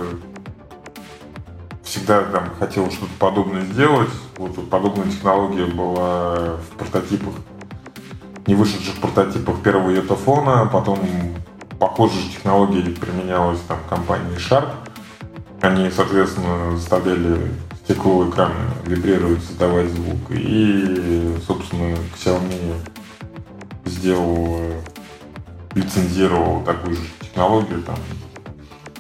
всегда 1.87 2.22
там 2.24 2.51
хотел 2.59 2.91
что-то 2.91 3.12
подобное 3.18 3.62
сделать. 3.62 4.11
Вот, 4.37 4.57
вот 4.57 4.68
подобная 4.68 5.07
технология 5.07 5.66
была 5.66 6.57
в 6.57 6.76
прототипах, 6.76 7.34
не 8.47 8.55
вышедших 8.55 8.97
прототипах 9.01 9.62
первого 9.62 9.91
йотафона, 9.91 10.68
потом 10.70 10.99
похожая 11.78 12.24
технология 12.24 12.82
применялась 12.91 13.61
там 13.68 13.78
компанией 13.89 14.37
Sharp. 14.37 14.68
Они, 15.62 15.91
соответственно, 15.91 16.76
заставляли 16.76 17.51
стекло 17.84 18.28
экрана 18.28 18.55
вибрировать, 18.84 19.43
создавать 19.45 19.89
звук. 19.89 20.30
И, 20.30 21.37
собственно, 21.47 21.97
Xiaomi 22.16 22.74
сделал, 23.84 24.61
лицензировал 25.74 26.62
такую 26.62 26.97
же 26.97 27.03
технологию 27.20 27.82
там 27.82 27.97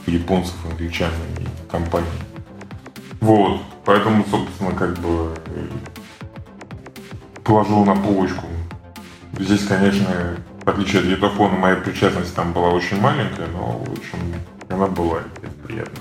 японцев, 0.06 0.54
англичан 0.70 1.10
и 1.40 1.70
компаний. 1.70 2.06
Вот, 3.20 3.60
поэтому, 3.84 4.24
собственно, 4.30 4.72
как 4.72 4.94
бы 4.98 5.34
э, 5.46 5.66
положил 7.44 7.84
на 7.84 7.96
полочку. 7.96 8.46
Здесь, 9.38 9.64
конечно, 9.66 10.36
в 10.64 10.68
отличие 10.68 11.00
от 11.00 11.08
диетофона, 11.08 11.56
моя 11.56 11.76
причастность 11.76 12.34
там 12.34 12.52
была 12.52 12.70
очень 12.70 13.00
маленькая, 13.00 13.46
но, 13.48 13.78
в 13.86 13.92
общем, 13.92 14.18
она 14.68 14.86
была, 14.86 15.20
приятно. 15.66 15.98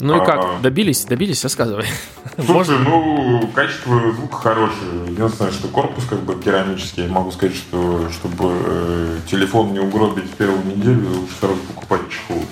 Ну 0.00 0.16
и 0.16 0.20
А. 0.20 0.24
как, 0.24 0.62
добились, 0.62 1.04
добились, 1.04 1.44
рассказывай. 1.44 1.86
Слушай, 2.44 2.76
ну, 2.80 3.48
качество 3.54 4.12
звука 4.12 4.36
хорошее. 4.36 5.06
Единственное, 5.08 5.52
что 5.52 5.68
корпус 5.68 6.04
как 6.10 6.18
бы 6.20 6.34
керамический. 6.42 7.04
Я 7.04 7.08
могу 7.12 7.30
сказать, 7.30 7.54
что 7.54 8.08
чтобы 8.10 8.52
э, 8.64 9.18
телефон 9.30 9.72
не 9.72 9.78
угробить 9.78 10.24
в 10.24 10.34
первую 10.34 10.64
неделю, 10.66 11.08
лучше 11.08 11.34
сразу 11.38 11.54
покупать 11.68 12.00
чехол. 12.10 12.42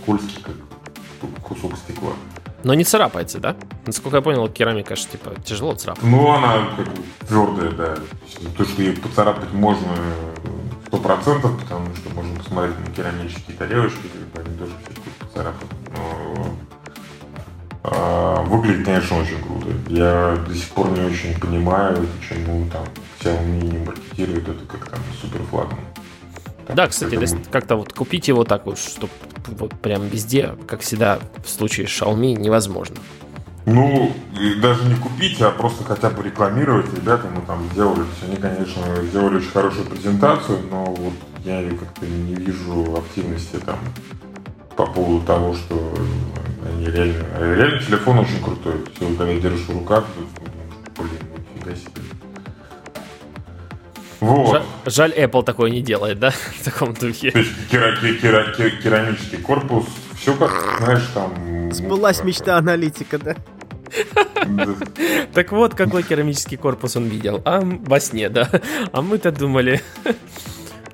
Скользкий. 0.00 0.35
Но 2.66 2.74
не 2.74 2.82
царапается, 2.82 3.38
да? 3.38 3.54
Насколько 3.86 4.16
я 4.16 4.22
понял, 4.22 4.48
керамика 4.48 4.96
же, 4.96 5.06
типа, 5.06 5.40
тяжело 5.44 5.76
царапать. 5.76 6.02
Ну, 6.02 6.32
она 6.32 6.66
как 6.76 6.86
бы 6.88 7.02
твердая, 7.20 7.70
да. 7.70 7.94
То, 8.58 8.64
что 8.64 8.82
ее 8.82 8.94
поцарапать 8.94 9.52
можно 9.52 9.86
сто 10.88 10.96
процентов, 10.98 11.60
потому 11.60 11.94
что 11.94 12.10
можно 12.10 12.36
посмотреть 12.36 12.76
на 12.80 12.92
керамические 12.92 13.56
тарелочки, 13.56 14.00
они 14.34 14.58
тоже 14.58 14.72
все 14.82 15.10
поцарапаны. 15.20 15.70
Но 15.92 16.56
а, 17.84 18.42
выглядит, 18.42 18.84
конечно, 18.84 19.18
очень 19.18 19.40
круто. 19.44 19.68
Я 19.86 20.36
до 20.48 20.52
сих 20.52 20.68
пор 20.70 20.90
не 20.90 21.02
очень 21.02 21.38
понимаю, 21.38 22.04
почему 22.18 22.68
там 22.68 22.84
Xiaomi 23.20 23.62
не 23.62 23.78
маркетирует 23.78 24.48
это 24.48 24.66
как 24.66 24.90
там 24.90 24.98
супер 25.20 25.40
флагман. 25.50 25.78
Да, 26.68 26.88
кстати, 26.88 27.18
как-то 27.50 27.76
вот 27.76 27.92
купить 27.92 28.28
его 28.28 28.44
так 28.44 28.66
вот, 28.66 28.78
чтобы 28.78 29.12
вот 29.46 29.74
прям 29.80 30.06
везде, 30.08 30.54
как 30.66 30.80
всегда 30.80 31.18
в 31.44 31.48
случае 31.48 31.86
с 31.86 31.90
Xiaomi, 31.90 32.34
невозможно. 32.34 32.96
Ну, 33.66 34.12
даже 34.62 34.84
не 34.84 34.94
купить, 34.94 35.40
а 35.42 35.50
просто 35.50 35.82
хотя 35.82 36.10
бы 36.10 36.22
рекламировать. 36.22 36.86
Ребята 36.94 37.26
мы 37.34 37.42
там 37.42 37.68
сделали. 37.72 38.04
Они, 38.24 38.36
конечно, 38.36 38.80
сделали 39.02 39.36
очень 39.38 39.50
хорошую 39.50 39.86
презентацию, 39.86 40.60
но 40.70 40.84
вот 40.84 41.14
я 41.44 41.68
как-то 41.70 42.06
не 42.06 42.34
вижу 42.34 42.96
активности 42.96 43.56
там 43.56 43.78
по 44.76 44.86
поводу 44.86 45.26
того, 45.26 45.54
что 45.54 45.94
они 46.64 46.86
реально... 46.86 47.24
Реально 47.56 47.82
телефон 47.82 48.20
очень 48.20 48.40
крутой. 48.40 48.84
Все, 48.94 49.08
когда 49.16 49.34
держишь 49.34 49.66
в 49.66 49.72
руках, 49.72 50.04
блин, 50.96 51.10
нифига 51.54 51.74
себе. 51.74 52.05
Вот. 54.26 54.62
Жаль, 54.84 55.12
жаль, 55.12 55.12
Apple 55.12 55.44
такое 55.44 55.70
не 55.70 55.82
делает, 55.82 56.18
да, 56.18 56.30
в 56.30 56.64
таком 56.64 56.94
духе. 56.94 57.30
То 57.30 57.38
есть 57.38 57.52
кера, 57.70 57.96
кера, 57.96 58.52
кера, 58.52 58.70
керамический 58.70 59.38
корпус, 59.38 59.86
все 60.18 60.34
как, 60.34 60.50
знаешь, 60.80 61.06
там... 61.14 61.72
Сбылась 61.72 62.24
мечта 62.24 62.58
аналитика, 62.58 63.18
да? 63.18 63.36
Так 65.32 65.52
вот, 65.52 65.74
какой 65.74 66.02
керамический 66.02 66.56
корпус 66.56 66.96
он 66.96 67.04
видел. 67.04 67.40
А 67.44 67.60
во 67.62 68.00
сне, 68.00 68.28
да. 68.28 68.48
А 68.92 69.02
мы-то 69.02 69.30
думали... 69.30 69.80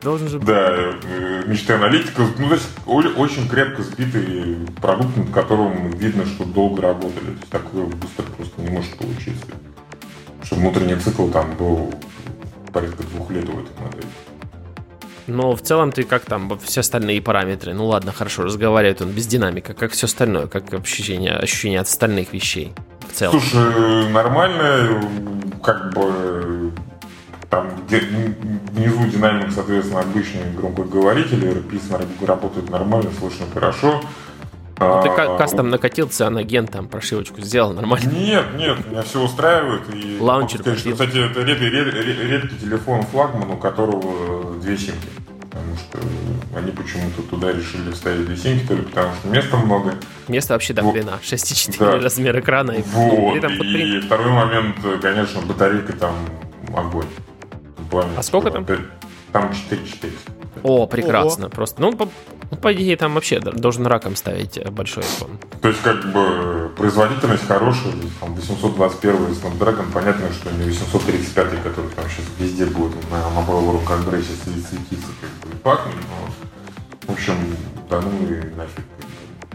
Должен 0.03 0.29
же 0.29 0.41
Да, 0.41 0.75
э, 0.75 1.43
мечты 1.47 1.75
аналитика. 1.75 2.23
Ну, 2.37 2.49
то 2.49 2.55
есть 2.55 2.69
очень 3.17 3.49
крепко 3.49 3.83
сбитый 3.83 4.57
продукт, 4.81 5.17
над 5.17 5.31
которым 5.31 5.91
видно, 5.93 6.27
что 6.27 6.45
долго 6.45 6.83
работали. 6.83 7.27
То 7.27 7.31
есть 7.31 7.51
такое 7.51 7.85
быстро 7.85 8.25
просто 8.37 8.61
не 8.61 8.71
может 8.71 8.97
получиться. 8.97 9.47
Что 10.43 10.57
внутренний 10.57 10.97
цикл 10.97 11.29
там 11.29 11.55
был 11.57 11.95
порядка 12.73 13.03
двух 13.05 13.31
лет 13.31 13.49
у 13.49 13.53
этой 13.53 13.83
модели. 13.83 14.07
Но 15.27 15.55
в 15.55 15.63
целом 15.63 15.93
ты 15.93 16.03
как 16.03 16.25
там 16.25 16.59
все 16.59 16.81
остальные 16.81 17.23
параметры? 17.23 17.75
Ну 17.75 17.87
ладно, 17.87 18.13
хорошо, 18.13 18.43
разговаривает 18.43 19.03
он 19.03 19.11
без 19.11 19.27
динамика, 19.27 19.73
как 19.73 19.93
все 19.93 20.07
остальное, 20.07 20.47
как 20.47 20.73
ощущение, 20.75 21.35
ощущение 21.35 21.81
от 21.81 21.87
остальных 21.87 22.33
вещей 22.33 22.73
в 23.09 23.17
целом. 23.17 23.41
Слушай, 23.41 24.11
нормально, 24.11 25.01
как 25.63 25.95
бы 25.95 26.73
там 27.51 27.69
где, 27.87 28.01
внизу 28.01 29.07
динамик, 29.07 29.53
соответственно, 29.53 30.01
обычный 30.01 30.53
громкоговоритель, 30.57 31.45
AirPods 31.45 32.27
работает 32.27 32.71
нормально, 32.71 33.11
слышно 33.19 33.47
хорошо. 33.53 34.01
Ну, 34.79 35.03
ты 35.03 35.09
а, 35.09 35.39
кастом 35.39 35.71
накатил 35.71 36.09
цианоген, 36.09 36.67
там 36.67 36.89
прошивочку 36.89 37.41
сделал 37.41 37.73
нормально? 37.73 38.11
Нет, 38.11 38.45
нет, 38.57 38.91
меня 38.91 39.03
все 39.03 39.23
устраивает. 39.23 39.83
И 39.95 40.19
Лаунчер 40.19 40.61
сказать, 40.61 40.79
что, 40.81 40.93
Кстати, 40.93 41.31
это 41.31 41.43
редкий, 41.43 41.71
редкий, 41.71 42.29
редкий 42.29 42.59
телефон 42.59 43.03
флагман, 43.03 43.51
у 43.51 43.57
которого 43.57 44.55
две 44.61 44.77
симки. 44.77 45.09
Потому 45.51 45.77
что 45.77 45.99
они 46.57 46.73
почему-то 46.73 47.23
туда 47.23 47.53
решили 47.53 47.91
вставить 47.93 48.27
две 48.27 48.37
симки, 48.37 48.67
то 48.67 48.75
ли 48.75 48.83
потому 48.83 49.15
что 49.15 49.29
места 49.29 49.57
много. 49.59 49.95
Место 50.29 50.55
вообще 50.55 50.73
до 50.73 50.91
хрена. 50.91 51.19
6,4 51.23 51.77
да. 51.79 52.01
размер 52.01 52.41
экрана. 52.41 52.73
И, 52.73 52.83
вот. 52.83 53.43
ну, 53.43 53.65
и 53.65 54.01
второй 54.01 54.33
момент, 54.33 54.77
конечно, 55.03 55.43
батарейка 55.43 55.93
там 55.93 56.15
огонь. 56.75 57.07
А 58.17 58.23
сколько 58.23 58.51
там? 58.51 58.65
Там 58.65 59.51
4,4. 59.71 60.11
О, 60.63 60.87
прекрасно. 60.87 61.47
Ого. 61.47 61.55
Просто, 61.55 61.83
ну, 61.83 61.93
ну, 62.53 62.59
по 62.59 62.71
идее, 62.75 62.99
там 62.99 63.15
вообще 63.15 63.41
должен 63.41 63.87
раком 63.87 64.15
ставить 64.15 64.59
э, 64.59 64.71
большой 64.71 65.05
iPhone. 65.05 65.39
То 65.63 65.69
есть, 65.69 65.81
как 65.81 66.05
бы, 66.13 66.71
производительность 66.77 67.47
хорошая, 67.47 67.95
там, 68.21 68.35
821 68.35 69.15
Snapdragon, 69.29 69.91
понятно, 69.91 70.31
что 70.31 70.51
не 70.51 70.65
835, 70.65 71.63
который 71.63 71.91
там 71.93 72.05
сейчас 72.11 72.27
везде 72.39 72.67
будет 72.67 72.93
на 73.11 73.17
Mobile 73.41 73.65
World 73.65 73.87
Congress 73.87 74.25
светиться, 74.45 75.09
как 75.19 75.51
бы, 75.51 75.57
пахнет, 75.63 75.95
но, 75.95 77.09
в 77.09 77.13
общем, 77.17 77.37
да 77.89 78.03
ну 78.03 78.11
и 78.27 78.55
нафиг. 78.55 78.85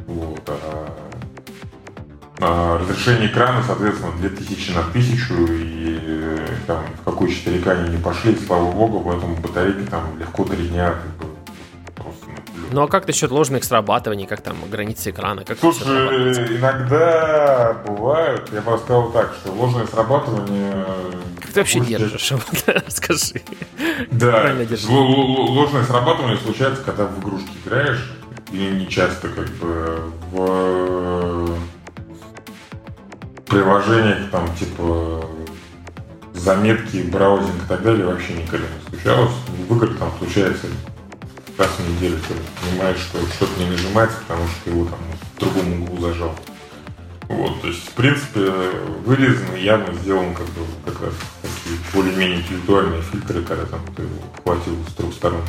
Вот, 0.07 0.41
а, 0.47 0.89
а 2.39 2.79
разрешение 2.79 3.29
экрана, 3.29 3.61
соответственно, 3.61 4.13
2000 4.17 4.71
на 4.71 4.79
1000, 4.79 5.33
и 5.53 5.99
э, 6.01 6.47
там 6.65 6.83
в 7.01 7.03
какой 7.05 7.29
4К 7.29 7.69
они 7.69 7.89
не 7.95 8.01
пошли, 8.01 8.35
слава 8.35 8.71
богу, 8.71 9.03
поэтому 9.05 9.35
батарейки 9.35 9.87
там 9.87 10.17
легко 10.17 10.43
3 10.45 10.67
дня 10.69 10.95
ну 12.71 12.83
а 12.83 12.87
как 12.87 13.07
насчет 13.07 13.31
ложных 13.31 13.63
срабатываний, 13.63 14.25
как 14.25 14.41
там 14.41 14.57
границы 14.69 15.11
экрана? 15.11 15.43
Как 15.43 15.59
Слушай, 15.59 15.87
иногда 16.57 17.77
бывают, 17.85 18.49
я 18.51 18.61
бы 18.61 18.77
сказал 18.77 19.11
так, 19.11 19.33
что 19.39 19.51
ложное 19.51 19.85
срабатывание... 19.87 20.85
Как 21.41 21.51
ты 21.51 21.59
вообще 21.61 21.79
держишь? 21.81 22.33
Скажи. 22.87 23.41
Да, 24.11 24.53
ложное 24.89 25.83
срабатывание 25.83 26.37
случается, 26.37 26.83
когда 26.83 27.05
в 27.05 27.19
игрушки 27.19 27.49
играешь, 27.65 28.11
и 28.51 28.57
не 28.57 28.87
часто 28.87 29.29
как 29.29 29.47
бы 29.55 30.11
в 30.31 31.57
приложениях 33.45 34.29
там 34.31 34.47
типа 34.55 35.25
заметки, 36.33 36.97
браузинг 37.11 37.63
и 37.63 37.67
так 37.67 37.81
далее 37.81 38.05
вообще 38.05 38.33
никогда 38.33 38.67
не 38.67 38.89
случалось. 38.89 39.31
В 39.67 39.75
играх 39.75 39.97
там 39.97 40.11
случается 40.19 40.67
раз 41.57 41.69
в 41.77 41.89
неделю 41.89 42.17
ты 42.27 42.33
понимаешь, 42.61 42.99
что 42.99 43.19
что-то 43.27 43.59
не 43.59 43.69
нажимается, 43.69 44.17
потому 44.27 44.47
что 44.47 44.63
ты 44.63 44.69
его 44.71 44.85
там 44.85 44.99
в 45.35 45.39
другом 45.39 45.83
углу 45.83 46.01
зажал. 46.01 46.35
Вот, 47.29 47.61
то 47.61 47.67
есть, 47.67 47.89
в 47.89 47.91
принципе, 47.91 48.49
вырезан 49.05 49.55
и 49.55 49.61
явно 49.61 49.93
сделан 49.95 50.33
как 50.33 50.45
бы 50.47 50.65
как 50.85 51.01
раз 51.01 51.13
такие 51.41 51.77
более-менее 51.93 52.39
интеллектуальные 52.39 53.01
фильтры, 53.01 53.41
когда 53.43 53.65
там 53.65 53.81
ты 53.95 54.03
его 54.03 54.21
хватил 54.43 54.77
с 54.87 54.93
трех 54.93 55.13
сторон 55.13 55.41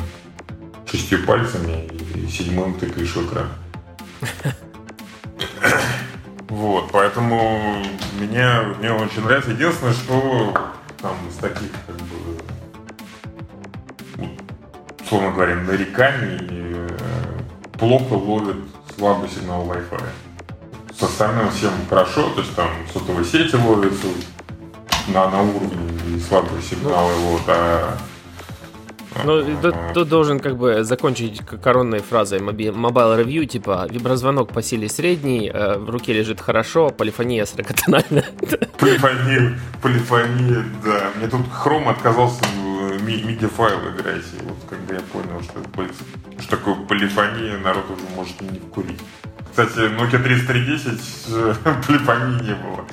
шестью 0.89 1.23
пальцами 1.25 1.87
и 2.15 2.27
седьмым 2.27 2.73
тыкаешь 2.73 3.15
в 3.15 3.25
экран. 3.25 3.47
Вот, 6.49 6.89
поэтому 6.91 7.85
мне, 8.19 8.49
мне 8.79 8.91
очень 8.91 9.23
нравится. 9.23 9.51
Единственное, 9.51 9.93
что 9.93 10.53
там 10.99 11.15
из 11.29 11.35
таких 11.35 11.69
как 11.85 11.95
бы 11.95 12.41
условно 15.09 15.31
говоря, 15.31 15.55
нареканий 15.55 16.37
э, 16.51 16.87
плохо 17.79 18.13
ловит 18.13 18.57
слабый 18.95 19.27
сигнал 19.27 19.65
Wi-Fi. 19.65 20.03
С 20.95 21.01
остальным 21.01 21.49
всем 21.49 21.71
хорошо, 21.89 22.29
то 22.35 22.41
есть 22.41 22.55
там 22.55 22.69
сотовые 22.93 23.25
сети 23.25 23.55
ловятся 23.55 24.05
на, 25.07 25.27
на 25.31 25.41
уровне 25.41 26.19
слабые 26.27 26.61
сигналы, 26.61 27.11
ну, 27.15 27.31
вот, 27.31 27.41
а 27.47 27.97
ну, 29.23 29.43
тут, 29.61 29.75
тут 29.93 30.07
должен 30.07 30.39
как 30.39 30.57
бы 30.57 30.83
закончить 30.83 31.39
коронной 31.39 31.99
фразой 31.99 32.39
Mobile 32.39 33.23
Review, 33.23 33.45
типа 33.45 33.87
виброзвонок 33.89 34.53
по 34.53 34.61
силе 34.61 34.87
средний, 34.87 35.49
э, 35.51 35.77
в 35.77 35.89
руке 35.89 36.13
лежит 36.13 36.39
хорошо, 36.39 36.89
полифония 36.89 37.45
сорокатональная. 37.45 38.25
Полифония, 38.77 39.59
полифония, 39.81 40.63
да. 40.83 41.09
Мне 41.17 41.27
тут 41.27 41.41
Chrome 41.47 41.89
отказался 41.89 42.43
MIDI-файл 43.15 43.79
играть, 43.91 44.23
и 44.33 44.43
вот 44.43 44.57
когда 44.69 44.95
я 44.95 45.01
понял, 45.01 45.41
что, 45.43 45.61
что 46.41 46.57
такое 46.57 46.75
полифония, 46.75 47.57
народ 47.57 47.85
уже 47.89 48.15
может 48.15 48.41
не 48.41 48.59
вкурить. 48.59 48.99
Кстати, 49.49 49.89
Nokia 49.95 50.21
3310 50.21 50.99
э, 51.29 51.53
полифонии 51.87 52.43
не 52.43 52.55
было. 52.55 52.85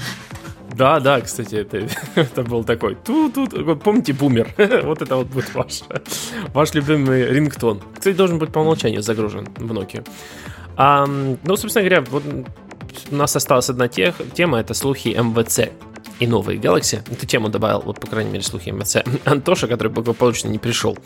Да, 0.77 1.01
да, 1.01 1.21
кстати, 1.21 1.55
это, 1.55 1.89
это 2.15 2.43
был 2.43 2.65
такой. 2.65 2.97
Тут, 2.97 3.35
тут, 3.35 3.83
помните, 3.83 4.13
бумер? 4.13 4.53
вот 4.85 5.01
это 5.01 5.17
вот 5.17 5.29
будет 5.29 5.55
ваш, 5.55 5.83
ваш 6.53 6.75
любимый 6.75 7.25
рингтон. 7.31 7.81
Кстати, 7.97 8.15
должен 8.15 8.39
быть 8.39 8.53
по 8.53 8.59
умолчанию 8.59 9.03
загружен 9.03 9.47
в 9.57 9.73
Nokia. 9.73 10.07
А, 10.77 11.07
ну, 11.07 11.57
собственно 11.57 11.89
говоря, 11.89 12.05
вот 12.11 12.23
у 13.11 13.15
нас 13.15 13.35
осталась 13.37 13.71
одна 13.71 13.89
тех, 13.89 14.15
тема, 14.35 14.59
это 14.59 14.75
слухи 14.75 15.09
МВЦ 15.09 15.71
и 16.19 16.27
новые 16.27 16.59
Galaxy. 16.59 17.01
Эту 17.11 17.27
тему 17.27 17.49
добавил, 17.49 17.81
вот, 17.81 18.01
по 18.01 18.07
крайней 18.07 18.31
мере, 18.31 18.45
слухи 18.45 18.71
МВЦ. 18.71 18.99
Антоша, 19.25 19.69
который 19.69 19.89
благополучно 19.89 20.49
не 20.49 20.59
пришел. 20.59 20.97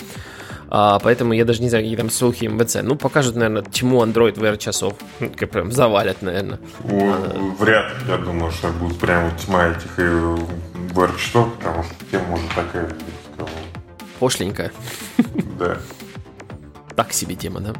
А, 0.72 1.00
поэтому 1.00 1.32
я 1.32 1.44
даже 1.44 1.62
не 1.62 1.68
знаю, 1.68 1.84
какие 1.84 1.96
там 1.96 2.10
слухи 2.10 2.44
МВЦ. 2.44 2.78
Ну, 2.82 2.94
покажут, 2.94 3.34
наверное, 3.34 3.62
тьму 3.62 4.04
Android 4.04 4.34
VR 4.34 4.56
часов. 4.56 4.94
Как 5.36 5.50
прям 5.50 5.72
завалят, 5.72 6.22
наверное. 6.22 6.60
О, 6.84 7.12
а, 7.12 7.54
вряд 7.58 7.92
ли, 7.92 8.08
я 8.08 8.18
думаю, 8.18 8.52
что 8.52 8.68
будет 8.68 8.98
прям 8.98 9.36
тьма 9.36 9.68
этих 9.68 9.98
VR 9.98 11.18
часов, 11.18 11.52
потому 11.54 11.82
что 11.82 11.94
тема 12.10 12.34
уже 12.34 12.46
такая, 12.54 12.84
я 12.84 13.34
сказал. 13.34 13.48
Пошленькая. 14.20 14.72
Да. 15.58 15.78
Так 16.94 17.12
себе 17.12 17.34
тема, 17.34 17.60
да? 17.60 17.74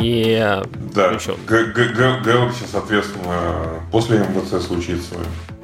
И 0.00 0.62
да, 0.94 1.10
еще. 1.12 1.36
Galaxy, 1.46 2.66
соответственно, 2.70 3.80
после 3.92 4.18
МВЦ 4.18 4.64
случится. 4.64 5.14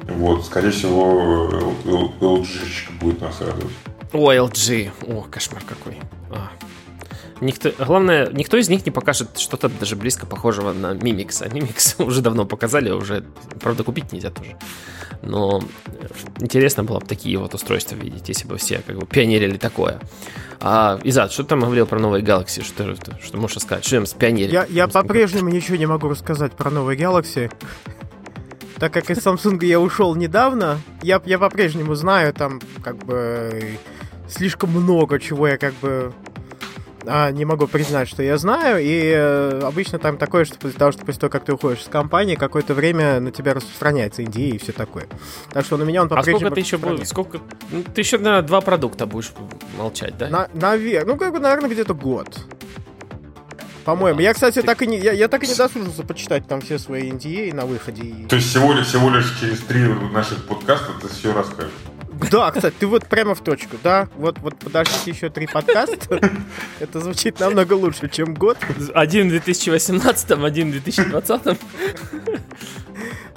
Вот, 0.07 0.45
скорее 0.45 0.71
всего, 0.71 1.73
LG 1.85 2.99
будет 2.99 3.21
нас 3.21 3.39
радовать. 3.41 3.73
О, 4.13 4.33
LG. 4.33 4.91
О, 5.07 5.21
кошмар 5.29 5.63
какой. 5.67 5.97
А. 6.31 6.49
Никто, 7.41 7.71
главное, 7.83 8.29
никто 8.31 8.57
из 8.57 8.69
них 8.69 8.85
не 8.85 8.91
покажет 8.91 9.39
что-то 9.39 9.67
даже 9.67 9.95
близко 9.95 10.27
похожего 10.27 10.73
на 10.73 10.93
Mimix. 10.93 11.43
А 11.43 11.47
Mimix 11.47 12.03
уже 12.05 12.21
давно 12.21 12.45
показали, 12.45 12.91
уже, 12.91 13.25
правда, 13.59 13.83
купить 13.83 14.13
нельзя 14.13 14.29
тоже. 14.29 14.55
Но 15.23 15.61
интересно 16.39 16.83
было 16.83 16.99
бы 16.99 17.05
такие 17.07 17.37
вот 17.39 17.53
устройства 17.55 17.95
видеть, 17.95 18.29
если 18.29 18.47
бы 18.47 18.57
все 18.57 18.83
как 18.85 18.97
бы 18.97 19.07
пионерили 19.07 19.57
такое. 19.57 19.99
А, 20.59 20.99
Изад, 21.03 21.31
что 21.31 21.43
ты 21.43 21.49
там 21.49 21.61
говорил 21.61 21.87
про 21.87 21.99
новые 21.99 22.23
Galaxy? 22.23 22.63
Что, 22.63 22.95
что 22.95 23.37
можешь 23.37 23.57
сказать? 23.63 23.83
Что 23.83 23.97
там 23.97 24.05
с 24.05 24.13
пионерили? 24.13 24.53
Я, 24.53 24.65
я 24.69 24.87
по-прежнему 24.87 25.49
ничего 25.49 25.77
не 25.77 25.87
могу 25.87 26.09
рассказать 26.09 26.53
про 26.53 26.69
новые 26.69 26.97
Galaxy. 26.97 27.51
Так 28.77 28.93
как 28.93 29.09
из 29.09 29.17
Samsung 29.17 29.63
я 29.65 29.79
ушел 29.79 30.15
недавно, 30.15 30.79
я, 31.03 31.21
я 31.25 31.37
по-прежнему 31.39 31.95
знаю 31.95 32.33
там 32.33 32.59
как 32.83 32.97
бы 32.97 33.77
слишком 34.27 34.71
много 34.71 35.19
чего 35.19 35.47
я 35.47 35.57
как 35.57 35.73
бы 35.75 36.13
а, 37.05 37.31
не 37.31 37.45
могу 37.45 37.67
признать, 37.67 38.07
что 38.07 38.21
я 38.23 38.37
знаю, 38.37 38.81
и 38.81 39.11
э, 39.13 39.61
обычно 39.63 39.99
там 39.99 40.17
такое, 40.17 40.45
что 40.45 40.57
после 40.57 40.77
того, 40.77 40.91
что 40.91 41.05
после 41.05 41.21
того, 41.21 41.31
как 41.31 41.45
ты 41.45 41.53
уходишь 41.53 41.83
с 41.83 41.87
компании, 41.87 42.35
какое-то 42.35 42.73
время 42.73 43.19
на 43.19 43.31
тебя 43.31 43.53
распространяется 43.53 44.23
идея 44.23 44.53
и 44.53 44.57
все 44.57 44.71
такое. 44.71 45.07
Так 45.51 45.65
что 45.65 45.77
на 45.77 45.83
меня 45.83 46.03
он 46.03 46.09
по-прежнему... 46.09 46.37
А 46.37 46.39
сколько 46.39 46.55
ты 46.55 46.61
еще 46.61 46.77
будешь, 46.77 47.07
сколько... 47.07 47.39
Ну, 47.71 47.83
ты 47.83 48.01
еще 48.01 48.17
на 48.17 48.41
два 48.41 48.61
продукта 48.61 49.05
будешь 49.05 49.31
молчать, 49.77 50.17
да? 50.17 50.29
На, 50.29 50.47
наверное, 50.53 51.13
ну, 51.13 51.17
как 51.17 51.31
бы, 51.31 51.39
наверное, 51.39 51.69
где-то 51.69 51.93
год. 51.93 52.37
По-моему. 53.83 54.19
А, 54.19 54.21
я, 54.21 54.33
кстати, 54.33 54.55
ты... 54.55 54.63
так 54.63 54.81
и 54.81 54.87
не, 54.87 54.99
я, 54.99 55.11
я 55.11 55.27
так 55.27 55.43
и 55.43 55.47
не 55.47 55.55
досужился 55.55 56.03
почитать 56.03 56.47
там 56.47 56.61
все 56.61 56.77
свои 56.77 57.09
NDA 57.09 57.53
на 57.53 57.65
выходе. 57.65 58.27
То 58.29 58.35
есть 58.35 58.49
всего 58.49 58.73
лишь, 58.73 58.87
всего 58.87 59.09
лишь 59.09 59.39
через 59.39 59.59
три 59.61 59.81
наших 59.87 60.45
подкаста 60.45 60.91
ты 61.01 61.07
все 61.07 61.33
расскажешь? 61.33 61.71
Да, 62.31 62.51
кстати, 62.51 62.75
ты 62.79 62.87
вот 62.87 63.05
прямо 63.05 63.35
в 63.35 63.41
точку, 63.41 63.77
да? 63.83 64.07
Вот, 64.15 64.37
вот 64.39 64.57
подождите 64.59 65.11
еще 65.11 65.29
три 65.29 65.47
подкаста. 65.47 66.19
Это 66.79 66.99
звучит 66.99 67.39
намного 67.39 67.73
лучше, 67.73 68.09
чем 68.09 68.33
год. 68.33 68.57
Один 68.93 69.27
в 69.27 69.31
2018, 69.31 70.31
один 70.31 70.69
в 70.69 70.71
2020. 70.71 71.57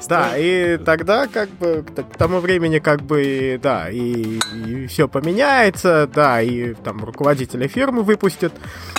Да, 0.08 0.36
и 0.36 0.76
тогда 0.78 1.26
как 1.26 1.48
бы 1.50 1.84
к 1.84 2.16
тому 2.16 2.40
времени 2.40 2.78
как 2.78 3.02
бы, 3.02 3.58
да, 3.62 3.90
и, 3.90 4.38
и 4.66 4.86
все 4.86 5.08
поменяется, 5.08 6.08
да, 6.12 6.40
и 6.40 6.74
там 6.74 7.04
руководителя 7.04 7.68
фирмы 7.68 8.02
выпустят. 8.02 8.52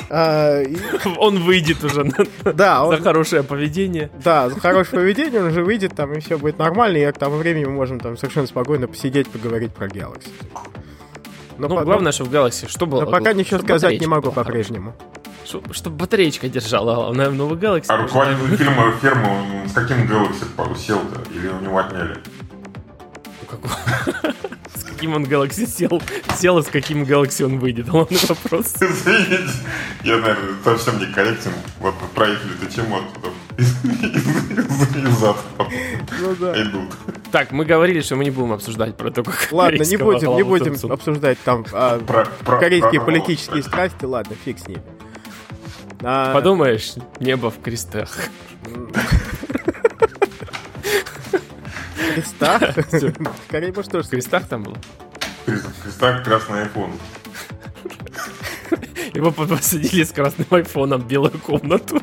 А, 0.09 0.61
и... 0.61 0.77
Он 1.17 1.39
выйдет 1.39 1.83
уже 1.83 2.11
да, 2.43 2.83
он... 2.83 2.97
за 2.97 3.03
хорошее 3.03 3.43
поведение. 3.43 4.09
Да, 4.23 4.49
за 4.49 4.59
хорошее 4.59 5.01
поведение 5.01 5.41
он 5.41 5.47
уже 5.47 5.63
выйдет, 5.63 5.95
там, 5.95 6.13
и 6.13 6.19
все 6.19 6.37
будет 6.37 6.59
нормально, 6.59 6.97
и 6.97 7.11
к 7.11 7.17
тому 7.17 7.37
времени 7.37 7.65
мы 7.65 7.71
можем 7.71 7.99
там 7.99 8.17
совершенно 8.17 8.47
спокойно 8.47 8.87
посидеть, 8.87 9.29
поговорить 9.29 9.73
про 9.73 9.87
Galaxy. 9.87 10.29
Но 11.57 11.67
ну, 11.67 11.75
по... 11.75 11.83
главное, 11.83 12.11
что 12.11 12.25
в 12.25 12.33
Galaxy, 12.33 12.69
что 12.69 12.85
было? 12.85 13.05
Но 13.05 13.11
пока 13.11 13.33
ничего 13.33 13.59
сказать 13.59 13.99
не 13.99 14.07
могу 14.07 14.31
по-прежнему. 14.31 14.93
Чтобы 15.45 15.95
батареечка 15.97 16.49
держала, 16.49 16.95
главное, 16.95 17.29
в 17.29 17.35
новый 17.35 17.57
Galaxy. 17.57 17.85
А 17.89 17.97
руководитель 17.97 18.57
фильма 18.57 18.91
фермы, 19.01 19.29
он 19.29 19.69
с 19.69 19.73
каким 19.73 20.03
Galaxy 20.05 20.77
сел-то? 20.77 21.21
Или 21.31 21.47
у 21.47 21.59
него 21.59 21.77
отняли? 21.77 22.17
С 24.75 24.83
каким 24.83 25.13
он 25.13 25.25
Galaxy 25.25 25.67
сел? 25.67 26.01
Сел, 26.35 26.57
и 26.57 26.63
с 26.63 26.67
каким 26.67 27.03
Galaxy 27.03 27.45
он 27.45 27.59
выйдет? 27.59 27.87
Главный 27.87 28.19
вопрос. 28.27 28.73
Извините, 28.81 29.53
я, 30.03 30.17
наверное, 30.17 30.55
совсем 30.63 30.99
не 30.99 31.05
корректен. 31.13 31.51
Вот 31.79 31.93
проехали 32.15 32.65
тему 32.69 32.97
оттуда. 32.97 33.29
Из-за 33.57 35.35
ну, 36.19 36.35
да. 36.39 36.61
идут. 36.61 36.91
Так, 37.31 37.51
мы 37.51 37.65
говорили, 37.65 38.01
что 38.01 38.15
мы 38.15 38.23
не 38.25 38.31
будем 38.31 38.53
обсуждать 38.53 38.97
про 38.97 39.11
то, 39.11 39.23
как 39.23 39.47
Ладно, 39.51 39.83
не 39.83 39.97
будем, 39.97 40.35
не 40.35 40.43
будем 40.43 40.91
обсуждать 40.91 41.37
там 41.43 41.65
а, 41.71 41.99
корейские 42.45 43.01
политические 43.01 43.63
страсти. 43.63 44.05
Ладно, 44.05 44.35
фиг 44.43 44.59
с 44.59 44.67
ними. 44.67 44.81
А... 46.01 46.33
Подумаешь, 46.33 46.93
небо 47.19 47.51
в 47.51 47.61
крестах. 47.61 48.17
Крестах? 52.13 52.61
Скорее 53.47 53.71
бы 53.71 53.83
что 53.83 54.01
В 54.01 54.09
крестах 54.09 54.47
там 54.47 54.63
был? 54.63 54.77
В 55.45 55.83
крестах 55.83 56.23
красный 56.23 56.63
iPhone. 56.63 56.93
Его 59.13 59.31
посадили 59.31 60.03
с 60.03 60.11
красным 60.11 60.47
айфоном 60.49 61.01
в 61.01 61.07
белую 61.07 61.39
комнату. 61.39 62.01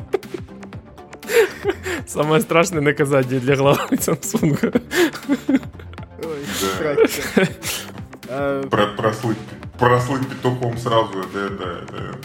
Самое 2.07 2.41
страшное 2.41 2.81
наказание 2.81 3.39
для 3.39 3.55
главы 3.55 3.95
Samsung. 3.95 4.81
Ой, 6.23 6.45
Прослыть, 8.97 9.37
прослыть 9.77 10.27
петухом 10.27 10.77
сразу, 10.77 11.19
это, 11.19 11.39
это, 11.39 11.85
это. 11.87 12.17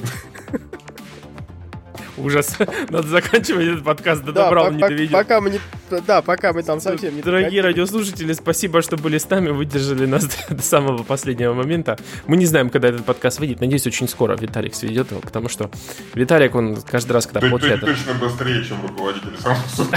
Ужас. 2.19 2.57
Надо 2.91 3.09
заканчивать 3.09 3.67
этот 3.67 3.85
подкаст. 3.85 4.25
Да, 4.25 4.33
добра 4.33 4.65
он 4.65 4.77
не 4.77 4.83
доведет. 4.83 5.13
Пока 5.13 5.41
мы 5.41 5.51
не... 5.51 5.61
Да, 6.07 6.23
пока 6.23 6.53
мы 6.53 6.63
там 6.63 6.81
совсем 6.81 7.17
не... 7.17 7.23
Дорогие 7.23 7.63
радиослушатели, 7.63 8.33
спасибо, 8.33 8.83
что 8.83 8.97
были 8.97 9.19
с 9.19 9.29
нами, 9.29 9.51
выдержали 9.51 10.07
нас 10.07 10.29
до 10.49 10.63
самого 10.63 11.03
последнего 11.03 11.55
момента. 11.55 11.97
Мы 12.27 12.37
не 12.37 12.47
знаем, 12.47 12.71
когда 12.71 12.89
этот 12.89 13.05
подкаст 13.05 13.39
выйдет. 13.39 13.61
Надеюсь, 13.61 13.87
очень 13.87 14.09
скоро 14.09 14.37
Виталик 14.37 14.75
сведет 14.75 15.11
его, 15.11 15.21
потому 15.21 15.49
что 15.49 15.71
Виталик, 16.15 16.55
он 16.55 16.81
каждый 16.83 17.13
раз, 17.13 17.27
когда 17.27 17.41
получает... 17.49 17.81
точно 17.81 18.15
быстрее, 18.15 18.65
чем 18.65 18.83
руководитель 18.83 19.35
Samsung. 19.43 19.95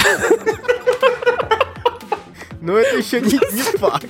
Но 2.61 2.78
это 2.78 2.97
еще 2.97 3.19
не 3.19 3.38
факт. 3.78 4.05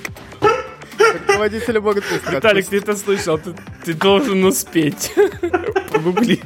Руководители 0.98 1.78
могут 1.78 2.04
быстро 2.10 2.36
Виталик, 2.36 2.66
ты 2.66 2.78
это 2.78 2.96
слышал, 2.96 3.38
ты, 3.38 3.54
ты 3.84 3.94
должен 3.94 4.44
успеть. 4.44 5.12
Погугли. 5.92 6.40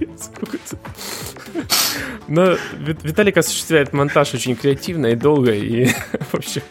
Но 2.28 2.56
Виталик 2.78 3.36
осуществляет 3.36 3.92
монтаж 3.92 4.34
очень 4.34 4.56
креативно 4.56 5.06
и 5.06 5.14
долго, 5.14 5.52
и 5.52 5.88
вообще... 6.32 6.62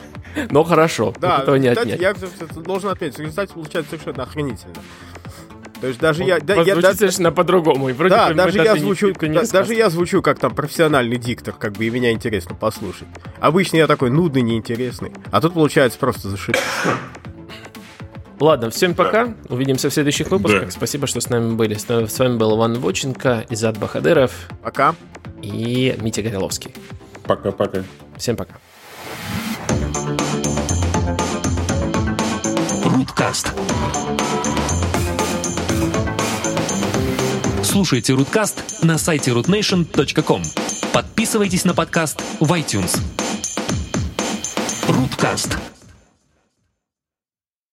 Но 0.51 0.63
хорошо, 0.65 1.13
да, 1.19 1.39
этого 1.39 1.55
не 1.55 1.69
отнять. 1.69 1.99
Я 1.99 2.13
должен 2.55 2.89
отметить, 2.89 3.19
результат 3.19 3.51
получается 3.51 3.91
совершенно 3.91 4.23
охренительно. 4.23 4.73
То 5.79 5.87
есть 5.87 5.99
даже 5.99 6.23
я... 6.23 6.39
Да, 6.39 6.55
я 6.55 6.75
да, 6.75 6.93
совершенно 6.93 7.31
по-другому. 7.31 7.93
да, 7.93 8.33
даже 8.33 8.59
я, 8.59 8.75
звучу, 8.75 9.13
не, 9.21 9.39
да, 9.39 9.43
даже 9.45 9.73
я 9.73 9.89
звучу 9.89 10.21
как 10.21 10.39
там 10.39 10.53
профессиональный 10.53 11.17
диктор, 11.17 11.53
как 11.53 11.73
бы, 11.73 11.85
и 11.85 11.89
меня 11.89 12.11
интересно 12.11 12.55
послушать. 12.55 13.07
Обычно 13.39 13.77
я 13.77 13.87
такой 13.87 14.09
нудный, 14.09 14.41
неинтересный. 14.41 15.11
А 15.31 15.41
тут 15.41 15.53
получается 15.53 15.99
просто 15.99 16.29
зашибись. 16.29 16.59
Ладно, 18.39 18.69
всем 18.69 18.93
пока. 18.95 19.27
Да. 19.27 19.33
Увидимся 19.49 19.89
в 19.89 19.93
следующих 19.93 20.29
выпусках. 20.29 20.65
Да. 20.65 20.71
Спасибо, 20.71 21.07
что 21.07 21.21
с 21.21 21.29
нами 21.29 21.55
были. 21.55 21.75
С 21.75 22.19
вами 22.19 22.37
был 22.37 22.57
Иван 22.57 22.79
Воченко, 22.79 23.45
Изад 23.49 23.77
Бахадыров. 23.77 24.31
Пока. 24.61 24.95
И 25.41 25.95
Митя 26.01 26.21
Гореловский. 26.21 26.73
Пока-пока. 27.23 27.83
Всем 28.17 28.35
пока. 28.35 28.55
Руткаст. 32.83 33.53
Слушайте 37.63 38.13
Руткаст 38.13 38.83
на 38.83 38.97
сайте 38.97 39.31
rootnation.com. 39.31 40.41
Подписывайтесь 40.93 41.65
на 41.65 41.73
подкаст 41.73 42.21
в 42.39 42.51
iTunes. 42.53 42.97
Руткаст. 44.87 45.57